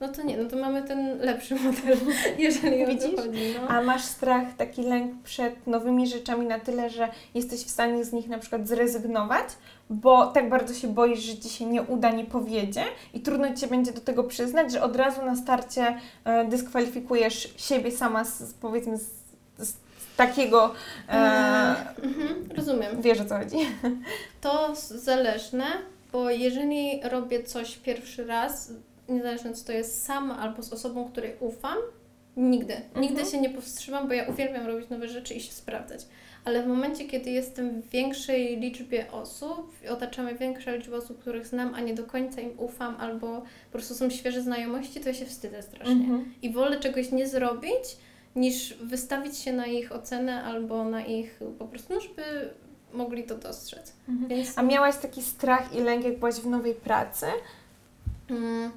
No 0.00 0.08
to 0.08 0.22
nie, 0.22 0.36
no 0.36 0.50
to 0.50 0.56
mamy 0.56 0.82
ten 0.82 1.18
lepszy 1.18 1.54
model, 1.54 1.98
jeżeli 2.38 2.84
o 2.84 2.86
Widzisz? 2.86 3.14
to 3.16 3.22
chodzi. 3.22 3.40
No. 3.60 3.68
A 3.68 3.82
masz 3.82 4.02
strach, 4.02 4.56
taki 4.56 4.82
lęk 4.82 5.22
przed 5.22 5.66
nowymi 5.66 6.06
rzeczami 6.06 6.46
na 6.46 6.60
tyle, 6.60 6.90
że 6.90 7.08
jesteś 7.34 7.60
w 7.60 7.70
stanie 7.70 8.04
z 8.04 8.12
nich 8.12 8.28
na 8.28 8.38
przykład 8.38 8.68
zrezygnować, 8.68 9.44
bo 9.90 10.26
tak 10.26 10.48
bardzo 10.48 10.74
się 10.74 10.88
boisz, 10.88 11.20
że 11.20 11.36
ci 11.38 11.48
się 11.48 11.66
nie 11.66 11.82
uda, 11.82 12.10
nie 12.10 12.24
powiedzie 12.24 12.84
i 13.14 13.20
trudno 13.20 13.54
ci 13.54 13.60
się 13.60 13.66
będzie 13.66 13.92
do 13.92 14.00
tego 14.00 14.24
przyznać, 14.24 14.72
że 14.72 14.82
od 14.82 14.96
razu 14.96 15.24
na 15.24 15.36
starcie 15.36 15.96
e, 16.24 16.44
dyskwalifikujesz 16.44 17.54
siebie 17.56 17.90
sama 17.90 18.24
z, 18.24 18.54
powiedzmy 18.54 18.96
z, 18.98 19.06
z 19.58 19.74
takiego, 20.16 20.74
e, 21.08 21.12
Mhm, 22.02 22.48
rozumiem. 22.56 23.02
wiesz 23.02 23.20
o 23.20 23.24
co 23.24 23.38
chodzi. 23.38 23.56
To 24.40 24.72
zależne, 24.88 25.66
bo 26.12 26.30
jeżeli 26.30 27.00
robię 27.02 27.42
coś 27.42 27.76
pierwszy 27.76 28.26
raz, 28.26 28.72
niezależnie 29.08 29.52
co 29.52 29.66
to 29.66 29.72
jest 29.72 30.04
sama 30.04 30.38
albo 30.38 30.62
z 30.62 30.72
osobą, 30.72 31.10
której 31.10 31.36
ufam, 31.40 31.76
Nigdy. 32.36 32.74
Nigdy 32.96 33.20
mhm. 33.20 33.30
się 33.30 33.40
nie 33.40 33.50
powstrzymam, 33.50 34.08
bo 34.08 34.14
ja 34.14 34.24
uwielbiam 34.28 34.66
robić 34.66 34.88
nowe 34.88 35.08
rzeczy 35.08 35.34
i 35.34 35.40
się 35.40 35.52
sprawdzać. 35.52 36.06
Ale 36.44 36.62
w 36.62 36.66
momencie, 36.66 37.04
kiedy 37.04 37.30
jestem 37.30 37.82
w 37.82 37.88
większej 37.88 38.60
liczbie 38.60 39.12
osób, 39.12 39.72
otaczamy 39.90 40.34
większą 40.34 40.76
liczbę 40.76 40.96
osób, 40.96 41.18
których 41.18 41.46
znam, 41.46 41.74
a 41.74 41.80
nie 41.80 41.94
do 41.94 42.04
końca 42.04 42.40
im 42.40 42.52
ufam, 42.58 42.96
albo 42.98 43.40
po 43.40 43.72
prostu 43.72 43.94
są 43.94 44.10
świeże 44.10 44.42
znajomości, 44.42 45.00
to 45.00 45.08
ja 45.08 45.14
się 45.14 45.26
wstydzę 45.26 45.62
strasznie. 45.62 45.94
Mhm. 45.94 46.34
I 46.42 46.50
wolę 46.50 46.80
czegoś 46.80 47.12
nie 47.12 47.28
zrobić, 47.28 47.96
niż 48.36 48.74
wystawić 48.74 49.36
się 49.36 49.52
na 49.52 49.66
ich 49.66 49.92
ocenę 49.92 50.44
albo 50.44 50.84
na 50.84 51.04
ich 51.04 51.40
po 51.58 51.64
prostu, 51.64 51.94
no 51.94 52.00
żeby 52.00 52.50
mogli 52.92 53.24
to 53.24 53.38
dostrzec. 53.38 53.92
Mhm. 54.08 54.28
Więc... 54.28 54.58
A 54.58 54.62
miałaś 54.62 54.96
taki 54.96 55.22
strach 55.22 55.74
i 55.74 55.80
lęk, 55.80 56.04
jak 56.04 56.18
byłaś 56.18 56.34
w 56.34 56.46
nowej 56.46 56.74
pracy? 56.74 57.26
Mm, 58.30 58.70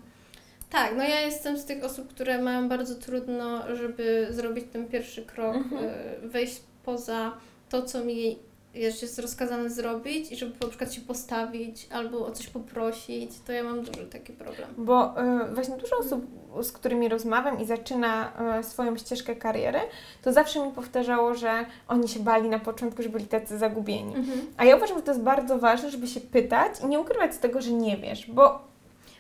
tak, 0.70 0.94
no 0.98 1.04
ja 1.04 1.22
jestem 1.22 1.58
z 1.58 1.66
tych 1.66 1.84
osób, 1.84 2.08
które 2.08 2.42
mają 2.42 2.70
bardzo 2.70 2.96
trudno, 2.96 3.76
żeby 3.76 4.28
zrobić 4.32 4.66
ten 4.74 4.88
pierwszy 4.88 5.26
krok, 5.26 5.56
mhm. 5.56 5.86
Y, 5.86 6.28
wejść 6.28 6.62
poza 6.84 7.38
to, 7.70 7.84
co 7.84 8.04
mi 8.04 8.40
jest 8.76 9.20
rozkazane 9.20 9.70
zrobić 9.70 10.32
i 10.32 10.36
żeby 10.36 10.56
na 10.62 10.68
przykład 10.68 10.94
się 10.94 11.02
postawić 11.02 11.88
albo 11.92 12.26
o 12.26 12.32
coś 12.32 12.48
poprosić, 12.48 13.32
to 13.46 13.52
ja 13.52 13.64
mam 13.64 13.82
duży 13.82 14.06
taki 14.06 14.34
problem. 14.34 14.70
Bo 14.78 15.22
y, 15.52 15.54
właśnie 15.54 15.78
dużo 15.78 15.98
osób, 15.98 16.26
z 16.62 16.72
którymi 16.72 17.10
rozmawiam 17.10 17.62
i 17.62 17.66
zaczyna 17.66 18.32
y, 18.60 18.64
swoją 18.64 18.98
ścieżkę 18.98 19.36
kariery, 19.36 19.80
to 20.24 20.34
zawsze 20.34 20.68
mi 20.68 20.72
powtarzało, 20.72 21.36
że 21.36 21.66
oni 21.88 22.08
się 22.08 22.20
bali 22.20 22.50
na 22.50 22.60
początku, 22.60 23.04
że 23.04 23.10
byli 23.10 23.26
tacy 23.26 23.58
zagubieni. 23.58 24.16
Mhm. 24.16 24.42
A 24.58 24.66
ja 24.66 24.76
uważam, 24.76 24.98
że 24.98 25.04
to 25.04 25.12
jest 25.12 25.24
bardzo 25.24 25.60
ważne, 25.60 25.92
żeby 25.92 26.08
się 26.08 26.20
pytać 26.20 26.72
i 26.84 26.88
nie 26.88 27.00
ukrywać 27.00 27.36
z 27.36 27.40
tego, 27.40 27.62
że 27.62 27.72
nie 27.72 27.98
wiesz, 27.98 28.32
bo 28.32 28.76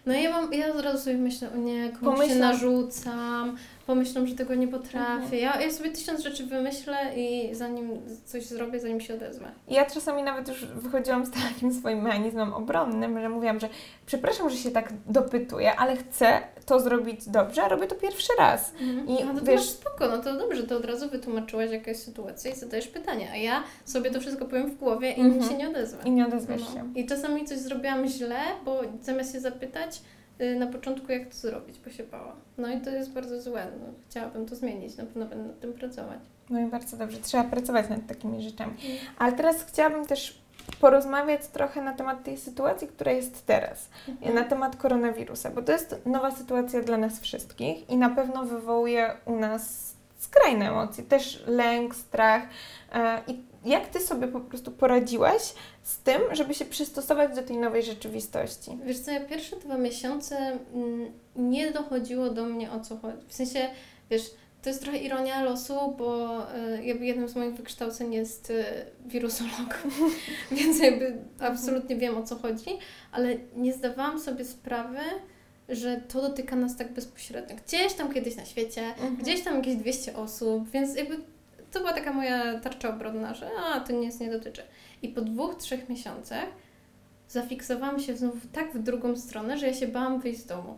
no 0.05 0.13
ja 0.13 0.31
mam, 0.31 0.53
ja 0.53 0.73
od 0.73 0.81
razu 0.81 1.03
sobie 1.03 1.17
myślę, 1.17 1.49
o 1.55 1.57
nie, 1.57 1.89
komuś 1.89 2.27
się 2.27 2.35
narzucam, 2.35 3.57
pomyślą, 3.87 4.25
że 4.25 4.35
tego 4.35 4.55
nie 4.55 4.67
potrafię. 4.67 5.23
Mhm. 5.23 5.41
Ja, 5.41 5.61
ja 5.61 5.71
sobie 5.71 5.91
tysiąc 5.91 6.21
rzeczy 6.21 6.45
wymyślę 6.45 6.97
i 7.15 7.55
zanim 7.55 7.89
coś 8.25 8.45
zrobię, 8.45 8.79
zanim 8.79 9.01
się 9.01 9.13
odezwę. 9.13 9.51
Ja 9.67 9.85
czasami 9.85 10.23
nawet 10.23 10.47
już 10.47 10.65
wychodziłam 10.65 11.25
z 11.25 11.31
takim 11.31 11.73
swoim 11.73 12.01
mechanizmem 12.01 12.53
obronnym, 12.53 13.19
że 13.19 13.29
mówiłam, 13.29 13.59
że 13.59 13.69
przepraszam, 14.05 14.49
że 14.49 14.57
się 14.57 14.71
tak 14.71 14.93
dopytuję, 15.05 15.75
ale 15.75 15.97
chcę 15.97 16.41
to 16.65 16.79
zrobić 16.79 17.29
dobrze, 17.29 17.63
a 17.63 17.67
robię 17.67 17.87
to 17.87 17.95
pierwszy 17.95 18.33
raz. 18.39 18.73
Mhm. 18.81 19.07
I 19.07 19.23
no 19.25 19.39
to 19.39 19.45
wiesz, 19.45 19.69
spoko, 19.69 20.07
no 20.07 20.17
to 20.17 20.37
dobrze, 20.37 20.63
to 20.63 20.77
od 20.77 20.85
razu 20.85 21.09
wytłumaczyłaś 21.09 21.71
jakaś 21.71 21.97
sytuacja 21.97 22.51
i 22.51 22.55
zadajesz 22.55 22.87
pytanie, 22.87 23.31
a 23.31 23.35
ja 23.35 23.63
sobie 23.85 24.11
to 24.11 24.19
wszystko 24.19 24.45
powiem 24.45 24.71
w 24.71 24.77
głowie 24.77 25.11
i 25.11 25.21
mhm. 25.21 25.49
się 25.51 25.57
nie 25.57 25.69
odezwę. 25.69 26.03
I 26.05 26.11
nie 26.11 26.27
odezwiesz 26.27 26.61
no. 26.61 26.73
się. 26.73 26.93
I 26.95 27.05
czasami 27.05 27.45
coś 27.45 27.57
zrobiłam 27.57 28.07
źle, 28.07 28.39
bo 28.65 28.81
zamiast 29.01 29.33
się 29.33 29.39
zapytać, 29.39 30.01
na 30.59 30.67
początku, 30.67 31.11
jak 31.11 31.29
to 31.29 31.35
zrobić, 31.35 31.79
bo 31.79 31.91
się 31.91 32.03
bałam. 32.03 32.35
No 32.57 32.73
i 32.73 32.81
to 32.81 32.89
jest 32.89 33.11
bardzo 33.11 33.41
złe. 33.41 33.67
No, 33.79 33.85
chciałabym 34.09 34.45
to 34.45 34.55
zmienić, 34.55 34.97
na 34.97 35.03
pewno 35.03 35.25
będę 35.25 35.47
nad 35.47 35.59
tym 35.59 35.73
pracować. 35.73 36.19
No 36.49 36.59
i 36.59 36.65
bardzo 36.65 36.97
dobrze, 36.97 37.17
trzeba 37.17 37.43
pracować 37.43 37.89
nad 37.89 38.07
takimi 38.07 38.41
rzeczami. 38.41 38.73
Mm. 38.85 38.97
Ale 39.17 39.33
teraz 39.33 39.63
chciałabym 39.63 40.05
też 40.05 40.45
porozmawiać 40.79 41.47
trochę 41.47 41.81
na 41.81 41.93
temat 41.93 42.23
tej 42.23 42.37
sytuacji, 42.37 42.87
która 42.87 43.11
jest 43.11 43.45
teraz, 43.45 43.89
mhm. 44.07 44.35
na 44.35 44.43
temat 44.43 44.75
koronawirusa, 44.75 45.49
bo 45.49 45.61
to 45.61 45.71
jest 45.71 45.95
nowa 46.05 46.31
sytuacja 46.31 46.81
dla 46.81 46.97
nas 46.97 47.19
wszystkich 47.19 47.89
i 47.89 47.97
na 47.97 48.09
pewno 48.09 48.43
wywołuje 48.43 49.11
u 49.25 49.35
nas 49.35 49.95
skrajne 50.17 50.69
emocje, 50.69 51.03
też 51.03 51.43
lęk, 51.47 51.95
strach. 51.95 52.43
E, 52.93 53.21
I 53.27 53.43
jak 53.65 53.87
ty 53.87 53.99
sobie 53.99 54.27
po 54.27 54.39
prostu 54.39 54.71
poradziłaś 54.71 55.41
z 55.83 55.97
tym, 55.97 56.21
żeby 56.31 56.53
się 56.53 56.65
przystosować 56.65 57.35
do 57.35 57.43
tej 57.43 57.57
nowej 57.57 57.83
rzeczywistości? 57.83 58.71
Wiesz 58.85 58.99
co, 58.99 59.11
ja 59.11 59.25
pierwsze 59.25 59.55
dwa 59.55 59.77
miesiące 59.77 60.37
mm, 60.73 61.11
nie 61.35 61.71
dochodziło 61.71 62.29
do 62.29 62.45
mnie 62.45 62.71
o 62.71 62.79
co 62.79 62.97
chodzi. 62.97 63.17
W 63.27 63.33
sensie, 63.33 63.67
wiesz, 64.09 64.31
to 64.61 64.69
jest 64.69 64.81
trochę 64.81 64.97
ironia 64.97 65.43
losu, 65.43 65.95
bo 65.97 66.41
y, 66.55 66.85
jakby 66.85 67.05
jednym 67.05 67.29
z 67.29 67.35
moich 67.35 67.53
wykształceń 67.53 68.13
jest 68.13 68.49
y, 68.49 68.65
wirusolog, 69.05 69.83
więc 70.51 70.79
jakby 70.79 71.17
absolutnie 71.39 71.95
wiem 71.95 72.17
o 72.17 72.23
co 72.23 72.35
chodzi, 72.35 72.77
ale 73.11 73.35
nie 73.55 73.73
zdawałam 73.73 74.19
sobie 74.19 74.45
sprawy, 74.45 74.99
że 75.69 76.01
to 76.07 76.21
dotyka 76.21 76.55
nas 76.55 76.77
tak 76.77 76.93
bezpośrednio. 76.93 77.55
Gdzieś 77.67 77.93
tam 77.93 78.13
kiedyś 78.13 78.35
na 78.35 78.45
świecie, 78.45 78.81
mhm. 78.81 79.15
gdzieś 79.15 79.43
tam 79.43 79.55
jakieś 79.55 79.75
200 79.75 80.15
osób, 80.15 80.69
więc 80.69 80.95
jakby 80.95 81.17
to 81.75 81.79
była 81.79 81.93
taka 81.93 82.13
moja 82.13 82.59
tarcza 82.59 82.89
obronna, 82.89 83.33
że 83.33 83.49
a, 83.59 83.79
to 83.79 83.93
nic 83.93 84.19
nie 84.19 84.31
dotyczy. 84.31 84.61
I 85.01 85.09
po 85.09 85.21
dwóch, 85.21 85.55
trzech 85.55 85.89
miesiącach 85.89 86.45
zafiksowałam 87.27 87.99
się 87.99 88.17
znów 88.17 88.33
tak 88.51 88.73
w 88.73 88.83
drugą 88.83 89.15
stronę, 89.15 89.57
że 89.57 89.67
ja 89.67 89.73
się 89.73 89.87
bałam 89.87 90.19
wyjść 90.19 90.39
z 90.39 90.45
domu. 90.45 90.77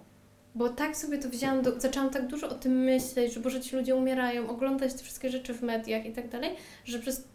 Bo 0.56 0.70
tak 0.70 0.98
sobie 0.98 1.18
to 1.18 1.30
wzięłam, 1.30 1.62
do, 1.62 1.80
zaczęłam 1.80 2.10
tak 2.10 2.28
dużo 2.28 2.50
o 2.50 2.54
tym 2.54 2.72
myśleć, 2.84 3.34
że 3.34 3.40
Boże, 3.40 3.62
ci 3.62 3.76
ludzie 3.76 3.96
umierają, 3.96 4.50
oglądać 4.50 4.94
te 4.94 5.00
wszystkie 5.00 5.30
rzeczy 5.30 5.54
w 5.54 5.62
mediach 5.62 6.06
i 6.06 6.12
tak 6.12 6.30
dalej, 6.30 6.56
że 6.86 7.00
przez 7.00 7.28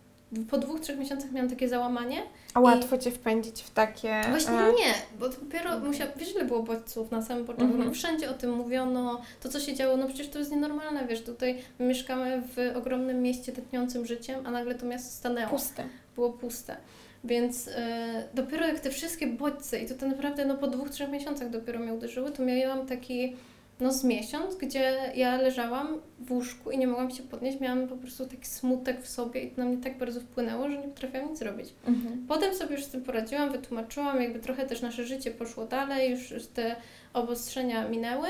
po 0.51 0.59
dwóch, 0.59 0.81
trzech 0.81 0.99
miesiącach 0.99 1.33
miałam 1.33 1.51
takie 1.51 1.69
załamanie. 1.69 2.23
A 2.55 2.61
łatwo 2.61 2.99
Cię 2.99 3.11
wpędzić 3.11 3.63
w 3.63 3.71
takie... 3.71 4.21
Właśnie 4.31 4.55
e... 4.55 4.73
nie, 4.73 4.95
bo 5.19 5.29
dopiero 5.29 5.79
musiałam, 5.79 6.13
wiesz 6.17 6.35
ile 6.35 6.45
było 6.45 6.63
bodźców 6.63 7.11
na 7.11 7.23
samym 7.23 7.45
początku, 7.45 7.77
mm 7.77 7.91
-hmm. 7.91 7.95
wszędzie 7.95 8.31
o 8.31 8.35
tym 8.35 8.57
mówiono, 8.57 9.21
to 9.41 9.49
co 9.49 9.61
się 9.61 9.75
działo, 9.75 9.97
no 9.97 10.07
przecież 10.07 10.29
to 10.29 10.39
jest 10.39 10.51
nienormalne, 10.51 11.07
wiesz, 11.07 11.23
tutaj 11.23 11.59
mieszkamy 11.81 12.43
w 12.57 12.77
ogromnym 12.77 13.23
mieście 13.23 13.53
tętniącym 13.53 14.07
życiem, 14.07 14.47
a 14.47 14.51
nagle 14.51 14.75
to 14.75 14.87
miasto 14.87 15.11
stanęło. 15.11 15.51
Puste. 15.51 15.85
Było 16.15 16.31
puste. 16.31 16.77
Więc 17.25 17.69
e, 17.69 18.29
dopiero 18.35 18.67
jak 18.67 18.81
te 18.81 18.91
wszystkie 18.91 19.27
bodźce, 19.27 19.81
i 19.81 19.89
to, 19.89 19.95
to 19.95 20.07
naprawdę 20.07 20.45
no, 20.45 20.57
po 20.57 20.67
dwóch, 20.67 20.91
trzech 20.91 21.11
miesiącach 21.11 21.51
dopiero 21.51 21.81
mnie 21.81 21.95
uderzyły, 21.95 22.31
to 22.31 22.43
miałam 22.43 22.87
taki 22.87 23.37
no 23.81 23.93
z 23.93 24.05
miesiąc, 24.05 24.57
gdzie 24.57 25.13
ja 25.15 25.37
leżałam 25.37 26.01
w 26.19 26.33
łóżku 26.33 26.71
i 26.71 26.79
nie 26.79 26.87
mogłam 26.87 27.11
się 27.11 27.23
podnieść, 27.23 27.61
miałam 27.61 27.89
po 27.89 27.97
prostu 27.97 28.27
taki 28.27 28.47
smutek 28.47 29.03
w 29.03 29.09
sobie 29.09 29.41
i 29.41 29.51
to 29.51 29.61
na 29.61 29.69
mnie 29.69 29.77
tak 29.77 29.99
bardzo 29.99 30.21
wpłynęło, 30.21 30.71
że 30.71 30.79
nie 30.79 30.89
potrafiłam 30.89 31.31
nic 31.31 31.39
zrobić. 31.39 31.75
Mhm. 31.87 32.25
Potem 32.29 32.55
sobie 32.55 32.77
już 32.77 32.85
z 32.85 32.89
tym 32.89 33.03
poradziłam, 33.03 33.53
wytłumaczyłam, 33.53 34.23
jakby 34.23 34.39
trochę 34.39 34.67
też 34.67 34.83
nasze 34.83 35.05
życie 35.05 35.31
poszło 35.31 35.65
dalej, 35.65 36.11
już 36.11 36.47
te 36.55 36.77
obostrzenia 37.13 37.89
minęły. 37.89 38.29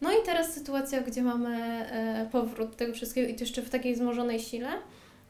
No 0.00 0.12
i 0.12 0.26
teraz 0.26 0.52
sytuacja, 0.52 1.00
gdzie 1.00 1.22
mamy 1.22 1.56
e, 1.56 2.28
powrót 2.32 2.76
tego 2.76 2.94
wszystkiego 2.94 3.28
i 3.28 3.34
to 3.34 3.40
jeszcze 3.40 3.62
w 3.62 3.70
takiej 3.70 3.94
wzmożonej 3.94 4.40
sile. 4.40 4.68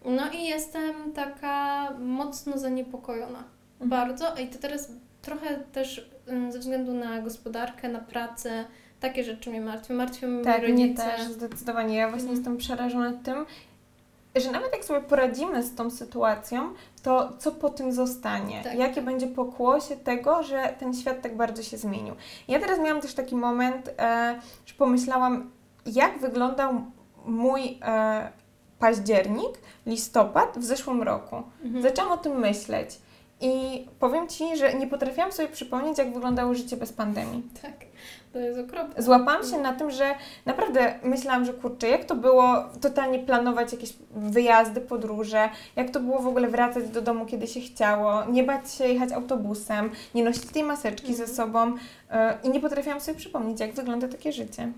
No 0.04 0.32
i 0.32 0.44
jestem 0.44 1.12
taka 1.12 1.90
mocno 1.98 2.58
zaniepokojona. 2.58 3.44
Mhm. 3.80 3.90
Bardzo. 3.90 4.34
I 4.36 4.46
to 4.46 4.58
teraz 4.58 4.92
trochę 5.22 5.58
też 5.72 6.10
mm, 6.26 6.52
ze 6.52 6.58
względu 6.58 6.94
na 6.94 7.22
gospodarkę, 7.22 7.88
na 7.88 7.98
pracę, 7.98 8.64
takie 9.00 9.24
rzeczy 9.24 9.50
mnie 9.50 9.60
martwią. 9.60 9.94
Martwią 9.94 10.28
mnie 10.28 10.44
tak, 10.44 10.62
rodzice. 10.62 10.72
mnie 10.72 10.94
też, 10.94 11.22
zdecydowanie. 11.22 11.96
Ja 11.96 12.08
właśnie 12.08 12.28
mhm. 12.28 12.36
jestem 12.36 12.56
przerażona 12.56 13.12
tym, 13.12 13.46
że 14.36 14.50
nawet 14.50 14.72
jak 14.72 14.84
sobie 14.84 15.00
poradzimy 15.00 15.62
z 15.62 15.74
tą 15.74 15.90
sytuacją, 15.90 16.74
to 17.02 17.32
co 17.38 17.52
po 17.52 17.70
tym 17.70 17.92
zostanie? 17.92 18.60
Tak. 18.64 18.74
Jakie 18.74 19.02
będzie 19.02 19.26
pokłosie 19.26 19.96
tego, 19.96 20.42
że 20.42 20.74
ten 20.78 20.94
świat 20.94 21.22
tak 21.22 21.36
bardzo 21.36 21.62
się 21.62 21.76
zmienił? 21.76 22.14
Ja 22.48 22.60
teraz 22.60 22.78
miałam 22.78 23.00
też 23.00 23.14
taki 23.14 23.36
moment, 23.36 23.90
e, 23.98 24.40
że 24.66 24.74
pomyślałam, 24.74 25.50
jak 25.86 26.18
wyglądał 26.18 26.84
mój 27.26 27.78
e, 27.82 28.32
październik, 28.78 29.58
listopad 29.86 30.58
w 30.58 30.64
zeszłym 30.64 31.02
roku. 31.02 31.42
Mhm. 31.64 31.82
Zaczęłam 31.82 32.12
o 32.12 32.16
tym 32.16 32.38
myśleć. 32.38 32.98
I 33.40 33.86
powiem 33.98 34.28
Ci, 34.28 34.56
że 34.56 34.74
nie 34.74 34.86
potrafiłam 34.86 35.32
sobie 35.32 35.48
przypomnieć, 35.48 35.98
jak 35.98 36.14
wyglądało 36.14 36.54
życie 36.54 36.76
bez 36.76 36.92
pandemii. 36.92 37.42
Tak, 37.62 37.74
to 38.36 38.40
jest 38.40 38.60
okropne. 38.60 39.02
Złapałam 39.02 39.44
się 39.44 39.58
na 39.58 39.72
tym, 39.72 39.90
że 39.90 40.14
naprawdę 40.46 40.94
myślałam, 41.02 41.44
że 41.44 41.52
kurczę, 41.52 41.88
jak 41.88 42.04
to 42.04 42.16
było 42.16 42.64
totalnie 42.80 43.18
planować 43.18 43.72
jakieś 43.72 43.92
wyjazdy, 44.16 44.80
podróże, 44.80 45.48
jak 45.76 45.90
to 45.90 46.00
było 46.00 46.18
w 46.18 46.26
ogóle 46.26 46.48
wracać 46.48 46.88
do 46.88 47.02
domu, 47.02 47.26
kiedy 47.26 47.46
się 47.46 47.60
chciało, 47.60 48.24
nie 48.24 48.42
bać 48.42 48.72
się 48.72 48.84
jechać 48.84 49.12
autobusem, 49.12 49.90
nie 50.14 50.24
nosić 50.24 50.46
tej 50.46 50.62
maseczki 50.62 51.08
mhm. 51.08 51.28
ze 51.28 51.34
sobą 51.34 51.70
yy, 51.70 51.78
i 52.44 52.50
nie 52.50 52.60
potrafiłam 52.60 53.00
sobie 53.00 53.18
przypomnieć, 53.18 53.60
jak 53.60 53.72
wygląda 53.72 54.08
takie 54.08 54.32
życie. 54.32 54.72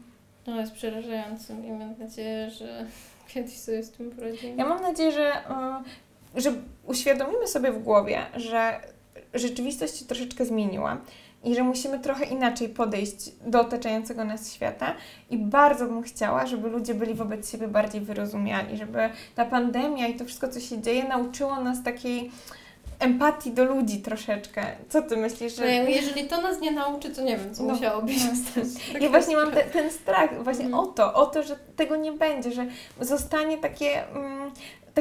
To 0.45 0.61
jest 0.61 0.73
przerażające 0.73 1.55
i 1.55 1.73
mam 1.73 1.99
nadzieję, 1.99 2.51
że 2.51 2.87
kiedyś 3.35 3.59
sobie 3.59 3.83
z 3.83 3.91
tym 3.91 4.11
poradzimy. 4.11 4.57
Ja 4.57 4.67
mam 4.67 4.83
nadzieję, 4.83 5.13
że 5.13 5.33
yy, 6.35 6.41
że 6.41 6.53
uświadomimy 6.87 7.47
sobie 7.47 7.73
w 7.73 7.83
głowie, 7.83 8.19
że 8.37 8.81
rzeczywistość 9.35 9.99
się 9.99 10.05
troszeczkę 10.05 10.45
zmieniła 10.45 10.97
i 11.45 11.55
że 11.55 11.63
musimy 11.63 11.99
trochę 11.99 12.25
inaczej 12.25 12.69
podejść 12.69 13.33
do 13.47 13.61
otaczającego 13.61 14.25
nas 14.25 14.53
świata. 14.53 14.95
I 15.31 15.39
bardzo 15.39 15.87
bym 15.87 16.03
chciała, 16.03 16.47
żeby 16.47 16.69
ludzie 16.69 16.95
byli 16.95 17.15
wobec 17.15 17.53
siebie 17.53 17.69
bardziej 17.69 18.01
wyrozumiali, 18.01 18.77
żeby 18.77 18.99
ta 19.35 19.45
pandemia 19.45 20.07
i 20.07 20.15
to 20.15 20.25
wszystko, 20.25 20.49
co 20.49 20.61
się 20.61 20.83
dzieje, 20.83 21.05
nauczyło 21.05 21.61
nas 21.61 21.83
takiej 21.83 22.31
empatii 22.99 23.51
do 23.51 23.65
ludzi 23.65 23.99
troszeczkę. 23.99 24.67
Co 24.89 25.03
ty 25.03 25.17
myślisz? 25.17 25.57
Że... 25.57 25.63
No, 25.63 25.89
jeżeli 25.89 26.25
to 26.25 26.41
nas 26.41 26.61
nie 26.61 26.71
nauczy, 26.71 27.11
to 27.11 27.23
nie 27.23 27.37
wiem, 27.39 27.55
co 27.55 27.63
no, 27.63 27.75
musiałoby 27.75 28.13
się 28.13 28.37
stać. 28.37 28.93
Tak 28.93 29.03
ja 29.03 29.09
właśnie 29.09 29.37
mam 29.37 29.51
te, 29.53 29.63
ten 29.63 29.91
strach 29.91 30.45
właśnie 30.45 30.65
mm. 30.65 30.79
o 30.79 30.87
to, 30.87 31.15
o 31.15 31.27
to, 31.27 31.43
że 31.43 31.57
tego 31.77 31.97
nie 31.97 32.13
będzie, 32.13 32.53
że 32.53 32.67
zostanie 33.01 33.59
takie... 33.59 34.09
Mm, 34.09 34.51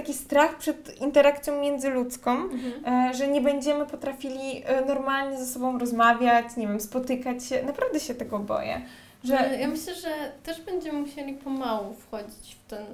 taki 0.02 0.14
strach 0.14 0.58
przed 0.58 1.02
interakcją 1.02 1.62
międzyludzką, 1.62 2.32
mhm. 2.32 2.86
E, 2.86 3.14
że 3.14 3.28
nie 3.28 3.42
będziemy 3.42 3.86
potrafili 3.86 4.64
e, 4.66 4.86
normalnie 4.86 5.38
ze 5.38 5.46
sobą 5.46 5.80
rozmawiać, 5.80 6.58
nie 6.58 6.68
wiem, 6.68 6.80
spotykać 6.80 7.46
się. 7.46 7.64
Naprawdę 7.64 8.00
się 8.00 8.16
tego 8.16 8.40
boję. 8.40 8.82
Że... 9.24 9.34
Ja 9.34 9.68
myślę, 9.68 9.96
że 9.96 10.10
też 10.44 10.62
będziemy 10.62 11.00
musieli 11.00 11.34
pomału 11.34 11.94
wchodzić 11.94 12.56
w 12.56 12.70
tę 12.70 12.86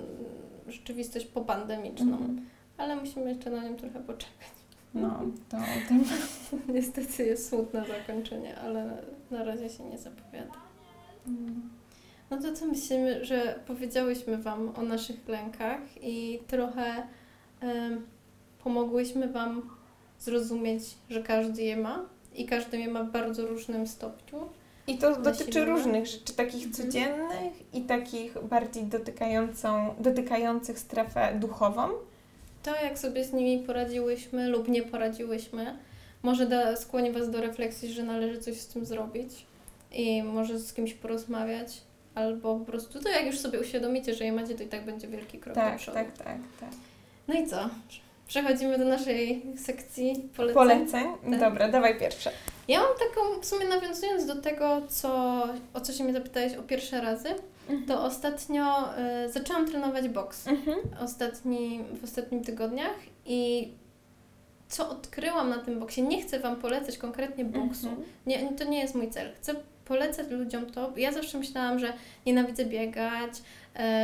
rzeczywistość 0.67 1.25
popandemiczną, 1.25 2.11
mhm. 2.11 2.45
ale 2.77 2.95
musimy 2.95 3.29
jeszcze 3.29 3.49
na 3.49 3.63
nią 3.63 3.75
trochę 3.75 3.99
poczekać. 3.99 4.53
No, 4.93 5.19
to 5.49 5.57
niestety 6.73 7.23
jest 7.23 7.49
smutne 7.49 7.85
zakończenie, 7.85 8.59
ale 8.59 8.97
na 9.31 9.43
razie 9.43 9.69
się 9.69 9.83
nie 9.83 9.97
zapowiada. 9.97 10.53
Mm. 11.27 11.69
No 12.33 12.41
to 12.41 12.53
co 12.53 12.65
myślimy, 12.65 13.25
że 13.25 13.59
powiedziałyśmy 13.67 14.37
Wam 14.37 14.73
o 14.75 14.81
naszych 14.81 15.27
lękach 15.27 15.79
i 16.01 16.39
trochę 16.47 17.07
pomogłyśmy 18.63 19.27
Wam 19.27 19.69
zrozumieć, 20.19 20.83
że 21.09 21.23
każdy 21.23 21.61
je 21.61 21.77
ma 21.77 22.05
i 22.35 22.45
każdy 22.45 22.79
je 22.79 22.87
ma 22.87 23.03
w 23.03 23.11
bardzo 23.11 23.47
różnym 23.47 23.87
stopniu. 23.87 24.39
I 24.87 24.97
to 24.97 25.21
dotyczy 25.21 25.65
różnych 25.65 26.05
rzeczy, 26.05 26.33
takich 26.33 26.65
mhm. 26.65 26.73
codziennych 26.73 27.73
i 27.73 27.81
takich 27.81 28.43
bardziej 28.43 28.83
dotykającą, 28.83 29.95
dotykających 29.99 30.79
strefę 30.79 31.35
duchową. 31.39 31.89
To, 32.63 32.75
jak 32.83 32.99
sobie 32.99 33.23
z 33.23 33.33
nimi 33.33 33.63
poradziłyśmy 33.65 34.49
lub 34.49 34.67
nie 34.67 34.83
poradziłyśmy, 34.83 35.77
może 36.23 36.45
da, 36.45 36.75
skłoni 36.75 37.11
Was 37.11 37.31
do 37.31 37.41
refleksji, 37.41 37.93
że 37.93 38.03
należy 38.03 38.39
coś 38.39 38.59
z 38.59 38.67
tym 38.67 38.85
zrobić 38.85 39.45
i 39.91 40.23
może 40.23 40.59
z 40.59 40.73
kimś 40.73 40.93
porozmawiać, 40.93 41.81
albo 42.15 42.59
po 42.59 42.65
prostu 42.65 42.99
to, 42.99 43.09
jak 43.09 43.25
już 43.25 43.39
sobie 43.39 43.59
uświadomicie, 43.59 44.13
że 44.13 44.25
je 44.25 44.31
macie, 44.31 44.55
to 44.55 44.63
i 44.63 44.67
tak 44.67 44.85
będzie 44.85 45.07
wielki 45.07 45.39
krok 45.39 45.55
tak, 45.55 45.73
do 45.73 45.79
przodu. 45.79 45.97
Tak, 45.97 46.17
tak, 46.17 46.37
tak. 46.59 46.69
No 47.27 47.33
i 47.33 47.47
co? 47.47 47.69
Przechodzimy 48.27 48.77
do 48.77 48.85
naszej 48.85 49.41
sekcji 49.57 50.29
poleceń. 50.37 50.53
Poleceń? 50.53 51.05
Tak. 51.29 51.39
Dobra, 51.39 51.71
dawaj 51.71 51.99
pierwsze. 51.99 52.31
Ja 52.67 52.79
mam 52.79 52.89
taką, 52.93 53.41
w 53.41 53.45
sumie 53.45 53.67
nawiązując 53.67 54.25
do 54.25 54.35
tego, 54.35 54.81
co, 54.87 55.43
o 55.73 55.81
co 55.81 55.93
się 55.93 56.03
mnie 56.03 56.13
zapytałeś 56.13 56.53
o 56.53 56.63
pierwsze 56.63 57.01
razy, 57.01 57.29
mhm. 57.69 57.85
to 57.87 58.03
ostatnio 58.03 58.89
y, 59.25 59.31
zaczęłam 59.31 59.67
trenować 59.67 60.09
boks 60.09 60.47
mhm. 60.47 60.77
ostatni, 60.99 61.83
w 62.01 62.03
ostatnich 62.03 62.45
tygodniach 62.45 62.95
i 63.25 63.71
co 64.69 64.89
odkryłam 64.89 65.49
na 65.49 65.57
tym 65.57 65.79
boksie, 65.79 66.03
nie 66.03 66.21
chcę 66.21 66.39
Wam 66.39 66.55
polecać 66.55 66.97
konkretnie 66.97 67.45
boksu, 67.45 67.87
mhm. 67.87 68.07
nie, 68.25 68.53
to 68.53 68.63
nie 68.63 68.79
jest 68.79 68.95
mój 68.95 69.09
cel. 69.09 69.31
Chcę 69.35 69.55
polecać 69.85 70.29
ludziom 70.29 70.65
to. 70.65 70.93
Ja 70.97 71.11
zawsze 71.11 71.37
myślałam, 71.37 71.79
że 71.79 71.93
nienawidzę 72.25 72.65
biegać, 72.65 73.31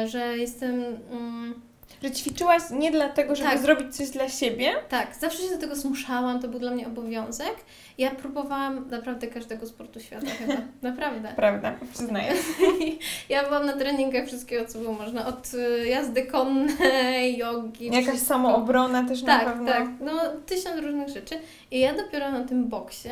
y, 0.03 0.07
że 0.07 0.37
jestem... 0.37 0.97
Mm, 1.11 1.61
że 2.03 2.11
ćwiczyłaś 2.11 2.61
nie 2.71 2.91
dlatego, 2.91 3.35
żeby 3.35 3.49
tak. 3.49 3.59
zrobić 3.59 3.95
coś 3.95 4.09
dla 4.09 4.29
siebie? 4.29 4.71
Tak, 4.89 5.15
zawsze 5.15 5.43
się 5.43 5.49
do 5.49 5.57
tego 5.57 5.75
zmuszałam, 5.75 6.41
to 6.41 6.47
był 6.47 6.59
dla 6.59 6.71
mnie 6.71 6.87
obowiązek. 6.87 7.55
Ja 7.97 8.11
próbowałam 8.11 8.89
naprawdę 8.89 9.27
każdego 9.27 9.67
sportu 9.67 9.99
świata 9.99 10.27
chyba, 10.39 10.53
naprawdę. 10.89 11.33
Prawda, 11.35 11.75
przyznaję. 11.93 12.33
ja 13.29 13.43
byłam 13.43 13.65
na 13.65 13.73
treningach 13.73 14.27
wszystkiego, 14.27 14.65
co 14.65 14.79
było 14.79 14.93
można, 14.93 15.27
od 15.27 15.53
y, 15.53 15.87
jazdy 15.87 16.25
konnej, 16.25 17.37
jogi. 17.37 17.85
Jakaś 17.85 18.05
wszystko. 18.05 18.27
samoobrona 18.27 19.03
też 19.07 19.23
tak, 19.23 19.45
na 19.45 19.51
pewno. 19.51 19.71
Tak, 19.71 19.87
no 20.01 20.21
tysiąc 20.45 20.81
różnych 20.81 21.09
rzeczy. 21.09 21.35
I 21.71 21.79
ja 21.79 21.93
dopiero 21.93 22.31
na 22.31 22.43
tym 22.43 22.67
boksie 22.67 23.09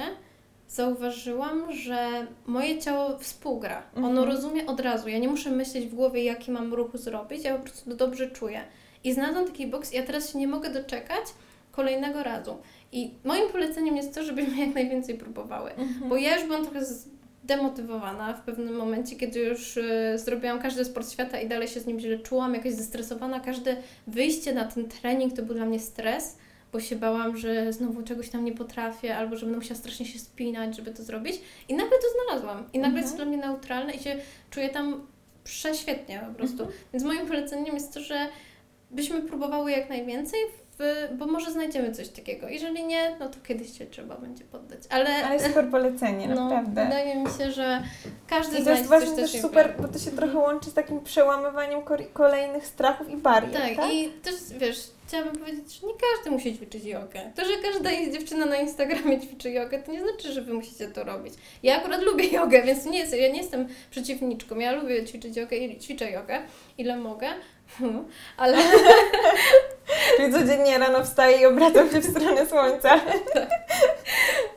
zauważyłam, 0.68 1.74
że 1.74 2.28
moje 2.46 2.82
ciało 2.82 3.20
współgra. 3.20 3.84
Mhm. 3.96 4.06
Ono 4.06 4.26
rozumie 4.26 4.66
od 4.66 4.80
razu. 4.80 5.10
Ja 5.10 5.18
nie 5.18 5.28
muszę 5.28 5.52
myśleć 5.52 5.86
w 5.86 5.96
głowie, 5.96 6.24
jaki 6.24 6.52
mam 6.52 6.74
ruch 6.74 6.98
zrobić, 6.98 7.44
ja 7.44 7.58
po 7.58 7.64
prostu 7.64 7.96
dobrze 7.96 8.32
czuję. 8.32 8.62
I 9.04 9.14
znalazłam 9.14 9.46
taki 9.46 9.68
boks 9.68 9.94
i 9.94 9.96
ja 9.96 10.04
teraz 10.04 10.32
się 10.32 10.40
nie 10.40 10.48
mogę 10.48 10.70
doczekać 10.70 11.24
kolejnego 11.72 12.24
razu. 12.24 12.58
I 12.92 13.12
moim 13.24 13.50
poleceniem 13.50 13.98
jest 13.98 14.16
to, 14.16 14.24
żebyśmy 14.24 14.58
jak 14.66 14.76
najwięcej 14.76 15.18
próbowały. 15.18 15.72
Mhm. 15.72 16.10
Bo 16.10 16.18
ja 16.18 16.36
już 16.38 16.48
byłam 16.48 16.64
trochę 16.66 16.86
demotywowana 17.44 18.34
w 18.34 18.42
pewnym 18.42 18.76
momencie, 18.76 19.16
kiedy 19.16 19.40
już 19.40 19.78
y, 19.78 20.14
zrobiłam 20.16 20.60
każdy 20.60 20.86
sport 20.86 21.12
świata 21.12 21.40
i 21.40 21.48
dalej 21.48 21.68
się 21.68 21.80
z 21.80 21.86
nim 21.86 22.00
źle 22.00 22.20
czułam, 22.20 22.54
jakaś 22.54 22.74
zestresowana. 22.74 23.40
Każde 23.40 23.78
wyjście 24.08 24.54
na 24.54 24.66
ten 24.66 24.90
trening 24.90 25.34
to 25.34 25.42
był 25.42 25.56
dla 25.56 25.66
mnie 25.66 25.80
stres 25.80 26.38
bo 26.72 26.80
się 26.80 26.96
bałam, 26.96 27.38
że 27.38 27.74
znowu 27.74 28.04
czegoś 28.04 28.30
tam 28.30 28.46
nie 28.46 28.52
potrafię, 28.52 29.18
albo 29.18 29.38
że 29.38 29.46
będę 29.46 29.60
musiała 29.60 29.80
strasznie 29.80 30.06
się 30.06 30.20
spinać, 30.20 30.76
żeby 30.76 30.92
to 30.92 31.04
zrobić. 31.04 31.42
I 31.70 31.74
nagle 31.74 31.98
to 31.98 32.08
znalazłam. 32.16 32.70
I 32.74 32.80
nagle 32.80 33.00
mhm. 33.00 33.04
jest 33.04 33.16
dla 33.16 33.26
mnie 33.26 33.38
neutralne 33.38 33.94
i 33.94 34.00
się 34.00 34.16
czuję 34.50 34.70
tam 34.70 35.08
prześwietnie 35.44 36.24
po 36.28 36.34
prostu. 36.34 36.64
Mhm. 36.64 36.80
Więc 36.94 37.06
moim 37.06 37.28
poleceniem 37.28 37.76
jest 37.76 37.94
to, 37.94 38.00
że 38.00 38.28
byśmy 38.92 39.22
próbowały 39.22 39.72
jak 39.72 39.90
najwięcej, 39.90 40.40
w, 40.80 41.08
bo 41.18 41.26
może 41.26 41.52
znajdziemy 41.52 41.92
coś 41.92 42.10
takiego. 42.10 42.50
Jeżeli 42.50 42.84
nie, 42.84 43.16
no 43.20 43.30
to 43.30 43.38
kiedyś 43.48 43.78
się 43.78 43.86
trzeba 43.86 44.16
będzie 44.16 44.44
poddać. 44.44 44.80
Ale, 44.90 45.26
Ale 45.26 45.40
super 45.40 45.70
polecenie, 45.70 46.28
no, 46.36 46.36
naprawdę. 46.36 46.84
Wydaje 46.84 47.16
mi 47.16 47.28
się, 47.40 47.52
że 47.52 47.84
każdy 48.28 48.58
I 48.58 48.64
to 48.64 48.70
jest 48.70 48.86
właśnie 48.86 49.16
też 49.16 49.42
super, 49.42 49.76
bo 49.82 49.88
to 49.88 50.00
się 50.00 50.12
trochę 50.12 50.38
łączy 50.38 50.70
z 50.70 50.74
takim 50.74 51.02
przełamywaniem 51.02 51.82
kolejnych 52.14 52.68
strachów 52.68 53.10
i 53.10 53.18
barier. 53.18 53.54
Tak, 53.54 53.76
tak? 53.76 53.94
i 53.94 54.10
też 54.10 54.36
wiesz, 54.58 54.78
chciałabym 55.08 55.36
powiedzieć, 55.36 55.80
że 55.80 55.88
nie 55.88 55.94
każdy 55.94 56.32
musi 56.32 56.56
ćwiczyć 56.56 56.86
jogę. 56.86 57.32
To, 57.36 57.46
że 57.46 57.52
każda 57.58 58.12
dziewczyna 58.12 58.46
na 58.46 58.56
Instagramie 58.56 59.22
ćwiczy 59.28 59.52
jogę, 59.52 59.80
to 59.80 59.92
nie 59.92 60.02
znaczy, 60.02 60.34
że 60.34 60.42
wy 60.42 60.54
musicie 60.54 60.88
to 60.88 61.04
robić. 61.04 61.34
Ja 61.64 61.78
akurat 61.78 62.04
lubię 62.04 62.28
jogę, 62.38 62.64
więc 62.64 62.86
nie 62.86 63.00
jest, 63.00 63.18
ja 63.18 63.32
nie 63.32 63.38
jestem 63.38 63.68
przeciwniczką. 63.92 64.60
Ja 64.60 64.72
lubię 64.72 65.06
ćwiczyć 65.06 65.38
jogę 65.38 65.58
i 65.58 65.80
ćwiczę 65.80 66.12
jogę, 66.12 66.42
ile 66.78 66.98
mogę, 66.98 67.28
ale... 68.38 68.58
Czyli 70.18 70.34
codziennie 70.34 70.78
rano 70.78 71.04
wstaję 71.04 71.38
i 71.38 71.46
obracam 71.46 71.92
się 71.92 72.00
w 72.00 72.06
stronę 72.06 72.46
słońca. 72.46 72.90
tak. 73.34 73.50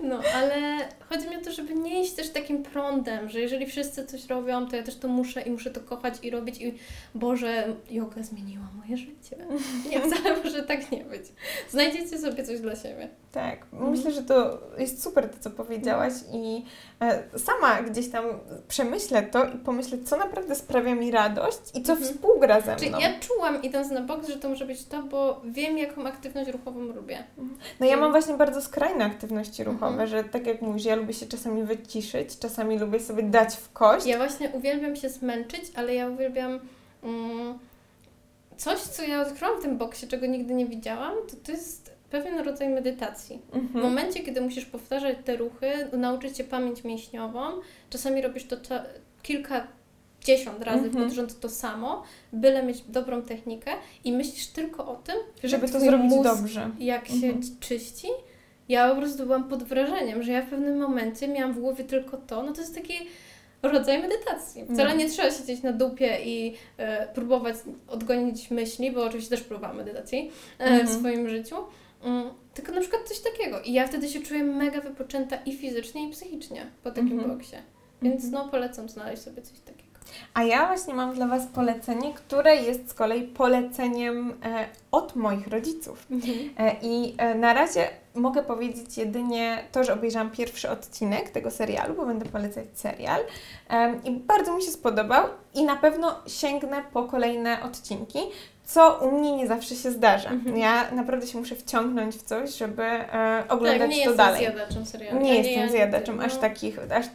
No, 0.01 0.21
ale 0.35 0.79
chodzi 1.11 1.29
mi 1.29 1.37
o 1.37 1.41
to, 1.41 1.53
żeby 1.53 1.75
nie 1.75 2.03
iść 2.03 2.13
też 2.13 2.31
takim 2.31 2.63
prądem, 2.63 3.29
że 3.29 3.41
jeżeli 3.41 3.67
wszyscy 3.67 4.07
coś 4.07 4.27
robią, 4.27 4.67
to 4.67 4.77
ja 4.77 4.83
też 4.83 4.97
to 4.97 5.09
muszę 5.09 5.43
i 5.43 5.51
muszę 5.51 5.71
to 5.71 5.81
kochać 5.81 6.15
i 6.23 6.31
robić 6.31 6.61
i 6.61 6.75
Boże, 7.15 7.77
yoga 7.91 8.23
zmieniła 8.23 8.65
moje 8.79 8.97
życie. 8.97 9.37
Nie, 9.91 10.01
wcale 10.11 10.37
może 10.45 10.63
tak 10.63 10.93
nie 10.93 11.05
być. 11.05 11.23
Znajdziecie 11.71 12.19
sobie 12.19 12.45
coś 12.45 12.61
dla 12.61 12.77
siebie. 12.77 13.09
Tak, 13.33 13.67
mhm. 13.73 13.91
myślę, 13.91 14.13
że 14.13 14.23
to 14.23 14.61
jest 14.79 15.03
super 15.03 15.29
to, 15.29 15.39
co 15.41 15.51
powiedziałaś 15.51 16.13
i 16.33 16.65
e, 17.01 17.39
sama 17.39 17.83
gdzieś 17.83 18.11
tam 18.11 18.25
przemyślę 18.69 19.23
to 19.23 19.45
i 19.45 19.59
pomyślę, 19.59 19.99
co 20.05 20.17
naprawdę 20.17 20.55
sprawia 20.55 20.95
mi 20.95 21.11
radość 21.11 21.59
i 21.75 21.83
co 21.83 21.93
mhm. 21.93 22.13
współgra 22.13 22.61
ze 22.61 22.67
mną. 22.67 22.79
Czyli 22.79 23.03
ja 23.03 23.21
czułam 23.21 23.63
idąc 23.63 23.91
na 23.91 24.01
boks, 24.01 24.29
że 24.29 24.37
to 24.37 24.49
może 24.49 24.67
być 24.67 24.85
to, 24.85 25.03
bo 25.03 25.41
wiem, 25.45 25.79
jaką 25.79 26.07
aktywność 26.07 26.51
ruchową 26.51 26.81
lubię. 26.81 27.25
No 27.81 27.87
ja 27.87 27.97
mam 27.97 28.11
właśnie 28.11 28.35
bardzo 28.35 28.63
skrajne 28.63 29.05
aktywności 29.05 29.65
ruchowe, 29.65 29.87
mhm. 29.87 30.09
że 30.09 30.25
tak 30.25 30.47
jak 30.47 30.63
mówisz, 30.63 30.85
ja 30.85 30.97
lubię 31.01 31.14
się 31.14 31.26
czasami 31.26 31.62
wyciszyć, 31.62 32.38
czasami 32.38 32.78
lubię 32.78 33.01
sobie 33.01 33.22
dać 33.22 33.57
w 33.57 33.72
kość. 33.72 34.07
Ja 34.07 34.16
właśnie 34.16 34.48
uwielbiam 34.48 34.96
się 34.96 35.09
zmęczyć, 35.09 35.62
ale 35.74 35.94
ja 35.94 36.09
uwielbiam... 36.09 36.61
Mm, 37.03 37.59
coś, 38.57 38.78
co 38.78 39.03
ja 39.03 39.22
odkryłam 39.22 39.61
w 39.61 39.62
tym 39.62 39.78
boksie, 39.78 40.09
czego 40.09 40.26
nigdy 40.26 40.55
nie 40.55 40.66
widziałam, 40.66 41.14
to 41.30 41.36
to 41.36 41.53
jest 41.53 41.92
pewien 42.11 42.38
rodzaj 42.38 42.68
medytacji. 42.68 43.38
Mhm. 43.53 43.68
W 43.68 43.88
momencie, 43.88 44.20
kiedy 44.20 44.40
musisz 44.40 44.64
powtarzać 44.64 45.16
te 45.24 45.36
ruchy, 45.36 45.72
nauczyć 45.92 46.36
się 46.36 46.44
pamięć 46.44 46.84
mięśniową, 46.84 47.40
czasami 47.90 48.22
robisz 48.22 48.44
to 48.44 48.57
kilka 49.22 49.66
dziesiąt 50.24 50.62
razy 50.62 50.84
mhm. 50.84 51.05
pod 51.05 51.14
rząd 51.14 51.40
to 51.40 51.48
samo, 51.48 52.03
byle 52.32 52.62
mieć 52.62 52.82
dobrą 52.88 53.22
technikę 53.22 53.70
i 54.05 54.12
myślisz 54.12 54.46
tylko 54.46 54.86
o 54.86 54.96
tym, 54.96 55.16
żeby 55.44 55.68
to 55.68 55.80
zrobić 55.80 56.12
dobrze. 56.22 56.70
Jak 56.78 57.11
mhm. 57.11 57.20
się 57.42 57.51
czyści. 57.61 58.09
Ja 58.71 58.91
po 58.91 58.97
prostu 58.97 59.27
byłam 59.27 59.49
pod 59.49 59.62
wrażeniem, 59.62 60.23
że 60.23 60.33
ja 60.33 60.43
w 60.43 60.51
pewnym 60.51 60.79
momencie 60.79 61.29
miałam 61.29 61.53
w 61.53 61.61
głowie 61.61 61.85
tylko 61.85 62.16
to. 62.16 62.43
No 62.43 62.53
to 62.53 62.61
jest 62.61 62.75
taki 62.75 62.95
rodzaj 63.62 64.03
medytacji. 64.03 64.64
Wcale 64.64 64.91
no. 64.91 64.97
nie 64.97 65.09
trzeba 65.09 65.31
siedzieć 65.31 65.62
na 65.62 65.73
dupie 65.73 66.18
i 66.25 66.55
e, 66.77 67.09
próbować 67.14 67.57
odgonić 67.89 68.51
myśli, 68.51 68.93
bo 68.93 69.05
oczywiście 69.05 69.31
też 69.37 69.45
próbowałam 69.45 69.77
medytacji 69.77 70.31
e, 70.59 70.64
mhm. 70.64 70.87
w 70.87 70.91
swoim 70.91 71.29
życiu. 71.29 71.57
Mm, 72.03 72.31
tylko 72.55 72.73
na 72.73 72.81
przykład 72.81 73.03
coś 73.09 73.21
takiego. 73.21 73.61
I 73.61 73.73
ja 73.73 73.87
wtedy 73.87 74.09
się 74.09 74.21
czuję 74.21 74.45
mega 74.45 74.81
wypoczęta 74.81 75.37
i 75.37 75.57
fizycznie, 75.57 76.09
i 76.09 76.11
psychicznie 76.12 76.66
po 76.83 76.91
takim 76.91 77.12
mhm. 77.12 77.31
boksie. 77.31 77.57
Więc 78.03 78.25
mhm. 78.25 78.45
no 78.45 78.51
polecam 78.51 78.89
znaleźć 78.89 79.23
sobie 79.23 79.43
coś 79.43 79.61
takiego. 79.61 79.89
A 80.35 80.43
ja 80.43 80.67
właśnie 80.67 80.95
mam 80.95 81.15
dla 81.15 81.27
Was 81.27 81.47
polecenie, 81.47 82.15
które 82.15 82.57
jest 82.57 82.91
z 82.91 82.95
kolei 82.95 83.23
poleceniem 83.23 84.31
e, 84.45 84.69
od 84.91 85.17
moich 85.17 85.47
rodziców. 85.47 86.07
Mhm. 86.11 86.39
E, 86.59 86.77
I 86.83 87.15
e, 87.19 87.35
na 87.35 87.55
razie 87.55 87.89
mogę 88.15 88.43
powiedzieć 88.43 88.99
jedynie 88.99 89.65
to, 89.73 89.85
że 89.85 89.95
obejrzałam 89.95 90.31
pierwszy 90.31 90.71
odcinek 90.71 91.31
tego 91.31 91.51
serialu, 91.51 91.95
bo 91.95 92.07
będę 92.07 92.27
polecać 92.27 92.65
serial. 92.75 93.21
I 94.05 94.11
bardzo 94.11 94.57
mi 94.57 94.63
się 94.63 94.71
spodobał 94.71 95.27
i 95.55 95.65
na 95.65 95.77
pewno 95.77 96.17
sięgnę 96.27 96.83
po 96.93 97.05
kolejne 97.05 97.63
odcinki 97.63 98.19
co 98.71 98.99
u 99.03 99.11
mnie 99.11 99.37
nie 99.37 99.47
zawsze 99.47 99.75
się 99.75 99.91
zdarza. 99.91 100.31
Mhm. 100.31 100.57
Ja 100.57 100.91
naprawdę 100.91 101.27
się 101.27 101.39
muszę 101.39 101.57
wciągnąć 101.57 102.16
w 102.16 102.23
coś, 102.23 102.57
żeby 102.57 102.83
e, 102.83 103.45
oglądać 103.49 103.81
tak, 103.81 103.91
nie 103.91 104.05
to 104.05 104.14
dalej. 104.14 104.41
Zjadaczem 104.41 104.87
serialu. 104.87 105.21
Nie 105.21 105.35
jestem 105.35 105.57
nie 105.57 105.71
zjadaczem, 105.71 106.21
aż 106.21 106.37
takich, 106.37 106.79
aż, 106.93 107.07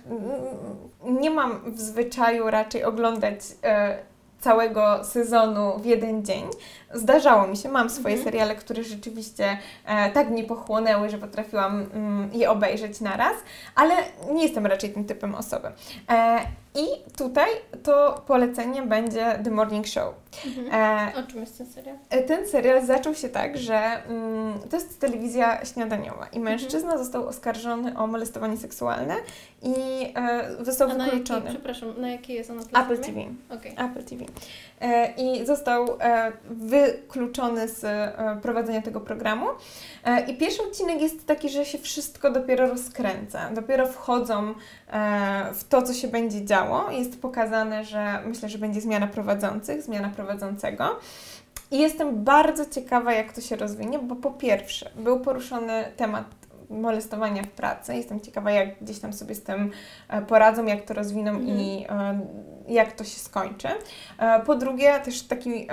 nie 1.04 1.30
mam 1.30 1.72
w 1.72 1.82
zwyczaju 1.82 2.50
raczej 2.50 2.84
oglądać 2.84 3.40
e, 3.64 3.98
całego 4.40 5.04
sezonu 5.04 5.80
w 5.80 5.86
jeden 5.86 6.26
dzień. 6.26 6.44
Zdarzało 6.94 7.48
mi 7.48 7.58
się, 7.58 7.70
mam 7.70 7.90
swoje 7.90 8.16
mhm. 8.16 8.24
seriale, 8.26 8.56
które 8.56 8.84
rzeczywiście 8.84 9.58
e, 9.86 10.12
tak 10.12 10.30
mnie 10.30 10.44
pochłonęły, 10.44 11.10
że 11.10 11.18
potrafiłam 11.18 11.86
mm, 11.94 12.30
je 12.34 12.50
obejrzeć 12.50 13.02
naraz, 13.02 13.34
ale 13.76 13.96
nie 14.32 14.44
jestem 14.44 14.66
raczej 14.66 14.90
tym 14.90 15.06
typem 15.06 15.36
osoby. 15.36 15.68
E, 16.10 16.40
I 16.76 16.86
tutaj 17.18 17.50
to 17.84 18.22
polecenie 18.28 18.82
będzie 18.82 19.40
The 19.44 19.52
Morning 19.52 19.88
Show. 19.88 20.14
Mhm. 20.46 20.68
E, 20.74 21.12
O 21.20 21.32
czym 21.32 21.40
jest 21.42 21.58
ten 21.58 21.68
serial? 21.68 21.96
E, 22.10 22.24
Ten 22.24 22.48
serial 22.48 22.86
zaczął 22.86 23.16
się 23.16 23.30
tak, 23.30 23.58
że 23.58 23.76
mm, 24.08 24.60
to 24.70 24.76
jest 24.76 25.00
telewizja 25.00 25.66
śniadaniowa 25.66 26.28
i 26.34 26.40
mężczyzna 26.40 26.98
został 26.98 27.28
oskarżony 27.28 27.98
o 27.98 28.08
molestowanie 28.08 28.58
seksualne 28.58 29.16
i 29.62 29.74
e, 30.16 30.66
został 30.66 30.90
A 30.90 30.94
na 30.94 31.06
jakiej, 31.06 31.20
wykluczony. 31.20 31.50
przepraszam, 31.50 31.94
na 32.02 32.10
jakiej 32.10 32.36
jest 32.36 32.50
ona 32.50 32.62
Apple? 32.62 32.98
TV. 32.98 33.20
Okej. 33.50 33.72
Apple 33.78 34.04
TV. 34.04 34.26
E, 34.82 35.14
I 35.18 35.46
został 35.46 35.86
e, 36.02 36.32
wykluczony 36.50 37.68
z 37.68 37.84
e, 37.84 38.40
prowadzenia 38.42 38.82
tego 38.82 39.02
programu. 39.02 39.46
E, 40.06 40.26
I 40.26 40.38
pierwszy 40.38 40.64
odcinek 40.64 41.02
jest 41.02 41.26
taki, 41.28 41.50
że 41.50 41.66
się 41.66 41.78
wszystko 41.78 42.32
dopiero 42.32 42.68
rozkręca. 42.68 43.50
Dopiero 43.52 43.88
wchodzą 43.88 44.54
w 45.54 45.64
to, 45.70 45.82
co 45.82 45.94
się 45.94 46.08
będzie 46.08 46.46
działo. 46.46 46.92
Jest 46.92 47.22
pokazane, 47.22 47.84
że 47.84 48.20
myślę, 48.26 48.50
że 48.50 48.58
będzie 48.58 48.82
zmiana 48.82 49.08
prowadzących, 49.08 49.82
zmiana 49.82 50.10
prowadzącego. 50.26 51.00
I 51.72 51.80
jestem 51.80 52.24
bardzo 52.24 52.66
ciekawa, 52.66 53.14
jak 53.14 53.34
to 53.34 53.42
się 53.42 53.56
rozwinie, 53.56 54.00
bo 54.00 54.16
po 54.16 54.32
pierwsze, 54.32 54.92
był 54.96 55.20
poruszony 55.20 55.92
temat 55.98 56.26
molestowania 56.70 57.44
w 57.44 57.48
pracy. 57.48 57.96
Jestem 57.96 58.20
ciekawa, 58.20 58.52
jak 58.52 58.80
gdzieś 58.82 59.00
tam 59.00 59.14
sobie 59.14 59.36
z 59.36 59.44
tym 59.44 59.72
e, 60.10 60.22
poradzą, 60.22 60.66
jak 60.66 60.82
to 60.86 60.94
rozwiną 60.94 61.32
Mhm. 61.32 61.60
i 61.60 61.86
e, 61.90 62.20
jak 62.68 62.92
to 62.92 63.04
się 63.04 63.20
skończy. 63.20 63.68
E, 64.20 64.40
Po 64.40 64.56
drugie, 64.56 65.00
też 65.00 65.22
taki, 65.24 65.68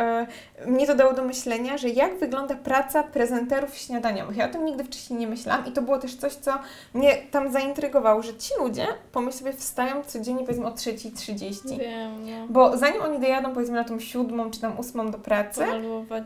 mnie 0.67 0.87
to 0.87 0.95
dało 0.95 1.13
do 1.13 1.25
myślenia, 1.25 1.79
że 1.79 1.89
jak 1.89 2.19
wygląda 2.19 2.55
praca 2.55 3.03
prezenterów 3.03 3.77
śniadaniowych. 3.77 4.37
Ja 4.37 4.47
o 4.47 4.53
tym 4.53 4.65
nigdy 4.65 4.85
wcześniej 4.85 5.19
nie 5.19 5.27
myślałam 5.27 5.67
i 5.67 5.73
to 5.73 5.83
było 5.83 5.99
też 5.99 6.15
coś, 6.17 6.33
co 6.35 6.53
mnie 6.95 7.17
tam 7.31 7.53
zaintrygowało, 7.53 8.23
że 8.23 8.35
ci 8.37 8.51
ludzie, 8.59 8.87
pomyśl 9.13 9.39
sobie, 9.39 9.53
wstają 9.53 10.03
codziennie 10.05 10.43
powiedzmy 10.45 10.67
o 10.67 10.71
3.30. 10.71 11.79
Wiem, 11.79 12.27
no. 12.27 12.47
Bo 12.49 12.77
zanim 12.77 13.03
oni 13.03 13.21
dojadą 13.21 13.53
powiedzmy 13.55 13.75
na 13.77 13.85
tą 13.85 14.01
siódmą 14.01 14.51
czy 14.51 14.61
tam 14.61 14.79
ósmą 14.79 15.11
do 15.11 15.19
pracy, 15.19 15.61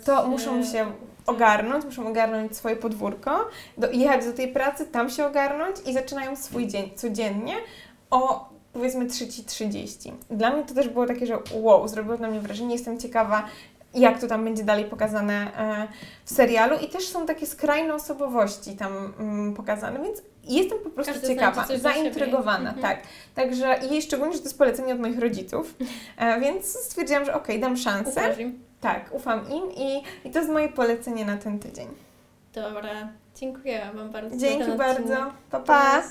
to 0.05 0.29
muszą 0.29 0.65
się 0.73 0.87
ogarnąć, 1.27 1.85
muszą 1.85 2.07
ogarnąć 2.09 2.57
swoje 2.57 2.77
podwórko, 2.77 3.49
do, 3.79 3.91
jechać 3.91 4.25
do 4.25 4.33
tej 4.33 4.49
pracy, 4.49 4.87
tam 4.87 5.11
się 5.11 5.27
ogarnąć 5.27 5.77
i 5.87 5.93
zaczynają 5.93 6.37
swój 6.37 6.67
dzień 6.67 6.91
codziennie 6.95 7.55
o 8.11 8.49
powiedzmy 8.73 9.07
3.30. 9.07 10.13
Dla 10.31 10.51
mnie 10.51 10.65
to 10.65 10.75
też 10.75 10.89
było 10.89 11.07
takie, 11.07 11.27
że 11.27 11.39
wow, 11.55 11.89
zrobiło 11.89 12.17
na 12.17 12.29
mnie 12.29 12.41
wrażenie, 12.41 12.73
jestem 12.75 12.99
ciekawa, 13.01 13.47
jak 13.95 14.21
to 14.21 14.27
tam 14.27 14.45
będzie 14.45 14.65
dalej 14.65 14.85
pokazane 14.85 15.59
e, 15.59 15.89
w 16.25 16.31
serialu 16.31 16.77
i 16.85 16.89
też 16.89 17.09
są 17.09 17.27
takie 17.27 17.47
skrajne 17.47 17.95
osobowości 17.95 18.77
tam 18.77 19.13
mm, 19.19 19.55
pokazane, 19.55 20.03
więc 20.03 20.23
jestem 20.45 20.79
po 20.79 20.91
prostu 20.91 21.13
Każdy 21.13 21.29
ciekawa, 21.29 21.67
zaintrygowana, 21.77 22.71
siebie. 22.71 22.83
tak. 22.83 22.99
Także 23.35 23.79
i 23.91 24.03
szczególnie, 24.03 24.33
że 24.33 24.39
to 24.39 24.45
jest 24.45 24.59
polecenie 24.59 24.95
od 24.95 25.01
moich 25.01 25.19
rodziców, 25.19 25.75
e, 26.17 26.41
więc 26.41 26.67
stwierdziłam, 26.67 27.25
że 27.25 27.35
okej, 27.35 27.61
dam 27.61 27.77
szansę. 27.77 28.35
Im. 28.39 28.66
Tak, 28.81 29.09
ufam 29.13 29.51
im 29.51 29.73
i, 29.77 30.03
i 30.25 30.31
to 30.31 30.39
jest 30.39 30.51
moje 30.51 30.69
polecenie 30.69 31.25
na 31.25 31.37
ten 31.37 31.59
tydzień. 31.59 31.89
Dobra, 32.53 33.09
dziękuję 33.35 33.91
Wam 33.95 34.11
bardzo. 34.11 34.37
Dzięki 34.37 34.73
bardzo. 34.73 35.33
Pa, 35.51 35.61
pa. 35.61 36.03